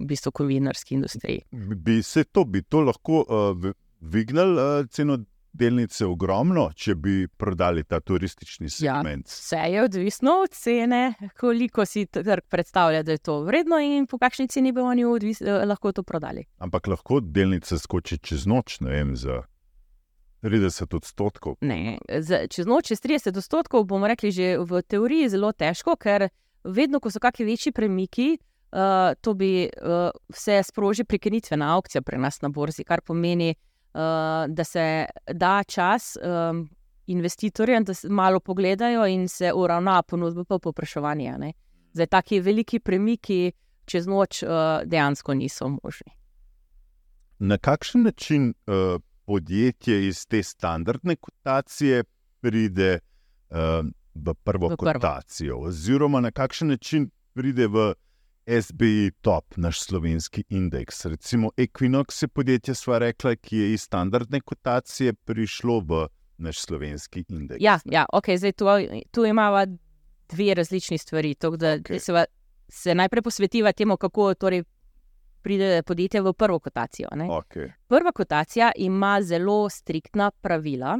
bistvu 0.00 0.33
kovinarski 0.33 0.94
industriji. 0.94 1.42
Bi 1.52 2.02
se 2.02 2.24
to, 2.24 2.44
bi 2.44 2.62
to 2.62 2.81
lahko 2.81 3.22
uh, 3.28 3.72
dvignili 4.00 4.62
uh, 4.62 4.87
ceno 4.90 5.18
delnice 5.58 6.06
ogromno, 6.06 6.68
če 6.74 6.94
bi 6.94 7.26
prodali 7.28 7.84
ta 7.84 8.00
turistični 8.00 8.68
Ja. 8.80 8.98
segment? 8.98 9.26
Vse 9.26 9.56
je 9.72 9.82
odvisno 9.82 10.32
od 10.44 10.50
cene, 10.50 11.14
koliko 11.40 11.84
si 11.86 12.06
trg 12.06 12.46
predstavlja, 12.48 13.02
da 13.02 13.12
je 13.12 13.18
to 13.18 13.40
vredno 13.42 13.78
in 13.78 14.06
po 14.06 14.18
kakšni 14.18 14.48
ceni 14.48 14.72
bi 14.72 14.80
oni 14.80 15.04
odvis, 15.04 15.40
eh, 15.40 15.64
lahko 15.66 15.92
to 15.92 16.02
prodali. 16.02 16.44
Ampak 16.58 16.86
lahko 16.86 17.20
delnica 17.20 17.78
skoči 17.78 18.18
čez 18.18 18.46
noč, 18.46 18.80
ne 18.80 18.90
vem, 18.90 19.16
za 19.16 19.42
30 20.42 20.94
odstotkov. 20.94 21.56
Ne, 21.60 21.98
čez 22.50 22.66
noč, 22.66 22.92
čez 22.92 23.00
30 23.00 23.36
odstotkov, 23.36 23.84
bomo 23.84 24.06
rekli, 24.06 24.30
že 24.30 24.58
v 24.58 24.82
teoriji 24.82 25.28
zelo 25.28 25.52
težko, 25.52 25.96
ker 25.96 26.28
vedno, 26.64 27.00
ko 27.00 27.10
so 27.10 27.18
kakšni 27.18 27.46
večji 27.46 27.72
premiki, 27.72 28.38
uh, 28.70 29.14
to 29.20 29.34
bi 29.34 29.66
uh, 29.66 30.10
vse 30.30 30.62
sproži 30.62 31.04
prekinitvena 31.04 31.74
aukcija 31.74 32.02
pri 32.02 32.18
nas 32.22 32.38
na 32.42 32.48
borzi, 32.48 32.84
kar 32.84 33.02
pomeni, 33.02 33.50
uh, 33.50 33.67
da 34.48 34.64
se 34.64 35.07
da 35.33 35.62
čas 35.64 36.16
um, 36.16 36.68
investitorjem, 37.07 37.85
da 37.85 37.94
se 37.94 38.09
malo 38.09 38.40
pogledajo 38.40 39.07
in 39.07 39.29
se 39.29 39.53
uravna 39.55 40.03
ponudba 40.03 40.59
povpraševanje. 40.59 41.29
a 41.29 41.38
ne. 41.38 41.53
Zdaj, 41.92 42.07
taki 42.07 42.40
veliki 42.40 42.79
premiki 42.79 43.53
čez 43.85 44.07
noč 44.07 44.42
uh, 44.42 44.48
dejansko 44.85 45.35
niso 45.35 45.68
možni. 45.68 46.12
Na 47.38 47.59
kakšen 47.59 48.03
način 48.03 48.55
uh, 48.66 49.01
podjetje 49.24 50.07
iz 50.09 50.27
te 50.27 50.42
standardne 50.42 51.16
kotacije 51.16 52.05
pride 52.40 52.98
uh, 52.98 53.87
v 54.14 54.35
prvo 54.44 54.68
V 54.68 54.77
prvo. 54.77 54.92
kotacijo, 54.92 55.59
oziroma 55.59 56.20
na 56.20 56.31
kakšen 56.31 56.68
način 56.68 57.11
pride 57.35 57.66
v 57.66 57.92
SBI 58.48 59.11
top, 59.20 59.56
naš 59.56 59.80
slovenski 59.80 60.44
indeks. 60.48 61.04
Recimo 61.04 61.50
Equinox 61.56 62.22
je 62.22 62.28
podjetje, 62.28 62.74
sva 62.74 62.98
rekla, 62.98 63.37
ki 63.37 63.56
je 63.56 63.72
iz 63.72 63.82
standardne 63.82 64.40
kotacije 64.40 65.12
prišlo 65.12 65.80
v 65.80 66.06
naš 66.38 66.61
slovenski 66.61 67.24
indeks. 67.28 67.61
Ja, 67.61 67.78
ja 67.84 68.06
okay, 68.12 68.38
zdaj 68.38 68.52
tu, 68.52 68.64
tu 69.11 69.24
imamo 69.24 69.66
dve 70.28 70.54
različni 70.54 70.98
stvari. 70.98 71.34
To, 71.34 71.50
da, 71.56 71.78
okay. 71.78 71.98
se, 71.98 72.24
se 72.68 72.94
najprej 72.94 73.22
posvetiva 73.22 73.72
temu, 73.72 73.96
kako 73.96 74.34
torej 74.34 74.64
pride 75.42 75.82
podjetje 75.82 76.20
v 76.22 76.32
prvo 76.32 76.58
kotacijo. 76.58 77.08
ne. 77.14 77.24
Okay. 77.24 77.72
Prva 77.88 78.12
kotacija 78.12 78.72
ima 78.76 79.22
zelo 79.22 79.68
striktna 79.68 80.30
pravila, 80.30 80.98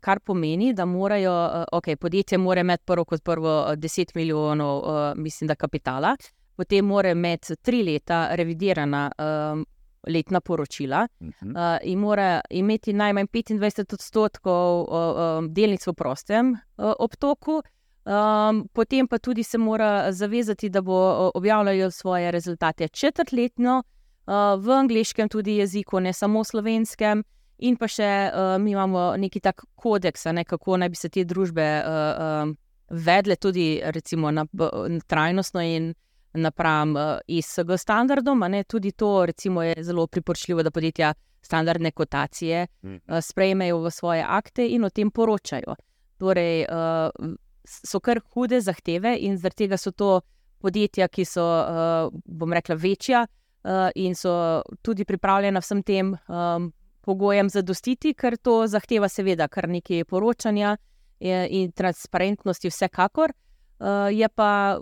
kar 0.00 0.20
pomeni, 0.20 0.72
da 0.72 0.84
morajo, 0.84 1.32
uh, 1.32 1.78
okay, 1.78 1.96
podjetje 1.96 2.38
mora 2.38 2.60
imeti 2.60 2.84
prvo 2.86 3.04
kot 3.04 3.22
prvo 3.24 3.60
uh, 3.62 3.72
10 3.72 4.10
milijonov, 4.14 4.78
uh, 4.78 5.12
mislim, 5.16 5.48
da 5.48 5.54
kapitala, 5.54 6.16
potem 6.56 6.84
mora 6.84 7.10
imeti 7.10 7.56
tri 7.56 7.82
leta 7.82 8.28
revidirana 8.34 9.10
um, 9.18 9.66
letna 10.06 10.40
poročila. 10.40 11.08
Uh 11.20 11.26
-huh. 11.26 11.74
Uh, 11.74 11.78
in 11.82 11.98
mora 11.98 12.40
imeti 12.50 12.92
najmanj 12.92 13.26
25 13.26 13.94
odstotkov 13.94 14.80
uh, 14.80 15.38
um, 15.38 15.54
delnic 15.54 15.86
v 15.86 15.92
prostem 15.92 16.52
uh, 16.52 16.92
obtoku, 16.98 17.62
um, 18.04 18.68
potem 18.72 19.08
pa 19.08 19.18
tudi 19.18 19.42
se 19.42 19.58
mora 19.58 20.12
zavezati, 20.12 20.68
da 20.68 20.80
bo 20.80 21.26
uh, 21.26 21.30
objavljal 21.34 21.90
svoje 21.90 22.30
rezultate 22.30 22.88
četrtletno, 22.88 23.82
uh, 24.26 24.64
v 24.64 24.70
angliškem 24.70 25.28
tudi 25.28 25.56
jeziku, 25.56 26.00
ne 26.00 26.12
samo 26.12 26.44
slovenskem. 26.44 27.24
In 27.58 27.76
pa 27.80 27.88
še 27.88 28.08
uh, 28.28 28.56
mi 28.60 28.74
imamo 28.74 29.14
neki 29.16 29.40
tak 29.40 29.64
kodeks, 29.80 30.26
ne, 30.36 30.44
kako 30.44 30.76
naj 30.76 30.90
bi 30.92 30.98
se 31.00 31.08
te 31.08 31.24
družbe 31.24 31.64
uh, 31.64 32.24
um, 32.44 32.56
vedle 32.90 33.36
tudi 33.36 33.80
recimo, 33.82 34.30
na, 34.30 34.44
na 34.52 35.00
trajnostno 35.06 35.62
in 35.64 35.94
napram 36.36 36.92
uh, 36.96 37.16
ISG 37.26 37.72
standardom. 37.80 38.44
Ne, 38.50 38.64
tudi 38.64 38.92
to 38.92 39.26
recimo, 39.26 39.62
je 39.62 39.74
zelo 39.82 40.06
priporočljivo, 40.06 40.62
da 40.62 40.70
podjetja 40.70 41.14
standardne 41.42 41.90
kotacije 41.90 42.66
uh, 42.66 43.18
sprejmejo 43.22 43.80
v 43.80 43.90
svoje 43.90 44.24
akte 44.28 44.68
in 44.68 44.84
o 44.84 44.90
tem 44.90 45.10
poročajo. 45.10 45.76
Torej, 46.20 46.66
uh, 46.68 47.34
so 47.64 48.00
kar 48.00 48.20
hude 48.34 48.60
zahteve 48.60 49.16
in 49.20 49.38
zaradi 49.38 49.64
tega 49.64 49.80
so 49.80 49.92
to 49.92 50.20
podjetja, 50.60 51.08
ki 51.08 51.24
so, 51.24 51.44
uh, 51.44 52.12
bom 52.24 52.52
rekla, 52.52 52.76
večja 52.76 53.26
uh, 53.26 53.88
in 53.94 54.14
so 54.14 54.62
tudi 54.82 55.04
pripravljena 55.04 55.60
vsem 55.60 55.82
tem 55.82 56.14
um, 56.28 56.72
pogojem 57.06 57.48
zadostiti, 57.52 58.14
ker 58.18 58.36
to 58.36 58.64
zahteva, 58.66 59.08
seveda, 59.08 59.46
kar 59.48 59.68
nekaj 59.70 60.04
poročanja 60.10 60.76
eh, 60.76 61.46
in 61.50 61.72
transparentnosti, 61.72 62.70
vsekakor. 62.72 63.32
Uh, 63.76 64.08
je 64.08 64.28
pa 64.32 64.78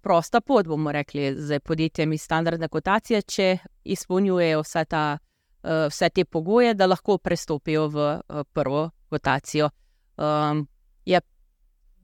prosta 0.00 0.40
pot, 0.40 0.66
bomo 0.66 0.92
rekli, 0.94 1.32
z 1.34 1.58
podjetjem 1.60 2.12
iz 2.14 2.22
standardne 2.22 2.68
kotacije, 2.68 3.22
če 3.22 3.48
izpolnjujejo 3.84 4.60
vse, 4.62 4.84
ta, 4.86 5.02
uh, 5.18 5.88
vse 5.90 6.10
te 6.14 6.24
pogoje, 6.24 6.76
da 6.78 6.86
lahko 6.86 7.18
prestopijo 7.18 7.88
v 7.90 8.06
uh, 8.06 8.44
prvo 8.54 8.90
kotacijo. 9.10 9.72
Um, 10.16 10.68
je, 11.04 11.20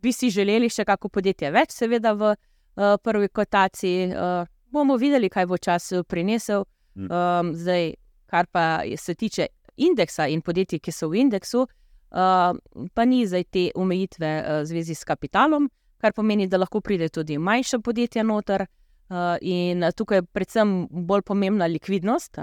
bi 0.03 0.13
si 0.13 0.31
želeli 0.31 0.69
še 0.69 0.85
kako 0.85 1.09
podjetje 1.09 1.53
več, 1.55 1.77
seveda 1.79 2.13
v 2.19 2.35
uh, 2.35 2.97
prvi 3.03 3.31
kotaciji. 3.31 4.11
Uh, 4.11 4.51
bomo 4.75 4.97
videli, 4.97 5.31
kaj 5.31 5.47
bo 5.47 5.59
čas 5.59 5.93
eh, 5.93 6.03
prinesel. 6.03 6.65
Um, 6.95 7.55
zdaj, 7.55 7.95
kar 8.35 8.47
pa 8.51 8.83
se 8.97 9.15
tiče 9.15 9.47
indeksa 9.77 10.27
in 10.27 10.43
podjetij, 10.43 10.81
ki 10.83 10.93
so 10.93 11.09
v 11.09 11.23
indeksu, 11.23 11.65
uh, 11.65 12.53
pa 12.95 13.05
ni 13.07 13.23
zdaj 13.27 13.45
te 13.55 13.65
omejitve 13.79 14.31
uh, 14.41 14.63
v 14.63 14.71
zvezi 14.71 14.95
s 14.99 15.07
kapitalom, 15.07 15.69
kar 16.03 16.15
pomeni, 16.17 16.49
da 16.51 16.59
lahko 16.59 16.83
pride 16.83 17.09
tudi 17.15 17.39
manjša 17.39 17.79
podjetja 17.85 18.27
noter. 18.27 18.67
Uh, 19.13 19.37
in 19.45 19.85
tukaj 19.95 20.23
je 20.23 20.27
predvsem 20.33 20.71
bolj 21.07 21.23
pomembna 21.29 21.67
likvidnost, 21.69 22.39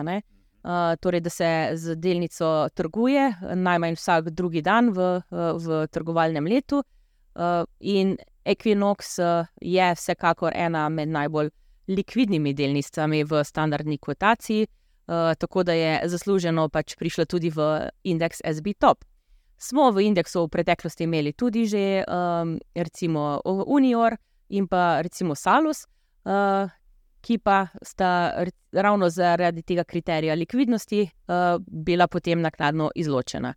torej 1.01 1.21
da 1.25 1.29
se 1.33 1.47
z 1.73 1.95
delnico 1.97 2.69
trguje 2.77 3.23
najmanj 3.57 3.95
vsak 3.97 4.29
drugi 4.29 4.61
dan 4.61 4.91
v, 4.93 5.07
v 5.57 5.79
trgovalnem 5.89 6.45
letu. 6.45 6.83
In 7.79 8.13
Equinox 8.45 9.17
je 9.57 9.87
vsekakor 9.97 10.53
ena 10.53 10.83
med 10.89 11.09
najbolj 11.09 11.49
likvidnimi 11.89 12.53
delnicami 12.53 13.23
v 13.25 13.41
standardni 13.43 13.97
kvotaciji, 13.97 14.67
uh, 14.69 14.80
tako 15.11 15.63
da 15.63 15.73
je 15.73 16.07
zasluženo 16.07 16.69
pač 16.69 16.95
prišla 16.95 17.25
tudi 17.25 17.49
v 17.49 17.89
indeks 18.03 18.39
SB 18.45 18.73
Top. 18.79 19.03
Smo 19.57 19.91
v 19.91 20.07
indeksu 20.07 20.45
v 20.45 20.49
preteklosti 20.49 21.03
imeli 21.03 21.33
tudi 21.33 21.65
že 21.67 22.03
um, 22.07 22.57
recimo 22.75 23.41
Unior 23.45 24.15
in 24.49 24.67
pa 24.67 25.01
recimo 25.01 25.35
Salus, 25.35 25.85
uh, 26.25 26.69
ki 27.21 27.37
pa 27.37 27.67
sta 27.83 28.33
ravno 28.71 29.09
zaradi 29.09 29.61
tega 29.61 29.83
kriterija 29.83 30.35
likvidnosti 30.35 31.01
uh, 31.03 31.59
bila 31.67 32.07
potem 32.07 32.41
naknadno 32.41 32.89
izločena. 32.95 33.53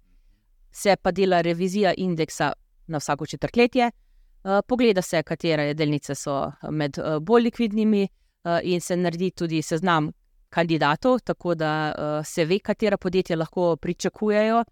Se 0.72 0.96
pa 0.96 1.10
dela 1.10 1.40
revizija 1.40 1.94
indeksa 1.96 2.52
na 2.86 2.98
vsako 2.98 3.26
četrtletje, 3.26 3.90
uh, 3.90 4.60
pogleda 4.68 5.02
se, 5.02 5.22
katere 5.22 5.74
delnice 5.74 6.14
so 6.14 6.52
med 6.70 6.98
uh, 6.98 7.18
bolj 7.20 7.42
likvidnimi, 7.42 8.08
uh, 8.44 8.58
in 8.62 8.80
se 8.80 8.96
naredi 8.96 9.30
tudi 9.30 9.62
seznam 9.62 10.12
kandidatov, 10.54 11.18
tako 11.26 11.54
da 11.58 11.72
uh, 11.90 12.26
se 12.26 12.44
ve, 12.46 12.60
katera 12.62 12.96
podjetja 12.96 13.36
lahko 13.36 13.74
pričakujejo, 13.76 14.62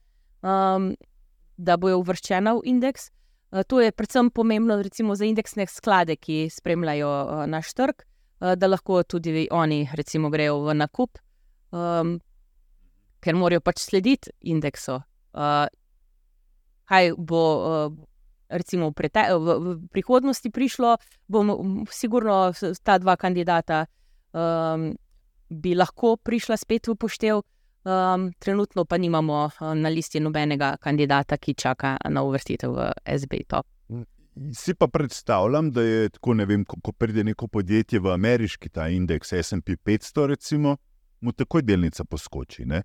um, 0.42 0.92
da 1.56 1.76
bojo 1.76 1.98
uvrščena 2.02 2.54
v 2.58 2.62
indeks. 2.74 3.10
Uh, 3.50 3.64
to 3.66 3.80
je 3.82 3.92
predvsem 3.92 4.30
pomembno 4.30 4.78
recimo, 4.82 5.16
za 5.18 5.26
indeksne 5.26 5.66
sklade, 5.66 6.16
ki 6.16 6.46
spremljajo 6.54 7.10
uh, 7.10 7.42
naš 7.50 7.74
trg, 7.74 8.04
uh, 8.04 8.54
da 8.54 8.70
lahko 8.70 9.02
tudi 9.02 9.48
oni 9.50 9.82
recimo, 9.98 10.30
grejo 10.30 10.60
v 10.68 10.78
nakup, 10.78 11.18
um, 11.74 12.16
ker 13.22 13.38
morajo 13.38 13.64
pač 13.66 13.82
slediti 13.82 14.30
indeksu. 14.54 15.00
Uh, 15.32 15.66
kaj 16.86 17.14
bo 17.18 17.44
uh, 17.58 18.00
recimo, 18.52 18.92
v, 18.92 19.08
v, 19.08 19.58
v 19.58 19.88
prihodnosti 19.90 20.50
prišlo, 20.50 20.96
bomo 21.26 21.84
sigurno 21.90 22.52
ta 22.84 22.98
dva 22.98 23.16
kandidata. 23.16 23.86
Um, 24.32 24.92
Bi 25.52 25.74
lahko 25.76 26.16
prišla 26.16 26.56
spet 26.56 26.88
v 26.88 26.96
poštev, 26.96 27.42
um, 27.84 28.30
trenutno 28.40 28.84
pa 28.88 28.96
nimamo 28.96 29.50
na 29.76 29.92
listi 29.92 30.20
nobenega 30.20 30.76
kandidata, 30.80 31.36
ki 31.36 31.54
čaka 31.54 31.96
na 32.08 32.22
uvrstitev 32.24 32.72
v 32.72 32.88
SBT. 33.18 33.60
Si 34.56 34.74
pa 34.74 34.88
predstavljam, 34.88 35.70
da 35.70 35.82
je 35.82 36.08
tako, 36.08 36.34
ne 36.34 36.46
vem, 36.48 36.64
ko, 36.64 36.78
ko 36.80 36.92
pride 36.92 37.24
neko 37.24 37.48
podjetje 37.52 38.00
v 38.00 38.14
ameriški 38.14 38.70
ta 38.72 38.88
indeks 38.88 39.34
SP 39.36 39.76
500, 39.76 40.26
recimo, 40.26 40.76
mu 41.20 41.32
takoj 41.32 41.62
delnica 41.62 42.04
poskoči. 42.04 42.64
Ne? 42.64 42.82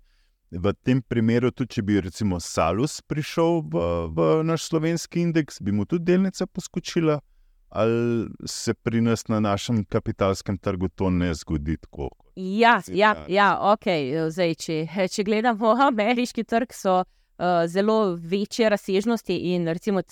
V 0.50 0.72
tem 0.84 1.00
primeru, 1.02 1.50
tudi 1.50 1.78
če 1.78 1.82
bi 1.84 2.00
recimo 2.00 2.38
Salus 2.40 3.00
prišel 3.00 3.62
v, 3.68 3.86
v 4.12 4.28
naš 4.48 4.68
slovenski 4.68 5.24
indeks, 5.24 5.60
bi 5.60 5.72
mu 5.72 5.84
tudi 5.84 6.04
delnica 6.12 6.46
poskočila, 6.46 7.18
ali 7.68 8.28
se 8.46 8.74
pri 8.74 9.00
nas 9.00 9.28
na 9.28 9.40
našem 9.40 9.84
kapitalskem 9.84 10.58
trgu 10.58 10.88
to 10.88 11.10
ne 11.10 11.34
zgodi 11.34 11.76
tako? 11.76 12.08
Ja, 12.36 12.80
ja, 12.86 13.24
ja, 13.28 13.58
ok. 13.60 13.86
Zdaj, 14.30 14.54
če, 14.54 14.76
če 15.12 15.24
gledamo 15.24 15.74
ameriški 15.90 16.44
trg, 16.44 16.72
so 16.72 17.00
uh, 17.02 17.66
zelo 17.66 18.14
večje 18.14 18.68
razsežnosti 18.68 19.36
in 19.54 19.68
recimo 19.68 20.02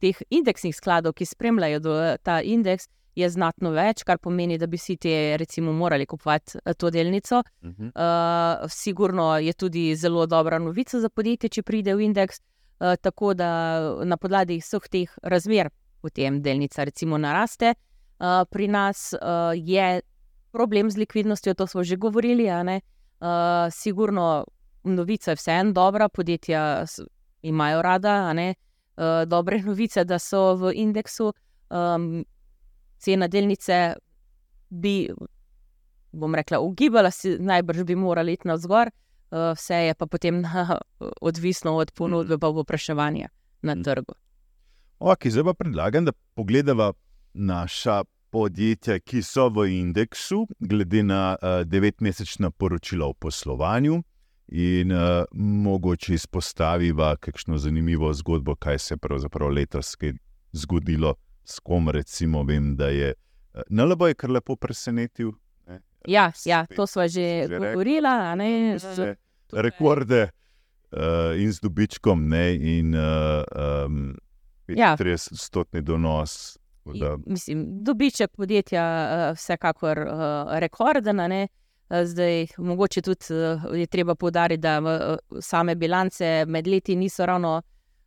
teh 0.00 0.22
indeksnih 0.30 0.76
skladov, 0.76 1.16
ki 1.18 1.26
spremljajo 1.26 1.80
ta 2.22 2.40
indeks 2.42 2.88
je 3.14 3.28
znatno 3.30 3.70
več, 3.74 4.02
kar 4.06 4.18
pomeni, 4.18 4.58
da 4.58 4.66
bi 4.66 4.78
si 4.78 4.96
ti, 4.98 5.12
recimo, 5.38 5.72
morali 5.72 6.06
kupovati 6.06 6.58
eh, 6.64 6.74
to 6.74 6.90
delnico. 6.90 7.42
Uh 7.62 7.70
-huh. 7.70 7.90
uh, 7.94 8.70
sigurno 8.70 9.38
je 9.38 9.52
tudi 9.52 9.96
zelo 9.96 10.26
dobra 10.26 10.58
novica 10.58 11.00
za 11.00 11.08
podjetje, 11.08 11.48
če 11.48 11.62
pride 11.62 11.94
v 11.94 12.00
indeks. 12.00 12.40
Uh, 12.80 12.94
tako 13.00 13.34
da 13.34 13.80
na 14.04 14.16
podlagi 14.16 14.58
vseh 14.58 14.88
teh 14.90 15.10
razmer 15.22 15.70
potem 16.04 16.42
delnica, 16.44 16.84
recimo, 16.84 17.16
naraste. 17.16 17.74
Uh, 18.20 18.44
pri 18.50 18.68
nas 18.68 19.14
uh, 19.16 19.56
je 19.56 20.02
problem 20.52 20.90
z 20.90 21.00
likvidnostjo, 21.00 21.54
to 21.56 21.66
smo 21.66 21.84
že 21.84 21.96
govorili. 21.96 22.46
Uh, 22.52 23.72
sigurno 23.72 24.44
novica 24.84 25.32
je 25.32 25.40
vseeno 25.40 25.72
dobra, 25.72 26.08
podjetja 26.08 26.84
imajo 27.42 27.82
rada, 27.82 28.32
uh, 28.32 29.24
dobre 29.26 29.62
novice, 29.68 30.04
da 30.04 30.18
so 30.18 30.54
v 30.54 30.72
indeksu. 30.74 31.32
Um, 31.70 32.24
cena 32.98 33.28
delnice 33.28 33.94
bi, 34.68 35.08
bom 36.12 36.34
rekla, 36.34 36.60
ugibala, 36.60 37.10
si 37.10 37.38
najbrž 37.38 37.84
bi 37.84 37.96
morala 37.96 38.30
iti 38.30 38.48
navzgor, 38.48 38.88
uh, 38.88 39.52
vse 39.56 39.88
je 39.88 39.94
pa 39.94 40.06
potem 40.06 40.44
odvisno 41.28 41.76
od 41.76 41.92
ponudbe 41.92 42.34
in 42.34 42.40
povpraševanja 42.40 43.28
na 43.62 43.74
mhm. 43.74 43.82
trgu. 43.82 44.14
Ok, 45.06 45.26
zdaj 45.28 45.44
pa 45.44 45.54
predlagam, 45.54 46.04
da 46.04 46.12
pogledamo 46.12 46.92
naša 47.34 48.04
podjetja, 48.30 48.98
ki 48.98 49.22
so 49.22 49.50
v 49.52 49.66
indeksu, 49.68 50.46
glede 50.58 51.02
na 51.02 51.36
uh, 51.36 51.60
devetmesečna 51.68 52.50
poročila 52.50 53.06
o 53.06 53.12
poslovanju. 53.12 54.02
In 54.48 54.92
uh, 54.92 55.24
mogoče 55.32 56.14
izpostaviva 56.14 57.16
kakšno 57.16 57.58
zanimivo 57.58 58.12
zgodbo, 58.12 58.54
kaj 58.56 58.78
se 58.78 58.94
je 58.94 58.98
pravzaprav 58.98 59.48
letos 59.48 59.96
zgodilo 60.52 61.14
s 61.44 61.60
kom, 61.60 61.88
recimo, 61.88 62.42
vem, 62.42 62.76
da 62.76 62.88
je 62.88 63.12
eh, 63.54 63.62
NLB 63.68 64.08
je 64.08 64.14
kar 64.14 64.30
lepo 64.30 64.56
presenetil. 64.56 65.32
Ne? 65.66 65.80
Ja, 66.06 66.32
ja, 66.44 66.66
to 66.76 66.86
smo 66.86 67.08
že 67.08 67.46
govorili. 67.48 68.00
Rekorde 69.52 70.28
uh, 70.92 71.36
in 71.36 71.52
z 71.52 71.60
dobičkom, 71.60 72.28
ne, 72.28 72.54
in 72.56 72.94
uh, 72.94 73.44
um, 73.84 74.14
30-stotni 74.68 75.78
ja. 75.78 75.82
donos. 75.82 76.58
Da... 76.84 77.16
Mislim, 77.26 77.66
dobiček 77.84 78.30
podjetja 78.36 78.84
je 78.84 79.30
uh, 79.30 79.36
vsekakor 79.36 79.98
uh, 79.98 80.58
rekorden. 80.58 81.20
Zdaj, 82.04 82.46
mogoče 82.58 83.02
tudi 83.02 83.24
uh, 83.30 83.76
je 83.78 83.86
treba 83.86 84.14
povdariti, 84.14 84.60
da 84.60 84.80
uh, 84.80 85.40
same 85.40 85.74
bilance 85.74 86.44
med 86.46 86.66
leti 86.66 86.96
niso 86.96 87.26
ravno 87.26 87.56
uh, 87.56 87.62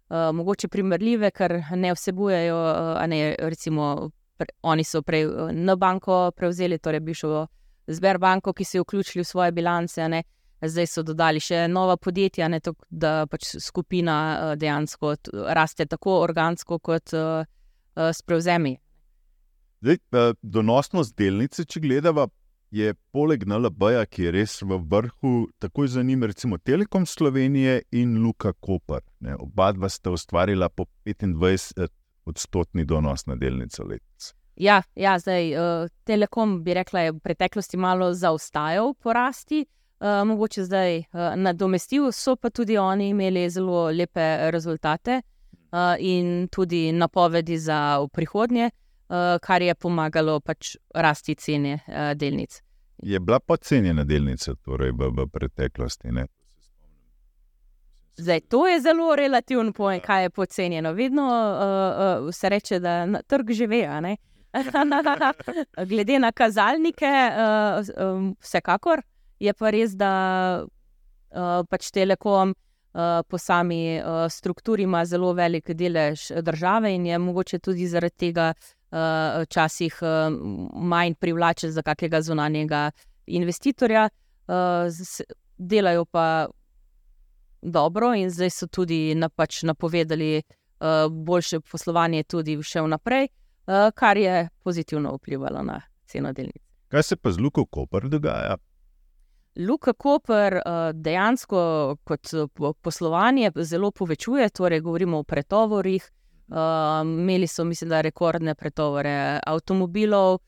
uh, 0.09 0.35
mogoče 0.35 0.67
primerljive, 0.67 1.31
ker 1.31 1.61
ne 1.75 1.93
vsebujejo, 1.93 2.57
uh, 2.57 3.03
ne, 3.07 3.35
recimo, 3.39 4.09
pre, 4.37 4.47
oni 4.61 4.83
so 4.83 5.01
prej 5.01 5.27
uh, 5.27 5.51
na 5.51 5.75
banko 5.75 6.31
prevzeli, 6.35 6.79
torej 6.79 6.99
bi 6.99 7.13
šlo 7.13 7.47
Zberbanko, 7.87 8.53
ki 8.53 8.65
so 8.65 8.77
jo 8.77 8.83
vključili 8.83 9.23
v 9.23 9.27
svoje 9.27 9.51
bilance. 9.51 10.07
Ne, 10.09 10.23
Zdaj 10.61 10.87
so 10.89 11.03
dodali 11.05 11.41
še 11.43 11.67
nova 11.69 11.97
podjetja, 12.01 12.47
ne, 12.49 12.59
tok, 12.63 12.79
da 12.89 13.27
pač 13.29 13.53
skupina 13.61 14.15
uh, 14.17 14.55
dejansko 14.57 15.13
raste 15.53 15.85
tako 15.85 16.21
organsko, 16.23 16.79
kot 16.79 17.13
uh, 17.13 17.45
s 17.97 18.21
prevzemi. 18.25 18.77
Zdaj, 19.81 20.01
donosnost 20.41 21.13
delnice, 21.17 21.65
če 21.69 21.81
gledamo, 21.83 22.25
je 22.73 22.93
poleg 23.15 23.45
NLB-ja, 23.47 24.03
ki 24.09 24.27
je 24.27 24.31
res 24.35 24.57
v 24.61 24.79
vrhu, 24.91 25.33
takoj 25.61 25.87
za 25.93 26.03
njim, 26.03 26.25
recimo 26.27 26.57
Telekom 26.57 27.05
Slovenije 27.05 27.81
in 27.91 28.17
Luka 28.23 28.53
Koper. 28.53 29.05
Ne, 29.19 29.35
oba 29.39 29.71
dva 29.71 29.89
sta 29.89 30.11
ustvarila 30.11 30.69
po 30.69 30.85
25 31.05 31.87
odstotni 32.27 32.85
donos 32.85 33.25
na 33.25 33.35
delnico 33.35 33.85
letos. 33.87 34.33
Ja, 34.57 34.81
ja, 34.95 35.19
zdaj 35.19 35.53
uh, 35.53 35.89
Telekom 36.03 36.63
bi 36.65 36.73
rekla, 36.73 37.07
je 37.07 37.15
v 37.15 37.21
preteklosti 37.23 37.77
malo 37.77 38.11
zaostajal 38.13 38.95
po 38.99 39.13
rasti. 39.13 39.65
Uh, 39.97 40.27
mogoče 40.27 40.63
zdaj 40.63 40.97
uh, 40.97 41.03
nadomestil, 41.35 42.11
so 42.11 42.35
pa 42.35 42.49
tudi 42.49 42.77
oni 42.77 43.09
imeli 43.09 43.49
zelo 43.49 43.89
lepe 43.89 44.51
rezultate 44.51 45.21
uh, 45.71 45.95
in 45.99 46.47
tudi 46.51 46.91
napovedi 46.91 47.57
za 47.57 48.07
prihodnje. 48.13 48.69
Eh, 49.09 49.39
kar 49.41 49.61
je 49.61 49.75
pomagalo 49.75 50.39
pač 50.39 50.75
rasti 50.93 51.35
cene 51.35 51.79
uh, 51.87 52.11
delnic. 52.15 52.61
Je 53.03 53.19
bila 53.19 53.39
podcenjena 53.39 54.03
delnica 54.03 54.51
torej 54.65 54.91
v, 54.91 55.07
v 55.15 55.27
preteklosti? 55.31 56.11
Ne? 56.11 56.25
Zdaj, 58.17 58.41
to 58.51 58.65
je 58.67 58.81
zelo 58.83 59.15
relativen 59.15 59.71
pojem, 59.73 60.01
kaj 60.03 60.25
je 60.25 60.29
podcenjeno. 60.29 60.91
Vedno 60.93 61.23
uh, 61.23 62.25
uh, 62.25 62.33
se 62.35 62.49
reče, 62.49 62.79
da 62.83 63.05
na 63.05 63.21
trg 63.21 63.51
živi. 63.51 63.85
Glede 65.89 66.19
na 66.19 66.31
kazalnike, 66.31 67.13
uh, 67.31 67.87
um, 67.95 68.35
vsekakor 68.41 69.01
je 69.39 69.53
pa 69.53 69.69
res, 69.69 69.95
da 69.95 70.11
uh, 70.63 71.63
pač 71.69 71.91
Telekom 71.91 72.53
uh, 72.53 73.21
po 73.27 73.37
sami 73.37 73.99
uh, 73.99 74.25
strukturi 74.29 74.83
ima 74.83 75.05
zelo 75.05 75.33
velik 75.33 75.71
delež 75.73 76.31
države 76.41 76.93
in 76.95 77.05
je 77.05 77.17
mogoče 77.17 77.59
tudi 77.59 77.87
zaradi 77.87 78.15
tega 78.17 78.51
uh, 78.53 79.41
včasih 79.43 79.99
uh, 80.01 80.33
manj 80.73 81.15
privlačen 81.19 81.71
za 81.71 81.81
kakega 81.81 82.21
zunanjega 82.21 82.91
investitorja, 83.27 84.09
uh, 84.47 85.33
delajo 85.57 86.05
pa 86.05 86.47
dobro, 87.61 88.13
in 88.15 88.29
zdaj 88.29 88.49
so 88.49 88.67
tudi 88.67 89.15
napač 89.15 89.63
napovedali 89.63 90.37
uh, 90.41 91.09
boljše 91.11 91.59
poslovanje, 91.59 92.23
tudi 92.23 92.57
še 92.63 92.85
vnaprej. 92.85 93.27
uh, 93.67 93.91
kar 93.95 94.17
je 94.17 94.49
pozitivno 94.63 95.15
vplivalo 95.15 95.63
na 95.63 95.81
ceno 96.05 96.33
delnic. 96.33 96.61
Kaj 96.87 97.03
se 97.03 97.15
pa 97.15 97.31
z 97.31 97.39
Luko 97.39 97.65
Koper 97.65 98.09
dogaja? 98.09 98.57
Luka 99.57 99.93
Koper 99.93 100.59
dejansko 100.93 101.59
kot 102.03 102.29
poslovanje 102.81 103.51
zelo 103.55 103.91
povečuje, 103.91 104.49
torej 104.49 104.81
govorimo 104.81 105.17
o 105.17 105.23
pretovorih. 105.23 106.11
Imeli 107.03 107.47
so, 107.47 107.63
mislim, 107.63 107.89
da 107.89 108.01
rekordne 108.01 108.55
pretovore 108.55 109.39
avtomobilov, 109.47 110.39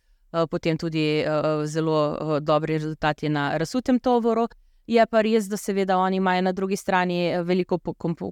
potem 0.51 0.77
tudi 0.77 1.25
zelo 1.65 2.39
dobri 2.39 2.73
rezultati 2.73 3.29
na 3.29 3.57
razsutem 3.57 3.99
tovoru. 3.99 4.47
Je 4.87 5.05
pa 5.05 5.21
res, 5.21 5.45
da 5.49 5.57
seveda 5.57 5.97
oni 5.97 6.17
imajo 6.17 6.41
na 6.41 6.51
drugi 6.51 6.75
strani 6.75 7.43
veliko 7.43 7.77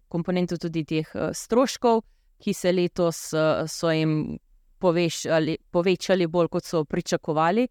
komponentov 0.10 0.58
tudi 0.58 0.86
teh 0.86 1.10
stroškov, 1.34 2.02
ki 2.38 2.54
se 2.54 2.72
letos 2.72 3.34
so 3.68 3.92
jim 3.92 4.38
povečali, 4.80 5.58
povečali 5.72 6.28
bolj, 6.28 6.48
kot 6.48 6.66
so 6.66 6.84
pričakovali. 6.86 7.68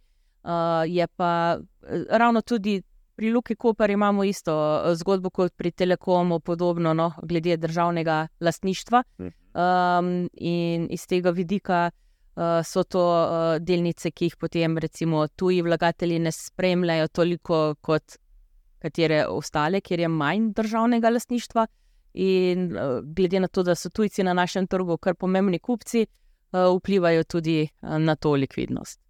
Je 0.87 1.07
pa 1.17 1.59
ravno 2.11 2.41
tudi 2.43 2.83
pri 3.17 3.31
Luki 3.33 3.57
Koper 3.57 3.91
imamo 3.91 4.25
isto 4.25 4.55
zgodbo 4.95 5.31
kot 5.31 5.55
pri 5.57 5.71
Telekomu, 5.71 6.41
podobno 6.41 6.93
no, 6.95 7.13
glede 7.23 7.57
državnega 7.57 8.27
lastništva. 8.41 9.03
Um, 9.19 10.29
in 10.33 10.87
iz 10.91 11.07
tega 11.07 11.31
vidika 11.31 11.91
uh, 12.37 12.61
so 12.65 12.85
to 12.85 13.01
uh, 13.01 13.57
delnice, 13.61 14.11
ki 14.11 14.29
jih 14.29 14.37
potem 14.37 14.79
recimo 14.79 15.27
tuji 15.29 15.63
vlagatelji 15.63 16.19
ne 16.19 16.33
spremljajo 16.33 17.09
toliko 17.09 17.75
kot 17.81 18.19
katere 18.79 19.25
ostale, 19.27 19.81
kjer 19.81 20.05
je 20.05 20.13
manj 20.13 20.53
državnega 20.57 21.11
lastništva. 21.11 21.67
In 22.15 22.69
uh, 22.77 23.01
glede 23.17 23.41
na 23.41 23.49
to, 23.49 23.63
da 23.63 23.75
so 23.75 23.89
tujci 23.91 24.25
na 24.25 24.37
našem 24.37 24.67
trgu 24.67 24.99
kar 24.99 25.15
pomembni 25.15 25.59
kupci, 25.59 26.07
uh, 26.53 26.77
vplivajo 26.77 27.25
tudi 27.25 27.63
uh, 27.65 27.97
na 27.99 28.17
to 28.17 28.37
likvidnost. 28.37 29.01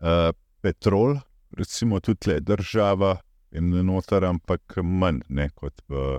Uh, 0.00 0.30
petrol, 0.60 1.18
recimo 1.56 2.00
tudi 2.00 2.30
le 2.30 2.40
država 2.40 3.16
in 3.54 3.70
noter, 3.86 4.24
ampak 4.24 4.78
manj 4.82 5.22
ne, 5.28 5.48
kot 5.54 5.82
v. 5.88 6.18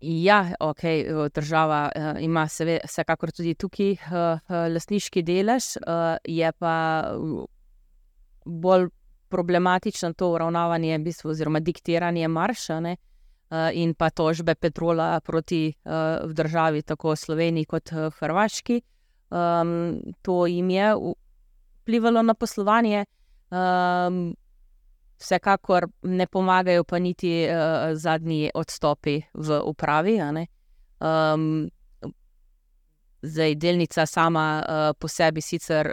Ja, 0.00 0.42
ok, 0.60 0.82
država 1.34 1.80
uh, 1.88 2.22
ima 2.22 2.44
seve, 2.52 2.78
vsekakor 2.84 3.32
tudi 3.32 3.54
tukaj 3.56 3.94
uh, 3.96 4.52
lastniški 4.74 5.22
delež, 5.24 5.72
uh, 5.80 6.18
je 6.24 6.52
pa 6.60 6.76
bolj 8.44 8.90
problematično 9.32 10.12
to 10.12 10.28
uravnavanje, 10.34 10.98
v 10.98 11.04
bistvu, 11.08 11.32
oziroma 11.32 11.60
diktiranje 11.60 12.28
marša 12.28 12.80
ne, 12.80 12.96
in 13.74 13.94
pa 13.94 14.10
tožbe 14.10 14.54
petrola 14.54 15.20
proti 15.20 15.70
uh, 15.70 16.30
državi, 16.30 16.82
tako 16.82 17.16
Sloveniji 17.16 17.66
kot 17.66 17.90
Hrvaški. 18.18 18.80
Um, 19.30 19.98
to 20.22 20.46
jim 20.46 20.70
je 20.70 20.94
vplivalo 21.82 22.22
na 22.22 22.34
poslovanje. 22.34 23.04
Um, 23.50 24.34
vsekakor 25.18 25.88
ne 26.02 26.26
pomagajo, 26.26 26.84
pa 26.84 26.98
niti 26.98 27.46
uh, 27.48 27.94
zadnji 27.94 28.50
odstopi 28.54 29.20
v 29.34 29.60
upravi. 29.64 30.18
Um, 31.00 31.68
zdaj, 33.22 33.54
delnica 33.54 34.06
sama 34.06 34.46
uh, 34.60 34.92
po 34.98 35.08
sebi 35.08 35.40
sicer, 35.40 35.92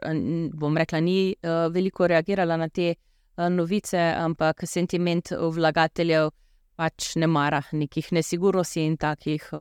bom 0.53 0.77
rekla, 0.77 0.99
ni 0.99 1.33
uh, 1.33 1.67
veliko 1.73 2.07
reagirala 2.07 2.57
na 2.57 2.69
te 2.69 2.93
uh, 2.93 3.49
novice, 3.49 3.99
ampak 3.99 4.65
sentiment 4.65 5.31
vlagateljev 5.31 6.31
pač 6.75 7.15
ne 7.15 7.27
mara 7.27 7.61
nekih 7.71 8.11
nesigurnosti 8.11 8.81
in 8.81 8.97
takih 8.97 9.53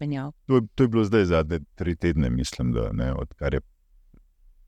menjav. 0.00 0.32
To, 0.46 0.60
to 0.74 0.84
je 0.84 0.88
bilo 0.88 1.04
zdaj 1.04 1.24
zadnje 1.24 1.60
tri 1.74 1.96
tedne, 1.96 2.30
mislim, 2.30 2.72
da 2.72 2.90
ne, 2.92 3.12
odkar 3.14 3.54
je. 3.54 3.60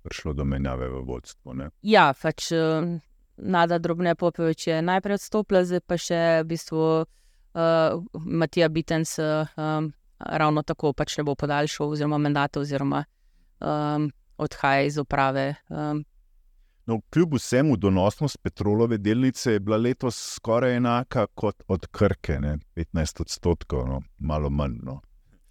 Prišlo 0.04 0.34
do 0.36 0.44
menjave 0.44 0.90
v 0.92 0.98
vodstvu. 1.08 1.54
Ne? 1.56 1.70
Ja, 1.80 2.10
pač 2.12 2.50
Nada 3.36 3.78
Drobne 3.78 4.14
Popovič 4.14 4.66
je 4.66 4.82
najprej 4.82 5.18
odstopila, 5.18 5.64
zdaj 5.66 5.82
pa 5.86 5.98
še 5.98 6.20
v 6.42 6.48
bistvu 6.52 6.82
uh, 7.02 8.02
Matija 8.14 8.68
Bitens 8.68 9.18
um, 9.18 9.90
ravno 10.18 10.62
tako 10.62 10.92
pač 10.92 11.18
ne 11.18 11.24
bo 11.24 11.34
podaljšal, 11.34 11.94
oziroma 11.96 12.18
mandat, 12.18 12.56
oziroma 12.56 13.04
um, 13.60 14.10
odhaja 14.38 14.82
iz 14.86 14.98
uprave. 14.98 15.54
Um. 15.68 16.04
No, 16.86 17.00
kljub 17.10 17.34
vsemu, 17.38 17.76
donosnost 17.76 18.38
petrolove 18.42 18.98
delnice 18.98 19.52
je 19.52 19.60
bila 19.60 19.76
letos 19.76 20.18
skoraj 20.34 20.76
enaka 20.76 21.26
kot 21.34 21.62
od 21.68 21.86
Krke, 21.86 22.38
ne? 22.40 22.58
15 22.76 23.20
odstotkov, 23.24 23.86
no? 23.88 24.00
malo 24.18 24.50
manj. 24.50 24.78
No? 24.82 25.00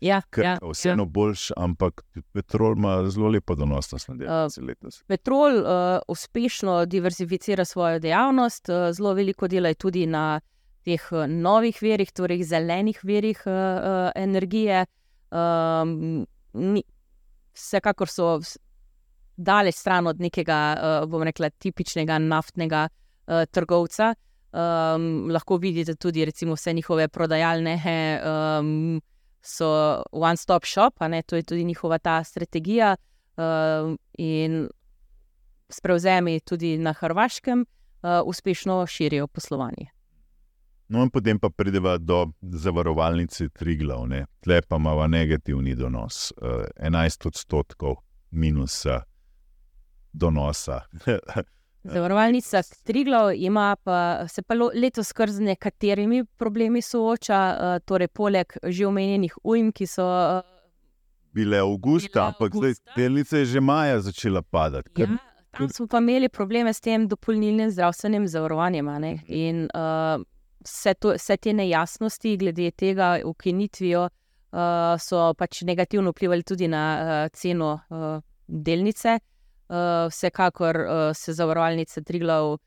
Ja, 0.03 0.21
ja, 0.37 0.57
vseeno 0.71 1.03
ja. 1.03 1.07
boljš, 1.15 1.51
ampak 1.57 2.01
petrol 2.35 2.75
ima 2.77 2.97
zelo 3.09 3.29
lepo 3.31 3.55
donosnost 3.55 4.09
na 4.09 4.15
delnice 4.19 4.61
uh, 4.61 4.67
letos. 4.67 5.03
Petrol 5.07 5.61
uh, 5.61 5.67
uspešno 6.11 6.85
diversificira 6.85 7.65
svojo 7.65 8.01
dejavnost, 8.03 8.69
uh, 8.69 8.89
zelo 8.91 9.13
veliko 9.13 9.47
dela 9.47 9.71
je 9.71 9.79
tudi 9.79 10.03
na 10.07 10.41
teh 10.83 11.05
novih 11.27 11.79
verjih, 11.81 12.11
torej 12.11 12.43
zelenih 12.43 12.99
verjih 13.03 13.45
uh, 13.45 13.53
uh, 13.53 14.09
energije. 14.15 14.85
Um, 15.31 16.25
ni, 16.53 16.83
vsekakor 17.55 18.11
so 18.11 18.35
daleč 19.37 19.79
stran 19.79 20.07
od 20.11 20.19
nekega, 20.19 20.59
uh, 20.75 21.07
bom 21.09 21.23
rekla, 21.23 21.49
tipičnega 21.49 22.19
naftnega 22.19 22.89
uh, 22.89 23.45
trgovca. 23.51 24.11
Um, 24.53 25.31
lahko 25.31 25.57
vidite 25.57 25.95
tudi, 25.95 26.25
recimo, 26.25 26.59
vse 26.59 26.73
njihove 26.73 27.07
prodajalne. 27.07 27.79
Um, 27.79 29.01
so 29.43 30.01
one-stop 30.11 30.65
shop, 30.65 30.99
ne, 31.07 31.21
to 31.21 31.35
je 31.35 31.43
tudi 31.43 31.63
njihova 31.63 31.97
ta 31.97 32.23
strategija. 32.23 32.95
Uh, 33.37 33.95
in 34.17 34.69
s 35.69 35.81
prevzemi 35.81 36.39
tudi 36.39 36.77
na 36.77 36.93
Hrvaškem 36.93 37.59
uh, 37.61 38.09
uspešno 38.25 38.85
širijo 38.87 39.27
poslovanje. 39.27 39.87
No, 40.87 41.01
in 41.03 41.09
potem 41.09 41.39
pa 41.39 41.49
prideva 41.49 41.97
do 41.97 42.27
zavarovalnice 42.41 43.49
Triglav, 43.49 44.05
tle 44.39 44.61
pa 44.61 44.75
ima 44.75 45.07
negativni 45.07 45.75
donos, 45.75 46.31
uh, 46.31 46.65
11 46.77 47.27
odstotkov 47.27 47.95
minusa 48.31 49.01
donosa. 50.13 50.81
Zavarovalnica 51.83 52.61
Triglav 52.83 53.33
ima 53.35 53.75
pa 53.83 54.27
se 54.27 54.41
pa 54.41 54.55
letos 54.55 55.11
kar 55.11 55.31
z 55.31 55.39
nekaterimi 55.39 56.23
problemi 56.25 56.81
sooča, 56.81 57.39
uh, 57.59 57.85
torej 57.85 58.07
poleg 58.07 58.53
že 58.63 58.87
omenjenih 58.87 59.35
ujm, 59.43 59.71
ki 59.71 59.87
so. 59.87 60.05
Uh, 60.07 60.41
bile 61.33 61.59
avgusta, 61.59 62.27
ampak 62.27 62.55
zdaj 62.55 62.73
delnice 62.95 63.43
je 63.43 63.45
že 63.45 63.59
maja 63.59 63.99
začela 63.99 64.41
padati. 64.41 65.01
Ja, 65.01 65.07
tam 65.57 65.69
smo 65.69 65.87
pa 65.87 65.97
imeli 65.97 66.29
probleme 66.29 66.73
s 66.73 66.81
tem 66.81 67.07
dopolnilnim 67.07 67.71
zdravstvenim 67.71 68.27
zavarovanjem. 68.27 68.89
In 69.27 69.67
uh, 69.73 70.23
vse, 70.63 70.93
to, 70.93 71.13
vse 71.17 71.37
te 71.37 71.53
nejasnosti 71.53 72.37
glede 72.37 72.71
tega 72.71 73.17
ukinitvijo 73.25 74.07
uh, 74.07 74.95
so 74.99 75.33
pač 75.37 75.61
negativno 75.61 76.13
vplivali 76.13 76.43
tudi 76.43 76.67
na 76.67 76.83
uh, 76.95 77.29
ceno 77.33 77.73
uh, 77.89 78.21
delnice. 78.47 79.19
Uh, 79.73 80.05
vsekakor 80.09 80.77
uh, 80.77 81.15
se 81.17 81.33
zavarovalnica 81.33 82.01
Triglav 82.05 82.51
uh, 82.51 82.59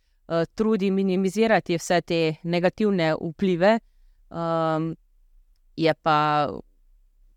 trudi 0.54 0.90
minimizirati 0.90 1.76
vse 1.78 2.00
te 2.02 2.20
negativne 2.42 3.12
vplive, 3.14 3.76
um, 4.30 4.88
je 5.76 5.94
pa 6.02 6.48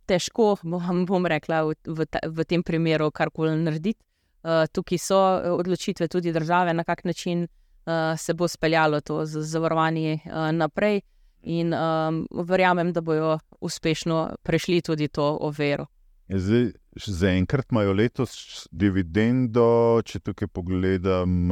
težko, 0.09 0.55
bom, 0.63 1.05
bom 1.05 1.29
rekla, 1.29 1.61
v, 1.67 1.75
v, 1.85 2.07
ta, 2.09 2.23
v 2.25 2.47
tem 2.49 2.63
primeru 2.65 3.11
karkoli 3.11 3.53
narediti. 3.61 4.01
Uh, 4.41 4.65
tukaj 4.71 4.97
so 4.97 5.19
odločitve 5.59 6.07
tudi 6.07 6.33
države, 6.33 6.73
na 6.73 6.83
kak 6.83 7.03
način 7.03 7.43
uh, 7.43 8.17
se 8.17 8.33
bo 8.33 8.47
speljalo 8.47 9.01
to 9.01 9.25
z 9.25 9.43
zavarovanjem 9.43 10.17
uh, 10.25 10.49
naprej, 10.55 11.01
in 11.41 11.73
um, 11.73 12.27
verjamem, 12.31 12.93
da 12.93 13.01
bodo 13.01 13.39
uspešno 13.61 14.35
prešli 14.43 14.81
tudi 14.81 15.07
to 15.07 15.37
overo. 15.41 15.85
Zdaj, 16.29 16.71
Zaenkrat 17.07 17.71
imajo 17.71 17.93
letos 17.93 18.67
dividendo, 18.71 20.01
če 20.05 20.19
tukaj 20.19 20.49
pogledam, 20.51 21.51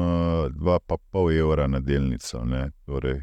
2,5 0.58 1.38
evra 1.40 1.68
na 1.68 1.80
delnico, 1.80 2.42
torej 2.86 3.22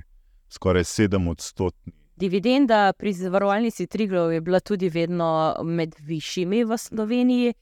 skoraj 0.48 0.84
7 0.84 1.30
odstotkov. 1.30 1.92
Dividenda 2.16 2.92
pri 2.94 3.12
zavarovalnici 3.12 3.86
Triglav 3.90 4.32
je 4.32 4.40
bila 4.40 4.60
tudi 4.60 4.88
vedno 4.88 5.56
med 5.64 5.94
višjimi 5.98 6.62
v 6.64 6.78
Sloveniji. 6.78 7.54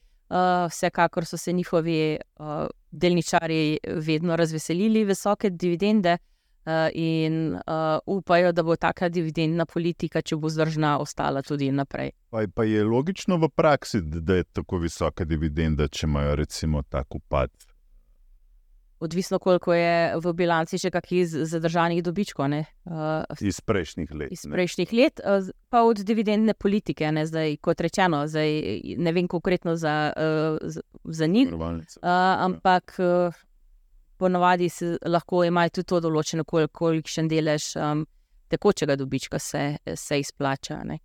Vsekakor 0.69 1.25
so 1.25 1.37
se 1.37 1.53
njihovi 1.53 2.17
delničari 2.91 3.79
vedno 4.05 4.35
razveselili 4.35 5.03
visoke 5.05 5.49
dividende. 5.49 6.13
Uh, 6.13 6.32
in 6.93 7.55
uh, 7.55 7.97
upajo, 8.05 8.51
da 8.51 8.63
bo 8.63 8.75
taka 8.75 9.09
dividendna 9.09 9.65
politika, 9.65 10.21
če 10.21 10.37
bo 10.39 10.49
zdržna, 10.49 10.97
ostala 10.99 11.41
tudi 11.41 11.71
naprej. 11.71 12.13
Pa, 12.29 12.45
pa 12.55 12.63
je 12.63 12.83
logično 12.83 13.37
v 13.37 13.49
praksi, 13.49 14.01
da 14.01 14.39
je 14.41 14.43
tako 14.43 14.79
visoka 14.85 15.25
dividenda, 15.25 15.87
če 15.87 16.07
imajo 16.07 16.35
recimo 16.35 16.83
tako 16.89 17.19
upad? 17.23 17.51
odvisno 19.03 19.39
koliko 19.39 19.73
je 19.73 20.15
v 20.23 20.33
bilanci 20.33 20.79
še 20.79 20.91
kakih 20.93 21.27
zadržanih 21.27 21.99
dobičkov. 22.03 22.47
Ne, 22.53 22.63
uh, 22.87 23.23
iz 23.43 23.59
prejšnjih 23.61 24.11
let. 24.15 24.31
Iz 24.31 24.45
prejšnjih 24.47 24.93
let, 24.95 25.19
uh, 25.23 25.49
pa 25.73 25.83
od 25.87 26.03
dividendne 26.07 26.55
politike, 26.55 27.11
ne, 27.11 27.25
zdaj, 27.27 27.57
kot 27.63 27.83
rečeno, 27.83 28.23
zdaj, 28.31 28.51
ne 28.97 29.15
vem 29.15 29.27
konkretno 29.27 29.75
za, 29.79 30.13
uh, 30.15 30.79
za 31.03 31.27
njih. 31.27 31.51
Uh, 31.51 31.83
ampak 32.47 32.95
uh, 33.03 33.43
ponovadi 34.23 34.69
se 34.69 34.97
lahko 35.05 35.43
imajo 35.43 35.77
tudi 35.77 35.89
to 35.91 35.99
določeno, 36.07 36.45
kolikšen 36.47 37.27
delež 37.31 37.73
um, 37.75 38.05
tekočega 38.51 38.95
dobička 38.99 39.39
se, 39.39 39.63
se 39.99 40.19
izplača. 40.21 40.79
Ne. 40.87 40.99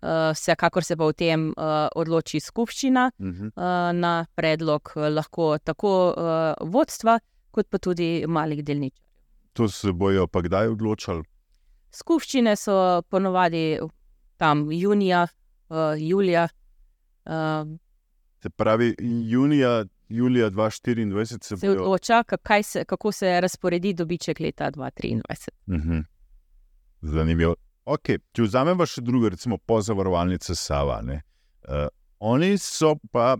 Uh, 0.00 0.30
vsekakor 0.32 0.84
se 0.84 0.96
pa 0.96 1.08
v 1.10 1.16
tem 1.16 1.42
uh, 1.50 1.88
odloči 2.00 2.40
skupščina 2.40 3.10
uh 3.10 3.26
-huh. 3.26 3.50
uh, 3.52 3.90
na 3.96 4.12
predlog 4.34 4.92
uh, 4.96 5.08
lahko 5.12 5.58
tako 5.58 5.92
uh, 6.16 6.72
vodstva, 6.72 7.18
kot 7.50 7.68
pa 7.70 7.78
tudi 7.78 8.24
malih 8.26 8.64
delničarjev. 8.64 9.06
To 9.52 9.68
se 9.68 9.92
bojo 9.92 10.26
pa 10.26 10.40
kdaj 10.40 10.68
odločali? 10.68 11.24
Skupščine 11.92 12.56
so 12.56 13.02
ponovadi 13.10 13.78
tam 14.36 14.72
junija, 14.72 15.26
uh, 15.68 15.94
julija. 15.98 16.48
Uh, 17.26 17.76
se 18.42 18.50
pravi, 18.50 18.94
junija, 19.28 19.84
julija 20.10 20.50
2024 20.50 21.42
se, 21.42 21.56
se 21.56 21.70
odloča, 21.70 22.24
se, 22.62 22.84
kako 22.84 23.12
se 23.12 23.40
razporedi 23.40 23.94
dobiček 23.94 24.40
leta 24.40 24.70
2023. 24.70 25.20
Uh 25.66 25.74
-huh. 25.74 26.04
Zanimivo. 27.00 27.54
Okay. 27.86 28.18
Če 28.32 28.42
vzamemo 28.42 28.86
še 28.86 29.00
druge, 29.00 29.30
recimo 29.34 29.58
pozavarovalnice 29.58 30.54
Sava. 30.54 31.00
Uh, 31.00 31.88
oni 32.18 32.58
so 32.58 32.94
pa 33.12 33.36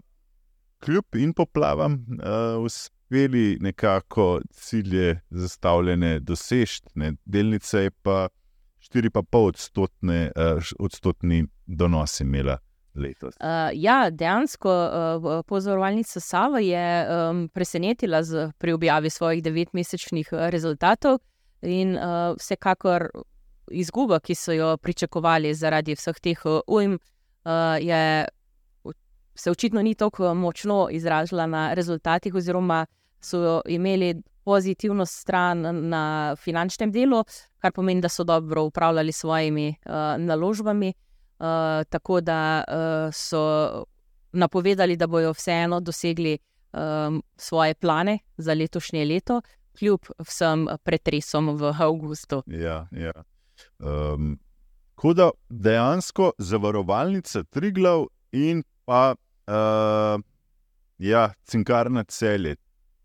kljub 0.84 1.16
in 1.20 1.34
poplavam 1.36 1.92
uh, 1.92 2.64
uspeli 2.64 3.58
nekako 3.60 4.40
cilje 4.52 5.20
zastavljene 5.30 6.18
doseči. 6.20 6.82
Delnice 7.24 7.82
je 7.82 7.90
pa 7.90 8.28
4,5 8.94 9.38
odstotne, 9.38 10.32
uh, 10.36 10.72
odstotni 10.78 11.44
donos 11.66 12.20
imela. 12.20 12.58
Uh, 13.40 13.70
ja, 13.72 14.10
dejansko 14.10 14.70
uh, 14.70 15.44
pozorovalnica 15.46 16.20
Sava 16.20 16.58
je 16.58 17.06
um, 17.06 17.48
presenetila 17.48 18.22
z, 18.22 18.50
pri 18.58 18.72
objavi 18.72 19.10
svojih 19.10 19.42
devetmesečnih 19.42 20.28
rezultatov 20.32 21.18
in 21.62 21.94
uh, 21.96 22.34
vsekakor 22.38 23.08
izguba, 23.70 24.18
ki 24.20 24.34
so 24.34 24.52
jo 24.52 24.76
pričakovali 24.76 25.54
zaradi 25.54 25.94
vseh 25.94 26.18
teh 26.18 26.42
ujm, 26.66 26.96
uh, 26.96 27.76
je, 27.78 28.26
se 29.34 29.50
očitno 29.50 29.82
ni 29.82 29.94
tako 29.94 30.34
močno 30.34 30.88
izražala 30.90 31.46
na 31.46 31.74
rezultatih, 31.74 32.34
oziroma 32.34 32.86
so 33.20 33.60
imeli 33.68 34.16
pozitivno 34.44 35.06
stran 35.06 35.62
na 35.88 36.34
finančnem 36.36 36.90
delu, 36.92 37.22
kar 37.58 37.72
pomeni, 37.72 38.00
da 38.00 38.08
so 38.08 38.24
dobro 38.24 38.64
upravljali 38.64 39.12
svojimi 39.12 39.68
uh, 39.68 40.18
naložbami. 40.18 40.88
Uh, 40.88 41.09
tako 41.88 42.20
da 42.20 42.64
uh, 42.68 43.14
so 43.14 43.84
napovedali, 44.32 44.96
da 44.96 45.06
bodo 45.06 45.32
vseeno 45.32 45.80
dosegli 45.80 46.38
um, 46.72 47.22
svoje 47.36 47.74
plane 47.74 48.18
za 48.36 48.54
letošnje 48.54 49.04
leto, 49.04 49.40
kljub 49.78 50.00
vsem 50.18 50.68
pretresom 50.84 51.56
v 51.56 51.72
avgustu. 51.78 52.42
Ja, 52.46 52.86
ja. 52.92 53.12
Um, 53.78 54.38
Tako 55.00 55.14
da 55.14 55.30
dejansko 55.48 56.32
zavarovalnica 56.38 57.42
Triglav 57.42 58.04
in 58.32 58.62
pa 58.84 59.14
uh, 59.14 60.20
ja, 60.98 61.32
cinkarna 61.44 62.04
celje, 62.04 62.56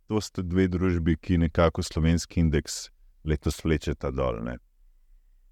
to 0.08 0.20
sta 0.22 0.42
dve 0.42 0.68
družbi, 0.68 1.16
ki 1.16 1.38
nekako 1.38 1.84
slovenski 1.84 2.40
indeks 2.40 2.90
letos 3.24 3.64
vlečeta 3.64 4.12
dol. 4.12 4.42
Ne? 4.44 4.58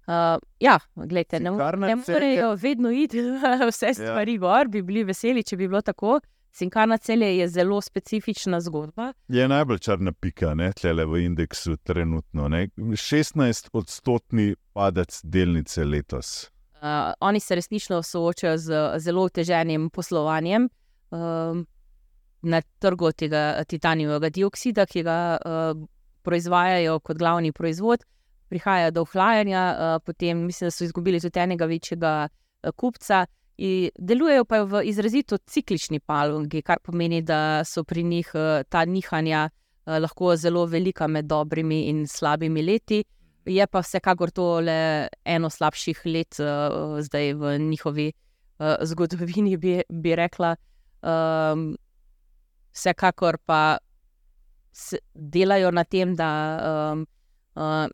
Uh, 0.06 0.38
ja, 0.60 0.78
gledajte, 0.94 1.40
ne, 1.40 1.50
ne 1.76 1.96
morejo 1.96 2.54
vedno 2.64 2.90
iti 2.90 3.20
vse 3.70 3.94
stvari 3.94 4.34
ja. 4.34 4.38
gor, 4.38 4.68
bi 4.68 4.82
bili 4.82 5.04
veseli, 5.04 5.42
če 5.42 5.56
bi 5.56 5.68
bilo 5.68 5.80
tako. 5.82 6.20
Cinkarna 6.54 6.98
celje 6.98 7.38
je 7.38 7.48
zelo 7.48 7.80
specifična 7.80 8.60
zgodba. 8.60 9.12
Je 9.28 9.48
najbolj 9.48 9.78
črna 9.78 10.12
pika, 10.12 10.52
ne 10.54 10.68
tle 10.72 11.04
v 11.04 11.24
indeksu 11.24 11.76
trenutno. 11.76 12.48
Ne? 12.48 12.68
16 12.76 13.72
odstotni 13.72 14.54
padec 14.72 15.18
delnice 15.24 15.84
letos. 15.84 16.50
Uh, 16.74 17.10
oni 17.20 17.40
se 17.40 17.54
resnično 17.54 18.02
soočajo 18.02 18.58
z 18.58 18.84
zelo 18.98 19.22
oteženim 19.22 19.90
poslovanjem 19.90 20.68
uh, 21.10 21.18
na 22.42 22.62
trgu 22.78 23.12
tega 23.12 23.64
titanijevega 23.64 24.28
dioksida, 24.28 24.86
ki 24.86 25.02
ga 25.02 25.18
uh, 25.40 25.86
proizvajajo 26.22 27.00
kot 27.00 27.18
glavni 27.18 27.52
proizvod. 27.52 28.04
Prihaja 28.48 28.90
do 28.90 29.02
ohlajanja, 29.02 29.62
uh, 29.72 30.02
potem 30.04 30.44
mislim, 30.46 30.68
da 30.68 30.70
so 30.70 30.84
izgubili 30.84 31.20
tudi 31.20 31.40
enega 31.40 31.66
večjega 31.66 32.12
uh, 32.28 32.70
kupca. 32.76 33.24
In 33.56 33.90
delujejo 33.98 34.44
pa 34.50 34.64
v 34.66 34.80
izrazito 34.90 35.38
ciklični 35.38 36.00
palogi, 36.00 36.62
kar 36.62 36.80
pomeni, 36.82 37.22
da 37.22 37.62
so 37.64 37.84
pri 37.84 38.02
njih 38.02 38.32
uh, 38.34 38.62
ta 38.68 38.84
nihanja 38.84 39.48
lahko 39.84 40.32
zelo 40.36 40.64
velika 40.66 41.06
med 41.06 41.26
dobrimi 41.28 41.82
in 41.90 42.06
slabimi 42.08 42.62
leti. 42.62 43.02
Je 43.44 43.66
pa 43.66 43.82
vsekakor 43.84 44.30
to 44.32 44.60
le 44.64 45.08
eno 45.24 45.50
slabših 45.52 46.00
let, 46.06 46.40
zdaj 47.04 47.32
v 47.36 47.58
njihovi 47.60 48.06
zgodovini, 48.80 49.58
bi, 49.60 49.82
bi 49.88 50.16
rekla. 50.16 50.54
Um, 51.04 51.74
vsekakor 52.72 53.38
pa 53.46 53.78
delajo 55.14 55.70
na 55.70 55.84
tem, 55.84 56.14
da 56.16 56.30
um, 56.92 57.06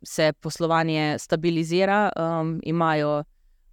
se 0.02 0.32
poslovanje 0.40 1.16
stabilizira, 1.18 2.10
um, 2.16 2.60
imajo. 2.62 3.24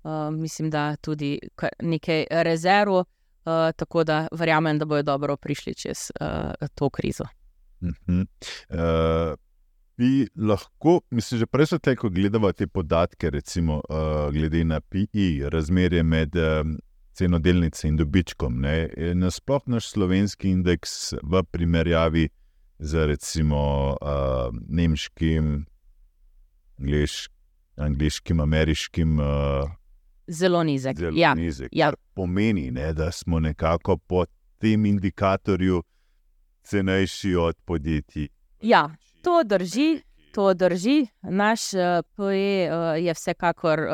Uh, 0.04 0.34
mislim, 0.34 0.70
da 0.70 0.96
tudi 0.96 1.40
nekaj 1.80 2.26
rezerv, 2.32 2.94
uh, 2.94 3.06
tako 3.76 4.04
da 4.04 4.28
verjamem, 4.32 4.80
da 4.80 4.86
bodo 4.86 5.02
dobro 5.02 5.38
prišli 5.38 5.76
čez 5.76 6.12
uh, 6.22 6.68
to 6.76 6.90
krizo. 6.90 7.24
Uh 7.82 7.90
uh, 8.70 9.36
bi 9.98 10.28
lahko, 10.36 11.02
mislim, 11.10 11.40
že 11.40 11.46
prej 11.46 11.66
so 11.66 11.80
te, 11.80 11.96
ko 11.96 12.10
gledamo 12.10 12.52
te 12.52 12.68
podatke, 12.68 13.30
recimo, 13.30 13.82
uh, 13.90 14.34
glede 14.34 14.64
na 14.64 14.80
PI, 14.80 15.50
razmerje 15.50 16.04
med 16.04 16.36
um, 16.36 16.78
ceno 17.14 17.40
delnice 17.40 17.88
in 17.88 17.98
dobičkom. 17.98 18.62
Nasploh 19.14 19.62
naš 19.66 19.90
slovenski 19.90 20.52
indeks 20.54 21.14
v 21.24 21.44
primerjavi 21.52 22.28
z 22.80 23.06
recimo 23.06 23.98
uh, 24.02 24.54
nemškim, 24.70 25.66
angliš, 26.80 27.30
angliškim, 27.76 28.40
ameriškim. 28.40 29.20
Uh, 29.20 29.70
zelo 30.28 30.64
nizek. 30.64 30.98
Zelo 30.98 31.18
ja. 31.18 31.34
nizek 31.36 31.70
ja. 31.72 31.94
Pomeni, 32.14 32.72
ne, 32.72 32.94
da 32.94 33.12
smo 33.12 33.40
nekako 33.40 33.98
po 33.98 34.26
tem 34.58 34.86
indikatorju 34.86 35.84
cenejši 36.64 37.36
od 37.36 37.56
podjetij. 37.66 38.28
Ja, 38.62 38.90
to 39.24 39.44
drži. 39.44 40.02
To 40.34 40.54
drži. 40.54 41.08
Naš 41.22 41.74
uh, 41.74 41.82
PE 42.16 42.70
uh, 42.70 43.06
je 43.06 43.14
vsekakor 43.14 43.80
uh, 43.80 43.88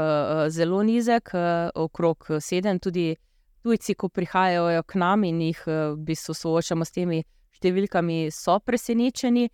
zelo 0.50 0.84
nizek, 0.84 1.30
uh, 1.34 1.70
okrog 1.76 2.28
sedem. 2.40 2.80
Tudi 2.80 3.16
tujci, 3.64 3.94
ko 3.94 4.10
prihajajo 4.10 4.84
k 4.84 4.96
nam 4.96 5.24
in 5.24 5.42
jih 5.42 5.64
uh, 5.68 5.74
v 5.94 6.04
bistvu 6.04 6.34
soočamo 6.36 6.86
s 6.86 6.92
temi 6.92 7.24
številkami, 7.56 8.28
so 8.32 8.58
presenečeni. 8.60 9.48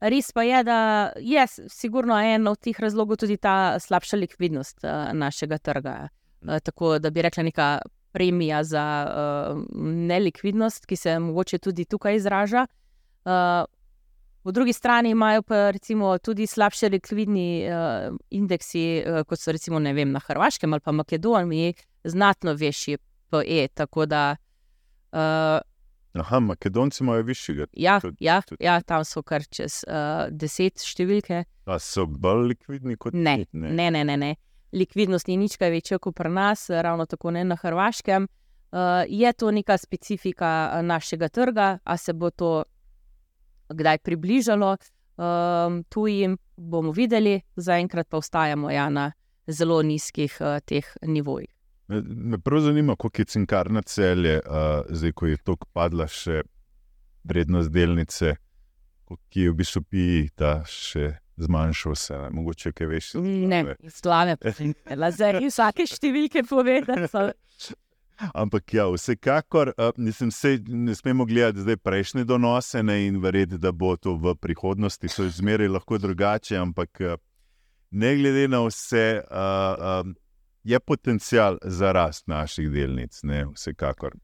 Res 0.00 0.32
pa 0.32 0.42
je, 0.44 0.62
da 0.64 0.78
je 1.16 1.46
sigurno 1.72 2.18
en 2.20 2.48
od 2.48 2.60
teh 2.60 2.80
razlogov 2.80 3.16
tudi 3.16 3.36
ta 3.36 3.78
slabša 3.80 4.16
likvidnost 4.16 4.84
uh, 4.84 5.12
našega 5.16 5.58
trga. 5.58 6.08
Uh, 6.42 6.58
tako 6.58 6.98
da 6.98 7.10
bi 7.10 7.22
rekla 7.22 7.42
neka 7.42 7.78
premija 8.12 8.64
za 8.64 8.84
uh, 9.08 9.62
nelikvidnost, 9.82 10.86
ki 10.86 10.96
se 10.96 11.18
mogoče 11.18 11.58
tudi 11.58 11.84
tukaj 11.84 12.16
izraža. 12.16 12.66
Po 14.42 14.52
drugi 14.52 14.72
strani 14.72 15.10
imajo 15.10 15.42
pa 15.42 15.70
recimo, 15.70 16.18
tudi 16.18 16.46
slabše 16.46 16.88
likvidni 16.88 17.66
indeksi, 18.30 19.02
kot 19.26 19.40
so 19.40 19.52
recimo 19.52 19.80
vem, 19.80 20.12
na 20.12 20.20
Hrvaškem 20.22 20.72
ali 20.72 20.80
pa 20.80 20.92
Makedoniji, 20.92 21.74
znatno 22.04 22.52
višji 22.52 22.98
PE. 23.30 23.68
Da, 24.06 24.36
uh, 25.12 25.75
Aha, 26.20 26.40
Makedonci 26.40 27.02
imajo 27.04 27.22
višjega. 27.22 27.66
Ja, 27.72 28.00
tudi, 28.00 28.16
ja, 28.24 28.40
tudi. 28.42 28.64
ja, 28.64 28.80
tam 28.80 29.04
so 29.04 29.22
kar 29.26 29.44
čez 29.44 29.82
uh, 29.84 30.26
deset 30.30 30.82
številke. 30.84 31.44
Pa 31.66 31.78
so 31.82 32.06
bolj 32.06 32.52
likvidni 32.54 32.96
kot 33.00 33.14
ne, 33.14 33.42
ne. 33.52 33.72
Ne, 33.72 33.90
ne, 33.90 34.04
ne, 34.04 34.16
ne. 34.16 34.32
Likvidnost 34.76 35.28
ni 35.28 35.36
nič 35.40 35.58
večja 35.60 35.98
kot 35.98 36.16
pri 36.16 36.32
nas, 36.32 36.68
ravno 36.70 37.06
tako 37.06 37.32
ne 37.36 37.44
na 37.44 37.56
Hrvaškem. 37.56 38.28
Uh, 38.72 39.04
je 39.08 39.32
to 39.32 39.50
neka 39.50 39.76
specifika 39.78 40.82
našega 40.82 41.28
trga, 41.28 41.78
a 41.84 41.96
se 41.96 42.12
bo 42.12 42.30
to 42.30 42.64
kdaj 43.68 43.98
približalo 43.98 44.76
um, 44.76 45.82
tujim, 45.88 46.38
bomo 46.56 46.92
videli, 46.92 47.40
zaenkrat 47.56 48.08
pa 48.08 48.16
ostajamo 48.16 48.70
ja, 48.70 48.88
na 48.90 49.12
zelo 49.46 49.82
nizkih 49.82 50.38
uh, 50.40 50.58
teh 50.64 50.86
nivojih. 51.02 51.55
Me, 51.88 52.02
me 52.02 52.38
prav 52.38 52.60
zanima, 52.60 52.96
kako 52.96 53.22
je 53.22 53.24
cinkarna 53.24 53.82
celje, 53.82 54.40
uh, 54.46 54.84
zdaj 54.88 55.12
ko 55.12 55.26
je 55.26 55.36
tako 55.36 55.68
padla 55.72 56.08
še 56.10 56.42
vrednost 57.24 57.70
delnice. 57.70 58.36
ki 59.30 59.40
je 59.40 59.50
v 59.50 59.54
bistvu 59.54 59.82
pi, 59.86 60.04
da 60.34 60.64
še 60.66 61.12
zmanjšal 61.38 61.94
se, 61.94 62.14
ne? 62.18 62.30
mogoče 62.34 62.72
kaj 62.72 62.86
veš. 62.90 63.10
Ne, 63.22 63.76
slave, 63.92 64.36
zdaj 65.14 65.38
vsake 65.44 65.86
številke 65.86 66.42
povedati. 66.48 67.06
Ampak 68.32 68.72
ja, 68.72 68.86
vsekakor 68.88 69.74
uh, 69.76 69.92
nisem 70.00 70.30
se, 70.32 70.56
ne 70.66 70.94
smemo 70.96 71.26
gledati 71.28 71.60
zdaj 71.60 71.76
prejšnje 71.84 72.24
donose 72.24 72.80
ne, 72.82 73.02
in 73.06 73.20
verjeti, 73.20 73.58
da 73.60 73.74
bo 73.76 73.92
to 74.00 74.14
v 74.16 74.32
prihodnosti, 74.40 75.10
so 75.12 75.26
izmeri 75.28 75.68
lahko 75.68 76.00
drugače, 76.00 76.56
ampak 76.56 77.02
uh, 77.04 77.18
ne 77.90 78.14
glede 78.16 78.46
na 78.48 78.62
vse, 78.64 79.20
uh, 79.20 80.00
um, 80.00 80.16
je 80.66 80.80
potencial 80.80 81.58
za 81.62 81.92
rast 81.92 82.26
naših 82.26 82.70
delnic, 82.70 83.20
ne, 83.22 83.44
vsekakor. 83.54 84.16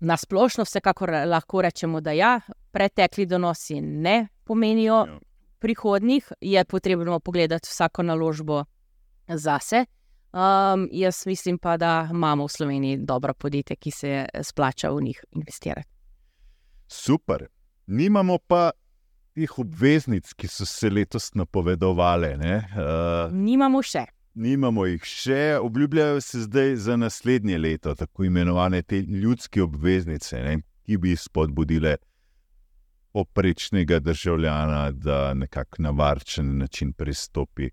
Na 0.00 0.16
splošno, 0.16 0.64
vsekakor 0.64 1.12
lahko 1.30 1.62
rečemo, 1.62 2.00
da 2.00 2.12
ja, 2.12 2.40
pretekli 2.72 3.26
donosi 3.26 3.80
ne 3.80 4.26
pomenijo 4.44 4.96
ja. 5.06 5.18
prihodnih, 5.58 6.32
je 6.40 6.64
potrebno 6.64 7.20
pogledati 7.20 7.68
vsako 7.70 8.02
naložbo 8.02 8.64
zase. 9.28 9.84
Um, 10.32 10.88
jaz 10.92 11.22
mislim 11.26 11.58
pa, 11.58 11.76
da 11.76 12.08
imamo 12.10 12.44
v 12.44 12.48
Sloveniji 12.48 12.98
dobro 13.06 13.34
podjetje, 13.34 13.76
ki 13.76 13.90
se 13.90 14.26
splača 14.42 14.90
v 14.90 15.02
njih 15.02 15.24
investirati. 15.30 15.88
Super. 16.88 17.46
Nimamo 17.86 18.38
pa 18.38 18.70
teh 19.34 19.58
obveznic, 19.58 20.32
ki 20.34 20.48
so 20.48 20.66
se 20.66 20.90
letos 20.90 21.30
napovedovale. 21.34 22.34
Uh, 22.34 23.30
nimamo 23.32 23.82
še. 23.82 24.04
Nimamo 24.34 24.86
jih 24.86 25.04
še, 25.06 25.58
obljubljajo 25.62 26.20
se 26.20 26.40
zdaj 26.48 26.76
za 26.76 26.96
naslednje 26.96 27.58
leto, 27.58 27.94
tako 27.94 28.24
imenovane 28.24 28.82
te 28.82 28.98
ljudske 28.98 29.62
obveznice, 29.62 30.40
ne, 30.42 30.56
ki 30.82 30.98
bi 30.98 31.14
spodbudile 31.16 31.96
oprečnega 33.14 34.00
državljana, 34.02 34.90
da 34.90 35.34
nekako 35.34 35.82
na 35.82 35.90
varčen 35.90 36.58
način 36.58 36.92
pristopi. 36.92 37.70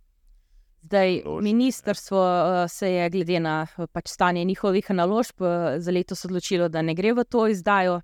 Zdaj, 0.81 1.21
ministrstvo 1.41 2.21
eh, 2.21 2.67
se 2.67 2.91
je, 2.93 3.09
glede 3.09 3.39
na 3.39 3.67
pač 3.91 4.07
stanje 4.09 4.43
njihovih 4.43 4.91
naložb, 4.91 5.41
eh, 5.41 5.79
za 5.79 5.91
letos 5.91 6.25
odločilo, 6.25 6.69
da 6.69 6.81
ne 6.81 6.93
gre 6.93 7.13
v 7.13 7.23
to 7.23 7.47
izdajo. 7.47 8.01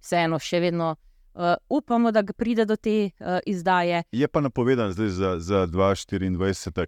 Vseeno, 0.00 0.38
še 0.38 0.60
vedno 0.60 0.94
uh, 0.94 1.54
upamo, 1.68 2.08
da 2.10 2.22
pride 2.22 2.64
do 2.64 2.76
te 2.76 3.10
uh, 3.10 3.38
izdaje. 3.46 4.02
Je 4.12 4.28
pa 4.28 4.40
napovedan 4.40 4.92
zdaj 4.92 5.08
za, 5.08 5.34
za 5.38 5.66
2024. 5.66 6.86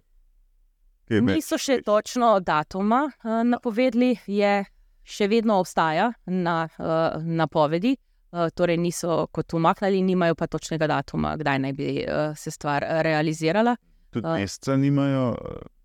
Niso 1.09 1.57
še 1.57 1.81
točno 1.85 2.39
datuma 2.39 3.05
uh, 3.11 3.41
napovedali, 3.43 4.15
je 4.27 4.63
še 5.03 5.27
vedno 5.27 5.59
obstaja 5.59 6.13
na 6.25 6.63
uh, 6.67 7.21
napovedi. 7.23 7.95
Uh, 8.33 8.47
torej, 8.55 8.79
niso 8.81 9.27
kot 9.31 9.53
umaknili, 9.53 10.01
nimajo 10.01 10.35
pa 10.35 10.47
točnega 10.47 10.87
datuma, 10.89 11.35
kdaj 11.37 11.59
naj 11.59 11.73
bi 11.77 11.89
uh, 12.01 12.31
se 12.37 12.51
stvar 12.51 12.85
realizirala 13.05 13.75
tudi 14.13 14.27
uh, 14.27 14.37
meseca 14.39 14.77
nimajo, 14.77 15.35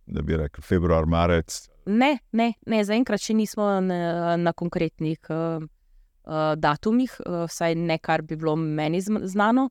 da 0.07 0.23
bi 0.23 0.37
rekel 0.37 0.62
februar, 0.62 1.07
marec. 1.07 1.69
Ne, 1.87 2.19
ne, 2.33 2.53
ne 2.66 2.85
zaenkrat 2.85 3.23
še 3.23 3.37
nismo 3.37 3.66
na, 3.85 4.37
na 4.37 4.53
konkretnih 4.53 5.31
uh, 5.33 5.64
uh, 5.64 6.53
datumih, 6.61 7.14
uh, 7.25 7.45
vsaj 7.49 7.77
ne 7.81 7.99
kar 7.99 8.23
bi 8.23 8.37
bilo 8.37 8.57
meni 8.57 9.01
znano. 9.03 9.69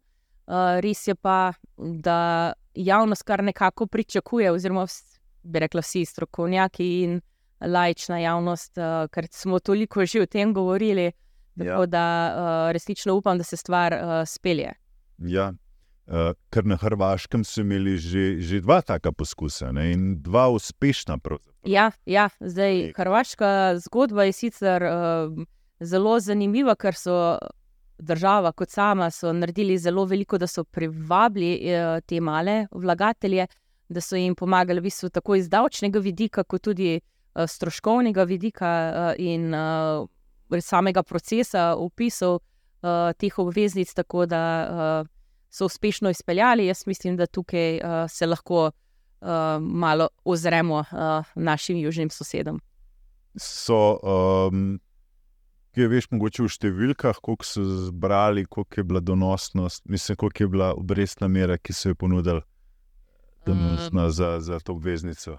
Uh, 0.47 0.79
res 0.81 1.03
je 1.07 1.15
pa, 1.15 1.51
da 1.77 2.53
javnost 2.77 3.25
kar 3.27 3.43
nekako 3.43 3.89
pričakuje, 3.91 4.51
oziroma 4.51 4.87
bi 5.47 5.63
rekla 5.63 5.81
vsi 5.81 6.05
strokovnjaki 6.05 6.87
in 7.03 7.21
lajčna 7.61 8.19
javnost, 8.21 8.77
uh, 8.77 9.07
ker 9.11 9.27
smo 9.31 9.59
toliko 9.59 10.05
že 10.05 10.21
o 10.21 10.25
tem 10.25 10.53
govorili, 10.53 11.11
ja. 11.55 11.85
da 11.85 12.05
uh, 12.33 12.73
resnično 12.73 13.15
upam, 13.15 13.37
da 13.37 13.43
se 13.43 13.57
stvar 13.57 13.93
uh, 13.93 14.21
spelje. 14.25 14.73
Ja, 15.17 15.53
Uh, 16.07 16.31
ker 16.55 16.63
na 16.63 16.77
Hrvaškem 16.79 17.41
so 17.43 17.65
imeli 17.65 17.97
že, 17.99 18.37
že 18.39 18.61
dva 18.63 18.77
taka 18.79 19.11
poskusa 19.11 19.73
ne, 19.75 19.89
in 19.91 20.03
dva 20.23 20.45
uspešna. 20.55 21.17
Ja, 21.67 21.89
ja, 22.07 22.29
zdaj 22.39 22.93
Hrvaška 22.95 23.75
zgodba 23.83 24.23
je 24.29 24.37
sicer 24.37 24.85
uh, 24.87 25.35
zelo 25.83 26.13
zanimiva, 26.23 26.77
ker 26.79 26.95
so 26.95 27.35
država 27.99 28.53
kot 28.55 28.71
sama 28.71 29.09
naredili 29.33 29.75
zelo 29.77 30.05
veliko, 30.07 30.39
da 30.39 30.47
so 30.47 30.63
privabili 30.63 31.59
uh, 31.67 31.99
te 32.07 32.21
male 32.23 32.69
vlagatelje, 32.71 33.49
da 33.89 34.01
so 34.01 34.15
jim 34.15 34.35
pomagali 34.35 34.79
v 34.79 34.89
bistvu 34.89 35.09
tako 35.09 35.35
iz 35.35 35.49
davčnega 35.49 35.99
vidika, 35.99 36.43
kot 36.43 36.61
tudi 36.61 36.97
uh, 36.97 37.45
stroškovnega 37.47 38.23
vidika 38.23 38.71
uh, 38.71 39.11
in 39.17 39.53
uh, 39.53 40.07
samega 40.61 41.03
procesa 41.03 41.75
upisov 41.75 42.39
uh, 42.39 43.13
teh 43.17 43.39
obveznic. 43.39 43.93
Tako 43.93 44.25
da 44.25 44.41
uh, 44.67 45.07
so 45.49 45.65
uspešno 45.65 46.09
izpeljali. 46.09 46.65
Jaz 46.65 46.83
mislim, 46.87 47.17
da 47.17 47.25
tukaj 47.25 47.77
uh, 47.77 48.09
se 48.09 48.25
lahko 48.25 48.65
uh, 48.71 49.29
malo 49.61 50.09
ozremo 50.25 50.79
uh, 50.79 51.25
našim 51.35 51.77
južnim 51.77 52.09
sosedom. 52.09 52.59
So, 53.37 53.99
um, 54.03 54.79
kaj 55.77 55.87
veš, 55.87 56.09
mogoče 56.11 56.43
v 56.43 56.51
številkah, 56.51 57.19
koliko 57.21 57.45
so 57.45 57.63
zbrali, 57.87 58.47
koliko 58.49 58.79
je 58.79 58.83
bila 58.83 58.99
donosnost, 58.99 59.85
mislim, 59.85 60.17
koliko 60.17 60.43
je 60.43 60.47
bila 60.47 60.71
obrestna 60.73 61.27
mera, 61.29 61.57
ki 61.57 61.73
so 61.73 61.93
jo 61.93 61.95
ponudili 61.95 62.41
um, 63.51 64.11
za, 64.11 64.39
za 64.39 64.59
to 64.59 64.73
obveznico. 64.73 65.37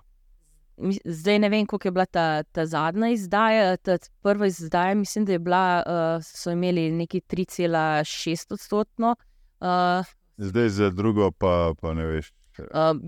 Zdaj 1.05 1.39
ne 1.39 1.49
vem, 1.49 1.67
koliko 1.67 1.89
je 1.89 1.93
bila 1.93 2.07
ta, 2.07 2.43
ta 2.43 2.67
zadnja 2.67 3.09
izdaja. 3.11 3.77
Ta 3.77 3.99
prva 4.23 4.47
izdaja, 4.47 4.95
mislim, 4.95 5.25
da 5.25 5.33
je 5.33 5.39
bila, 5.39 5.83
uh, 5.87 6.25
so 6.25 6.51
imeli 6.51 6.91
neki 6.91 7.21
3,6 7.21 8.53
odstotno. 8.53 9.17
Uh, 9.61 10.07
Zdaj 10.37 10.69
za 10.69 10.91
drugo, 10.91 11.31
pa, 11.31 11.73
pa 11.81 11.95
ne 11.95 12.07
veš. 12.07 12.33
Uh, 12.59 13.01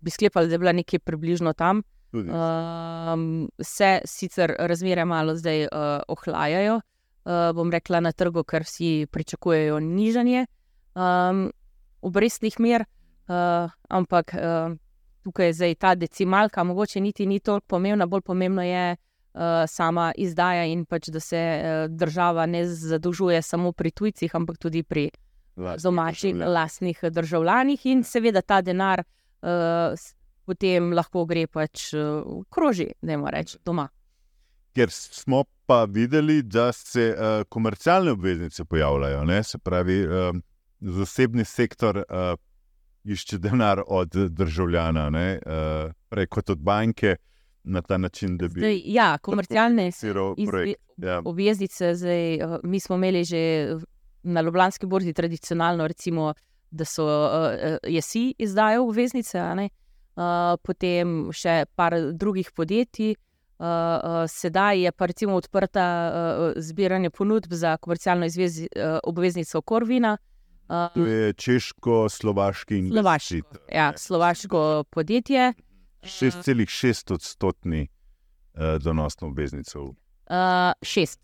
bi 0.00 0.10
sklepali, 0.10 0.48
da 0.48 0.54
je 0.54 0.58
bila 0.58 0.72
nekje 0.72 0.98
približno 0.98 1.52
tam. 1.52 1.82
Uh, 2.12 2.22
se 3.62 4.00
sicer 4.04 4.54
razmere 4.58 5.04
malo 5.04 5.36
zdaj 5.36 5.62
uh, 5.62 5.68
ohlajajo, 6.08 6.76
uh, 6.76 7.52
bom 7.54 7.70
rekla 7.70 8.00
na 8.00 8.12
trgu, 8.12 8.44
ker 8.44 8.62
vsi 8.62 9.06
pričakujejo 9.10 9.80
nižanje 9.80 10.46
um, 10.94 11.52
obrestnih 12.02 12.60
mer, 12.60 12.84
ampak 13.88 14.34
uh, 14.34 14.76
tukaj 15.24 15.46
je 15.46 15.52
zdaj 15.52 15.74
ta 15.74 15.94
decimalka, 15.94 16.64
mogoče 16.64 17.00
niti 17.00 17.26
ni 17.26 17.40
toliko 17.40 17.66
pomembna, 17.66 18.06
bolj 18.06 18.20
pomembno 18.20 18.62
je 18.62 18.96
uh, 18.96 19.40
sama 19.68 20.12
izdaja 20.16 20.64
in 20.64 20.84
pač, 20.84 21.08
da 21.08 21.20
se 21.20 21.40
uh, 21.40 21.96
država 21.96 22.46
ne 22.46 22.66
zadolžuje 22.66 23.42
samo 23.42 23.72
pri 23.72 23.90
tujcih, 23.90 24.34
ampak 24.34 24.58
tudi 24.58 24.82
pri 24.82 25.10
domačih, 25.82 26.34
lastnih 26.36 26.98
državljanih, 27.10 27.86
in 27.86 28.02
seveda 28.02 28.42
ta 28.42 28.60
denar 28.60 29.04
uh, 29.04 29.94
potem 30.44 30.92
lahko 30.92 31.24
gre 31.24 31.46
pač 31.46 31.92
v 31.94 32.00
uh, 32.00 32.44
kroži, 32.50 32.90
da 33.02 33.12
imamo 33.12 33.30
reči 33.30 33.58
doma. 33.64 33.88
Ker 34.74 34.90
smo 34.90 35.44
pa 35.66 35.84
videli, 35.84 36.42
da 36.42 36.72
se 36.72 37.14
uh, 37.14 37.44
komercialne 37.48 38.12
obveznice 38.12 38.64
pojavljajo, 38.64 39.24
ne? 39.24 39.42
se 39.42 39.58
pravi, 39.58 40.00
uh, 40.06 40.34
zasebni 40.80 41.44
sektor 41.44 42.02
uh, 42.02 42.34
išče 43.04 43.38
denar 43.38 43.82
od 43.86 44.08
državljana, 44.30 45.08
uh, 45.08 45.92
prej 46.08 46.26
kot 46.26 46.50
od 46.50 46.58
banke. 46.58 47.16
Na 47.66 47.80
ta 47.82 47.96
način, 47.96 48.36
da 48.36 48.48
bi. 48.48 48.60
Zdaj, 48.60 48.80
ja, 48.84 49.18
komercialne 49.18 49.90
ja. 50.96 51.22
obveznice, 51.24 51.94
zdaj, 51.94 52.38
mi 52.62 52.80
smo 52.80 52.96
imeli 52.96 53.24
že 53.24 53.68
na 54.22 54.40
Ljubljanski 54.40 54.86
borzi 54.86 55.12
tradicionalno, 55.12 55.86
recimo, 55.86 56.34
da 56.70 56.84
so 56.84 57.06
uh, 57.06 57.78
jesi 57.88 58.34
izdajo 58.38 58.84
obveznice, 58.84 59.40
uh, 59.40 59.64
potem 60.62 61.32
še 61.32 61.64
par 61.74 61.96
drugih 62.12 62.52
podjetij. 62.52 63.14
Uh, 63.54 63.66
uh, 63.66 64.24
sedaj 64.28 64.82
je 64.82 64.92
pa 64.92 65.06
recimo 65.06 65.36
odprta 65.40 65.86
uh, 66.12 66.52
zbiranje 66.56 67.10
ponudb 67.10 67.52
za 67.52 67.76
komercialno 67.76 68.26
izvezi, 68.26 68.68
uh, 68.76 68.98
obveznico 69.04 69.62
Korvina. 69.62 70.18
Uh, 70.20 70.33
to 70.66 71.06
je 71.06 71.32
češko-slovaški 71.32 72.78
in 72.78 72.90
slovaško, 72.90 73.58
ja, 73.72 73.92
slovaško 73.96 74.84
podjetje. 74.90 75.52
6,6 76.02 77.12
odstotni 77.12 77.88
uh, 78.54 78.82
donosno 78.82 79.28
obveznico. 79.28 79.82
Uh, 79.82 79.94
šest. 80.82 81.20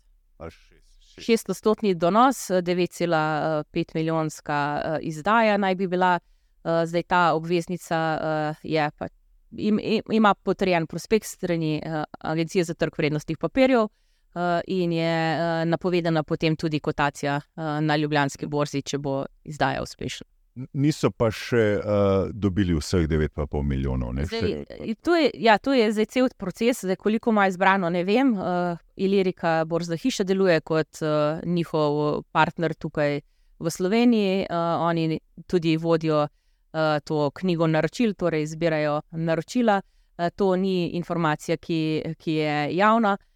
600-stotni 1.17 1.93
donos, 1.93 2.49
9,5 2.49 3.95
milijonska 3.95 4.81
uh, 4.85 4.97
izdaja 5.01 5.57
naj 5.57 5.75
bi 5.75 5.87
bila, 5.87 6.19
uh, 6.63 6.71
zdaj 6.85 7.03
ta 7.03 7.33
obveznica 7.33 8.19
uh, 8.21 8.55
je, 8.63 8.91
pa, 8.97 9.07
im, 9.51 9.79
ima 10.11 10.33
potrjen 10.33 10.87
prospekt 10.87 11.25
strani 11.25 11.81
uh, 11.85 12.03
Agencije 12.19 12.63
za 12.63 12.73
trg 12.73 12.93
vrednostnih 12.97 13.37
papirjev. 13.37 13.87
Uh, 14.31 14.61
in 14.67 14.93
je 14.95 15.15
uh, 15.35 15.65
napovedana 15.67 16.23
potem 16.23 16.55
tudi 16.55 16.79
kotacija 16.79 17.41
uh, 17.41 17.63
na 17.83 17.97
Ljubljanski 17.97 18.47
borzi, 18.47 18.81
če 18.81 18.97
bo 18.97 19.25
izdaja 19.43 19.81
uspešna 19.83 20.27
niso 20.55 21.11
pa 21.15 21.29
še 21.31 21.63
uh, 21.79 22.29
dobili 22.33 22.75
vseh 22.75 23.07
9,5 23.09 23.63
milijonov. 23.63 24.15
Zdaj, 24.27 24.65
to, 25.03 25.15
je, 25.15 25.29
ja, 25.39 25.57
to 25.57 25.73
je 25.73 25.91
zdaj 25.95 26.07
cel 26.11 26.29
proces, 26.37 26.83
zdaj, 26.83 26.99
koliko 26.99 27.31
ima 27.31 27.47
izbrano, 27.47 27.89
ne 27.89 28.03
vem. 28.07 28.33
Uh, 28.35 28.75
Ilirika 28.95 29.61
Borza 29.65 29.95
Hiša 29.97 30.25
deluje 30.27 30.59
kot 30.61 31.01
uh, 31.01 31.39
njihov 31.47 32.23
partner 32.31 32.75
tukaj 32.75 33.21
v 33.59 33.71
Sloveniji. 33.71 34.45
Uh, 34.49 34.83
oni 34.89 35.19
tudi 35.47 35.77
vodijo 35.77 36.25
uh, 36.25 36.99
to 37.03 37.29
knjigo 37.39 37.67
naročil, 37.67 38.13
torej 38.13 38.49
zbirajo 38.51 39.01
naročila. 39.11 39.81
Uh, 39.81 40.29
to 40.35 40.55
ni 40.59 40.91
informacija, 40.99 41.57
ki, 41.57 41.81
ki 42.19 42.39
je 42.43 42.55
javna. 42.75 43.15
Uh, 43.15 43.30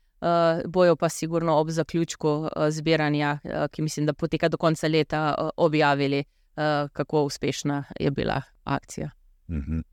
bojo 0.65 0.95
pa 0.95 1.09
sigurno 1.09 1.57
ob 1.57 1.69
zaključku 1.69 2.29
uh, 2.29 2.49
zbiranja, 2.69 3.39
uh, 3.43 3.51
ki 3.71 3.81
mislim, 3.81 4.05
da 4.05 4.13
poteka 4.13 4.49
do 4.49 4.57
konca 4.57 4.87
leta, 4.87 5.35
uh, 5.37 5.49
objavili, 5.57 6.23
uh, 6.55 6.89
kako 6.93 7.23
uspešna 7.23 7.83
je 7.99 8.11
bila 8.11 8.41
akcija. 8.63 9.09
Uh 9.47 9.55
-huh. 9.55 9.83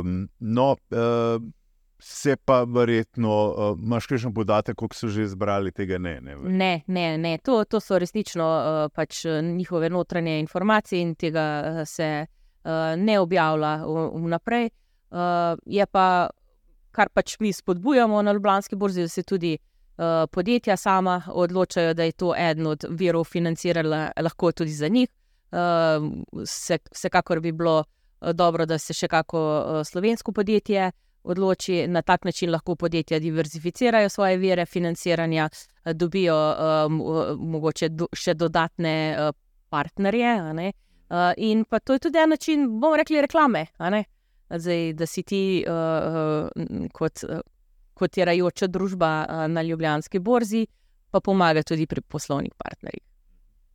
um, 0.00 0.28
no, 0.38 0.70
uh, 0.70 1.42
se 1.98 2.36
pa 2.36 2.62
verjetno, 2.64 3.54
uh, 3.56 3.78
imaš 3.82 4.06
še 4.06 4.26
en 4.26 4.34
podatek, 4.34 4.76
koliko 4.76 4.96
so 4.96 5.08
že 5.08 5.26
zbrali 5.26 5.72
tega? 5.72 5.98
Ne, 5.98 6.20
ne, 6.20 6.36
ne, 6.36 6.82
ne, 6.86 7.18
ne. 7.18 7.38
To, 7.38 7.64
to 7.64 7.80
so 7.80 7.98
resnično 7.98 8.44
uh, 8.44 8.92
pač 8.94 9.24
njihove 9.42 9.90
notranje 9.90 10.38
informacije 10.40 11.00
in 11.02 11.14
tega 11.14 11.44
uh, 11.64 11.80
se 11.88 12.26
uh, 12.26 12.70
ne 12.96 13.18
objavlja 13.20 13.76
vnaprej. 14.14 14.70
Uh, 15.10 15.58
je 15.66 15.86
pa 15.86 16.28
kar 16.94 17.10
pač 17.10 17.36
mi 17.40 17.52
spodbujamo 17.52 18.22
na 18.22 18.32
Ljubljanski 18.32 18.76
borzi, 18.76 19.04
da 19.04 19.08
se 19.08 19.22
tudi 19.22 19.56
uh, 19.58 20.04
podjetja 20.32 20.76
sama 20.76 21.22
odločajo, 21.28 21.94
da 21.94 22.04
je 22.04 22.12
to 22.12 22.34
eden 22.38 22.66
od 22.66 22.84
virov 22.90 23.24
financiranja, 23.24 24.12
lahko 24.22 24.52
tudi 24.52 24.72
za 24.72 24.88
njih. 24.88 25.08
Uh, 25.54 26.08
se, 26.46 26.78
vsekakor 26.92 27.40
bi 27.40 27.52
bilo 27.52 27.78
uh, 27.78 28.30
dobro, 28.32 28.66
da 28.66 28.78
se 28.78 28.94
še 28.94 29.08
kako 29.08 29.40
uh, 29.40 29.82
slovensko 29.86 30.32
podjetje 30.32 30.90
odloči. 31.24 31.86
Na 31.88 32.02
tak 32.02 32.24
način 32.24 32.50
lahko 32.50 32.74
podjetja 32.76 33.18
diverzificirajo 33.18 34.08
svoje 34.08 34.36
vire 34.36 34.66
financiranja, 34.66 35.48
uh, 35.50 35.92
dobijo 35.92 36.36
um, 36.36 37.00
uh, 37.00 37.36
mogoče 37.38 37.88
do, 37.88 38.08
še 38.12 38.34
dodatne 38.34 38.96
uh, 39.18 39.30
partnerje. 39.68 40.34
Uh, 40.42 41.32
in 41.36 41.64
pa 41.64 41.78
to 41.78 41.92
je 41.92 41.98
tudi 42.08 42.18
en 42.18 42.34
način, 42.34 42.66
bomo 42.80 42.96
rekli, 42.96 43.20
reklame. 43.20 43.66
Zdaj, 44.58 44.92
da 44.92 45.06
si 45.06 45.22
ti 45.22 45.64
uh, 45.66 46.48
kot, 46.92 47.24
uh, 47.28 47.40
kot 47.94 48.16
je 48.16 48.24
rajoča 48.24 48.66
družba 48.66 49.12
uh, 49.24 49.46
na 49.50 49.62
Ljubljanski 49.62 50.18
borzi, 50.18 50.66
pa 51.10 51.20
pomaga 51.20 51.62
tudi 51.62 51.86
pri 51.86 52.00
poslovnih 52.00 52.54
partnerjih. 52.58 53.02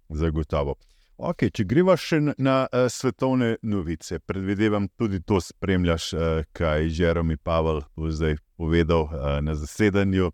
Zagotovo. 0.10 0.76
Okay, 1.20 1.52
če 1.52 1.66
greva 1.68 1.98
še 2.00 2.22
na, 2.40 2.62
uh, 2.72 2.88
svetovne 2.88 3.58
novice, 3.68 4.22
predvidevam, 4.24 4.88
tudi 4.96 5.20
to 5.20 5.42
spremljaš, 5.44 6.14
uh, 6.16 6.44
kaj 6.56 6.86
je 6.86 6.94
Jeromi 7.02 7.36
Pavel 7.36 7.82
zdaj 7.98 8.38
povedal 8.56 9.10
uh, 9.10 9.40
na 9.44 9.56
zasedanju. 9.56 10.32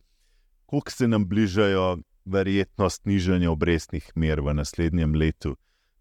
Kako 0.70 0.92
se 0.94 1.08
nam 1.08 1.26
bližajo 1.26 1.98
verjetnost 2.26 3.06
nižanja 3.06 3.50
obrestnih 3.52 4.12
mer 4.16 4.42
v 4.46 4.54
naslednjem 4.62 5.18
letu? 5.18 5.56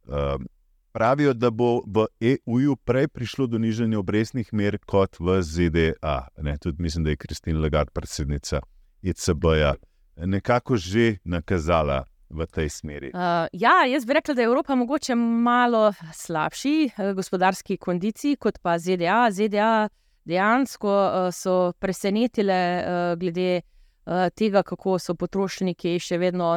Uh, 0.05 0.37
pravijo, 0.95 1.33
da 1.35 1.51
bo 1.51 1.83
v 1.87 2.07
EU 2.21 2.77
prej 2.77 3.09
prišlo 3.09 3.47
do 3.51 3.59
nižanja 3.59 3.99
obrestnih 3.99 4.53
mer 4.55 4.79
kot 4.87 5.19
v 5.19 5.41
ZDA. 5.43 6.19
Ne, 6.39 6.55
tudi 6.59 6.83
mislim, 6.83 7.05
da 7.05 7.11
je 7.11 7.17
Kristina 7.17 7.61
Lagarde, 7.61 7.91
predsednica 7.91 8.61
ECB-ja, 9.03 9.75
nekako 10.17 10.77
že 10.77 11.17
nakazala. 11.25 12.05
V 12.35 12.47
tej 12.51 12.69
smeri. 12.69 13.13
Uh, 13.15 13.47
ja, 13.53 13.85
jaz 13.87 14.03
bi 14.09 14.15
rekla, 14.17 14.35
da 14.35 14.43
je 14.43 14.49
Evropa 14.49 14.75
mogoče 14.75 15.15
malo 15.15 15.93
slabši 16.13 16.91
uh, 16.91 17.13
gospodarski 17.15 17.77
kondiciji 17.77 18.37
kot 18.37 18.59
pa 18.63 18.79
ZDA. 18.79 19.29
ZDA 19.31 19.89
dejansko 20.25 20.89
uh, 20.89 21.29
so 21.31 21.73
presenetile 21.79 22.59
uh, 22.81 23.19
glede 23.21 23.61
uh, 23.61 24.27
tega, 24.35 24.63
kako 24.63 24.99
so 24.99 25.15
potrošniki 25.15 25.99
še 26.01 26.19
vedno 26.19 26.57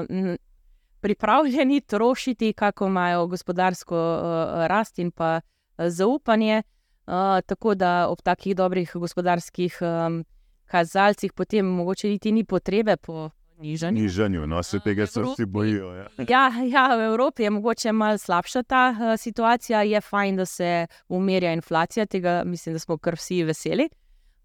pripravljeni 1.01 1.81
trošiti, 1.81 2.53
kako 2.53 2.87
imajo 2.87 3.27
gospodarsko 3.27 3.95
uh, 3.95 4.65
rast 4.67 4.99
in 4.99 5.11
pa 5.11 5.41
uh, 5.41 5.85
zaupanje. 5.87 6.63
Uh, 7.07 7.13
tako 7.45 7.75
da 7.75 8.07
ob 8.09 8.21
takih 8.21 8.55
dobrih 8.55 8.91
gospodarskih 8.93 9.77
um, 9.81 10.25
kazalcih 10.65 11.33
potem 11.33 11.65
mogoče 11.65 12.09
niti 12.09 12.31
ni 12.31 12.43
potrebe 12.43 12.97
po 12.97 13.29
nižanju. 13.57 14.01
Nižanju, 14.01 14.47
no 14.47 14.63
se 14.63 14.79
tega 14.79 15.07
so 15.07 15.23
vsi 15.23 15.45
bojijo. 15.45 15.93
Ja. 15.95 16.07
Ja, 16.29 16.51
ja, 16.65 16.95
v 16.95 17.01
Evropi 17.01 17.43
je 17.43 17.49
mogoče 17.49 17.91
malo 17.91 18.17
slabša 18.17 18.63
ta 18.63 18.89
uh, 18.91 19.19
situacija, 19.19 19.81
je 19.81 20.01
fajn, 20.01 20.35
da 20.35 20.45
se 20.45 20.87
umirja 21.09 21.53
inflacija, 21.53 22.05
tega 22.05 22.43
mislim, 22.45 22.75
da 22.75 22.79
smo 22.79 22.97
kar 22.97 23.15
vsi 23.15 23.43
veseli. 23.43 23.89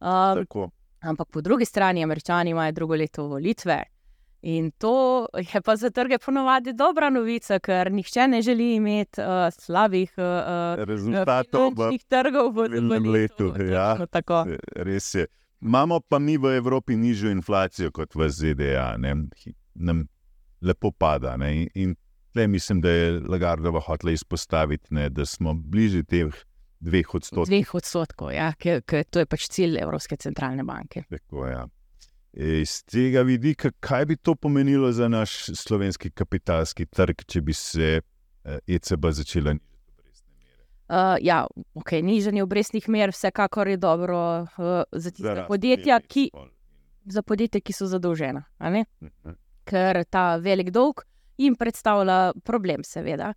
Uh, 0.00 0.68
ampak 1.00 1.28
po 1.30 1.40
drugi 1.40 1.64
strani, 1.64 2.04
američani 2.04 2.50
imajo 2.50 2.72
drugo 2.72 2.94
leto 2.94 3.26
volitve. 3.26 3.82
In 4.42 4.70
to 4.70 5.26
je 5.38 5.60
pa 5.62 5.76
za 5.76 5.90
trge 5.90 6.18
ponovadi 6.18 6.72
dobra 6.72 7.10
novica, 7.10 7.60
ker 7.62 7.92
nihče 7.92 8.26
ne 8.28 8.42
želi 8.42 8.74
imeti 8.74 9.20
uh, 9.20 9.46
slabih 9.54 10.12
uh, 10.18 10.82
rezultatov 10.84 11.70
v 11.78 11.98
trgov 12.08 12.50
v 12.56 12.66
tem 12.74 13.06
letu. 13.06 13.52
Ja, 13.70 13.94
res 14.74 15.14
je. 15.14 15.26
Imamo 15.62 16.00
pa 16.00 16.18
mi 16.18 16.36
v 16.36 16.56
Evropi 16.56 16.96
nižjo 16.96 17.30
inflacijo 17.30 17.92
kot 17.94 18.14
v 18.18 18.26
ZDA, 18.28 18.96
ne? 18.98 19.14
nam 19.74 20.08
lepo 20.60 20.90
pada. 20.90 21.36
Ne? 21.36 21.68
In 21.74 21.94
tle 22.32 22.46
mislim, 22.46 22.80
da 22.80 22.90
je 22.90 23.20
Lagardova 23.20 23.80
hotela 23.80 24.12
izpostaviti, 24.12 24.90
ne? 24.90 25.06
da 25.10 25.26
smo 25.26 25.54
bližje 25.54 26.02
teh 26.02 26.34
dveh 26.80 27.14
odstotkov. 27.14 27.46
Dveh 27.46 27.74
odstotkov, 27.74 28.32
ja, 28.34 28.50
ker 28.58 28.82
to 28.82 29.22
je 29.22 29.26
pač 29.30 29.46
cilj 29.54 29.78
Evropske 29.78 30.18
centralne 30.18 30.66
banke. 30.66 31.04
Tako, 31.10 31.46
ja. 31.46 31.62
Iz 32.32 32.82
tega 32.88 33.20
vidika, 33.22 33.70
kaj 33.80 34.06
bi 34.06 34.16
to 34.16 34.34
pomenilo 34.34 34.92
za 34.92 35.08
naš 35.08 35.44
slovenski 35.54 36.10
kapitalski 36.10 36.86
trg, 36.86 37.24
če 37.28 37.40
bi 37.40 37.52
se 37.52 38.00
ECB 38.66 39.04
e 39.04 39.12
začela 39.12 39.52
nižati 39.52 39.92
obrestne 39.92 40.32
mere? 40.32 40.56
Uh, 40.88 41.18
ja, 41.20 41.46
okay, 41.74 42.00
nižanje 42.02 42.42
obrestnih 42.42 42.88
mer 42.88 43.12
vsekakor 43.12 43.68
je 43.68 43.76
dobro 43.76 44.20
uh, 44.40 44.82
za 44.92 45.10
tiste 45.10 45.44
podjetja, 45.48 46.00
ki, 46.00 46.30
za 47.04 47.22
podjetja, 47.22 47.60
ki 47.60 47.72
so 47.72 47.86
zadolžena. 47.86 48.44
Uh 48.60 48.66
mhm. 48.66 48.82
-huh. 49.24 49.36
Ker 49.64 50.04
ta 50.04 50.36
velik 50.36 50.70
dolg 50.70 51.04
jim 51.36 51.54
predstavlja 51.56 52.32
problem, 52.44 52.84
seveda. 52.84 53.34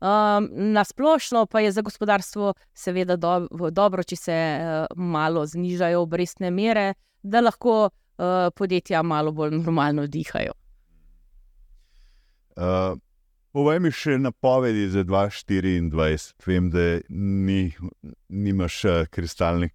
Um, 0.00 0.48
na 0.72 0.84
splošno 0.84 1.46
pa 1.46 1.60
je 1.60 1.72
za 1.72 1.82
gospodarstvo, 1.82 2.54
seveda, 2.74 3.16
do, 3.16 3.48
dobro, 3.70 4.02
če 4.02 4.16
se 4.16 4.32
uh, 4.32 4.86
malo 4.96 5.46
znižajo 5.46 6.00
obrestne 6.00 6.50
mere, 6.50 6.94
da 7.22 7.40
lahko 7.40 7.84
uh, 7.84 7.90
podjetja 8.56 9.02
malo 9.02 9.32
bolj 9.32 9.58
normalno 9.58 10.06
dihajo. 10.06 10.52
Uh, 12.56 12.96
povej 13.52 13.80
mi 13.84 13.90
še 13.92 14.16
napovedi 14.20 14.86
za 14.92 15.02
2024. 15.04 16.46
Vem, 16.46 16.70
da 16.72 16.84
ni, 17.08 17.68
nimaš 18.28 18.78
uh, 18.88 18.96
kristalne 19.12 19.68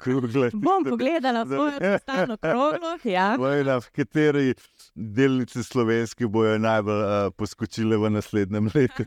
krogle. 0.00 0.48
Bom 0.66 0.84
pogledala 0.84 1.44
svojo 1.44 1.76
kristalno 1.82 2.38
kroglo. 2.40 2.94
Ja. 3.04 3.28
Na 3.36 3.78
kateri 3.92 4.54
delnice 4.94 5.64
slovenske 5.64 6.28
bojo 6.28 6.56
najbolj 6.56 7.04
uh, 7.04 7.28
poskočile 7.36 8.00
v 8.00 8.12
naslednjem 8.16 8.72
letu? 8.72 9.04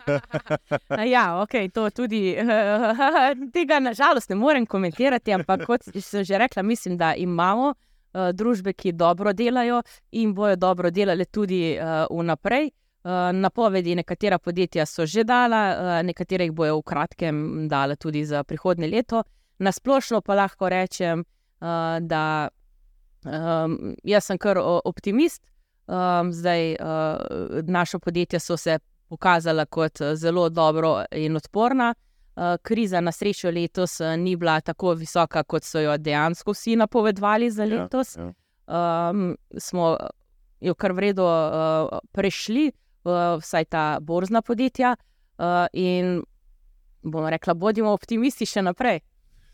ja, 1.16 1.26
ok, 1.42 1.60
to 1.74 1.90
tudi. 1.90 2.24
Uh, 2.38 3.34
tega 3.54 3.82
nažalost 3.82 4.30
ne 4.30 4.38
morem 4.38 4.70
komentirati, 4.70 5.34
ampak 5.34 5.66
kot 5.66 5.90
sem 5.98 6.26
že 6.26 6.38
rekla, 6.38 6.62
mislim, 6.62 6.98
da 6.98 7.16
imamo. 7.18 7.74
Eh, 8.14 8.32
družbe, 8.34 8.74
ki 8.74 8.92
dobro 8.98 9.34
delajo 9.34 9.84
in 10.12 10.34
bojo 10.34 10.56
dobro 10.56 10.90
delale 10.90 11.26
tudi 11.26 11.78
uh, 11.78 12.08
vnaprej. 12.10 12.72
Uh, 13.04 13.12
napovedi 13.34 13.94
nekatera 13.96 14.40
podjetja 14.40 14.86
so 14.86 15.06
že 15.06 15.24
dala, 15.24 16.02
nekatere 16.04 16.48
jih 16.48 16.52
bojo 16.52 16.80
v 16.80 16.84
kratkem 16.84 17.68
dala 17.70 17.96
tudi 17.96 18.26
za 18.26 18.44
prihodnje 18.44 18.88
leto. 18.88 19.24
Na 19.60 19.72
splošno 19.72 20.22
pa 20.22 20.36
lahko 20.36 20.70
rečem, 20.70 21.24
da 22.02 22.50
um, 23.26 23.96
jaz 24.04 24.26
sem 24.26 24.38
kar 24.38 24.58
optimist. 24.60 25.44
Um, 25.88 26.34
zdaj, 26.34 26.76
naša 27.68 28.00
podjetja 28.00 28.40
so 28.40 28.58
se 28.58 28.80
pokazala 29.10 29.66
kot 29.66 30.02
zelo 30.16 30.50
dobro 30.50 31.04
in 31.12 31.36
odporna. 31.36 31.94
Eh, 32.40 32.58
kriza 32.62 33.02
na 33.02 33.12
srečo 33.12 33.52
letos 33.52 34.00
eh, 34.00 34.18
ni 34.18 34.36
bila 34.36 34.62
tako 34.62 34.94
visoka, 34.94 35.44
kot 35.44 35.66
so 35.68 35.80
jo 35.84 35.98
dejansko 35.98 36.54
vsi 36.56 36.76
napovedovali 36.80 37.50
za 37.52 37.64
ja, 37.64 37.70
letos. 37.70 38.16
Ja, 38.16 38.24
ja. 38.24 39.10
Um, 39.10 39.36
smo 39.58 39.98
jo 40.62 40.76
kar 40.76 40.94
vredno 40.94 41.26
uh, 41.26 42.00
prešli, 42.12 42.72
uh, 43.04 43.42
vsaj 43.42 43.66
ta 43.66 43.84
borzna 44.00 44.42
podjetja, 44.42 44.94
uh, 44.96 45.66
in 45.74 46.22
bomo 47.04 47.30
rekla, 47.30 47.54
bodimo 47.54 47.92
optimisti 47.92 48.46
še 48.46 48.64
naprej. 48.64 49.02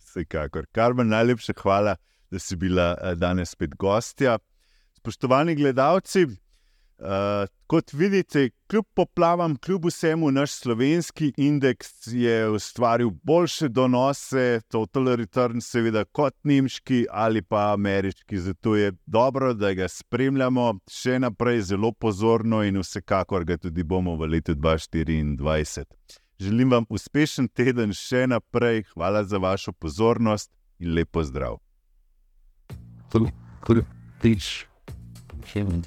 Vsekakor. 0.03 0.67
Karmen, 0.71 1.09
najlepša 1.09 1.57
hvala, 1.63 1.95
da 2.29 2.39
si 2.39 2.55
bila 2.55 2.91
danes 3.15 3.55
spet 3.55 3.73
gostja. 3.81 4.37
Spoštovani 4.99 5.55
gledalci, 5.55 6.27
Uh, 6.97 7.47
kot 7.67 7.93
vidite, 7.93 8.49
kljub 8.67 8.85
poplavam, 8.93 9.57
kljub 9.57 9.85
vsemu, 9.85 10.31
naš 10.31 10.51
slovenski 10.51 11.33
indeks 11.37 12.07
je 12.07 12.49
ustvaril 12.49 13.09
boljše 13.23 13.67
donose, 13.67 14.61
total 14.71 15.15
return, 15.15 15.61
seveda, 15.61 16.05
kot 16.05 16.33
nemški 16.43 17.05
ali 17.11 17.41
pa 17.41 17.73
ameriški. 17.73 18.39
Zato 18.39 18.75
je 18.75 18.93
dobro, 19.05 19.53
da 19.53 19.73
ga 19.73 19.87
spremljamo 19.91 20.69
še 20.87 21.19
naprej 21.19 21.61
zelo 21.61 21.91
pozorno 21.91 22.61
in 22.63 22.79
vsekakor 22.79 23.43
ga 23.43 23.57
tudi 23.57 23.83
bomo 23.83 24.15
v 24.15 24.29
letu 24.37 24.55
2024. 24.55 25.83
Želim 26.39 26.71
vam 26.71 26.87
uspešen 26.89 27.47
teden 27.47 27.91
še 27.93 28.23
naprej, 28.27 28.85
hvala 28.93 29.23
za 29.23 29.37
vašo 29.37 29.71
pozornost 29.71 30.51
in 30.79 30.95
lepo 30.95 31.23
zdrav. 31.23 31.59
Cool, 33.11 33.27
cool, 33.67 33.83
teach. 34.21 34.74
Human 35.45 35.85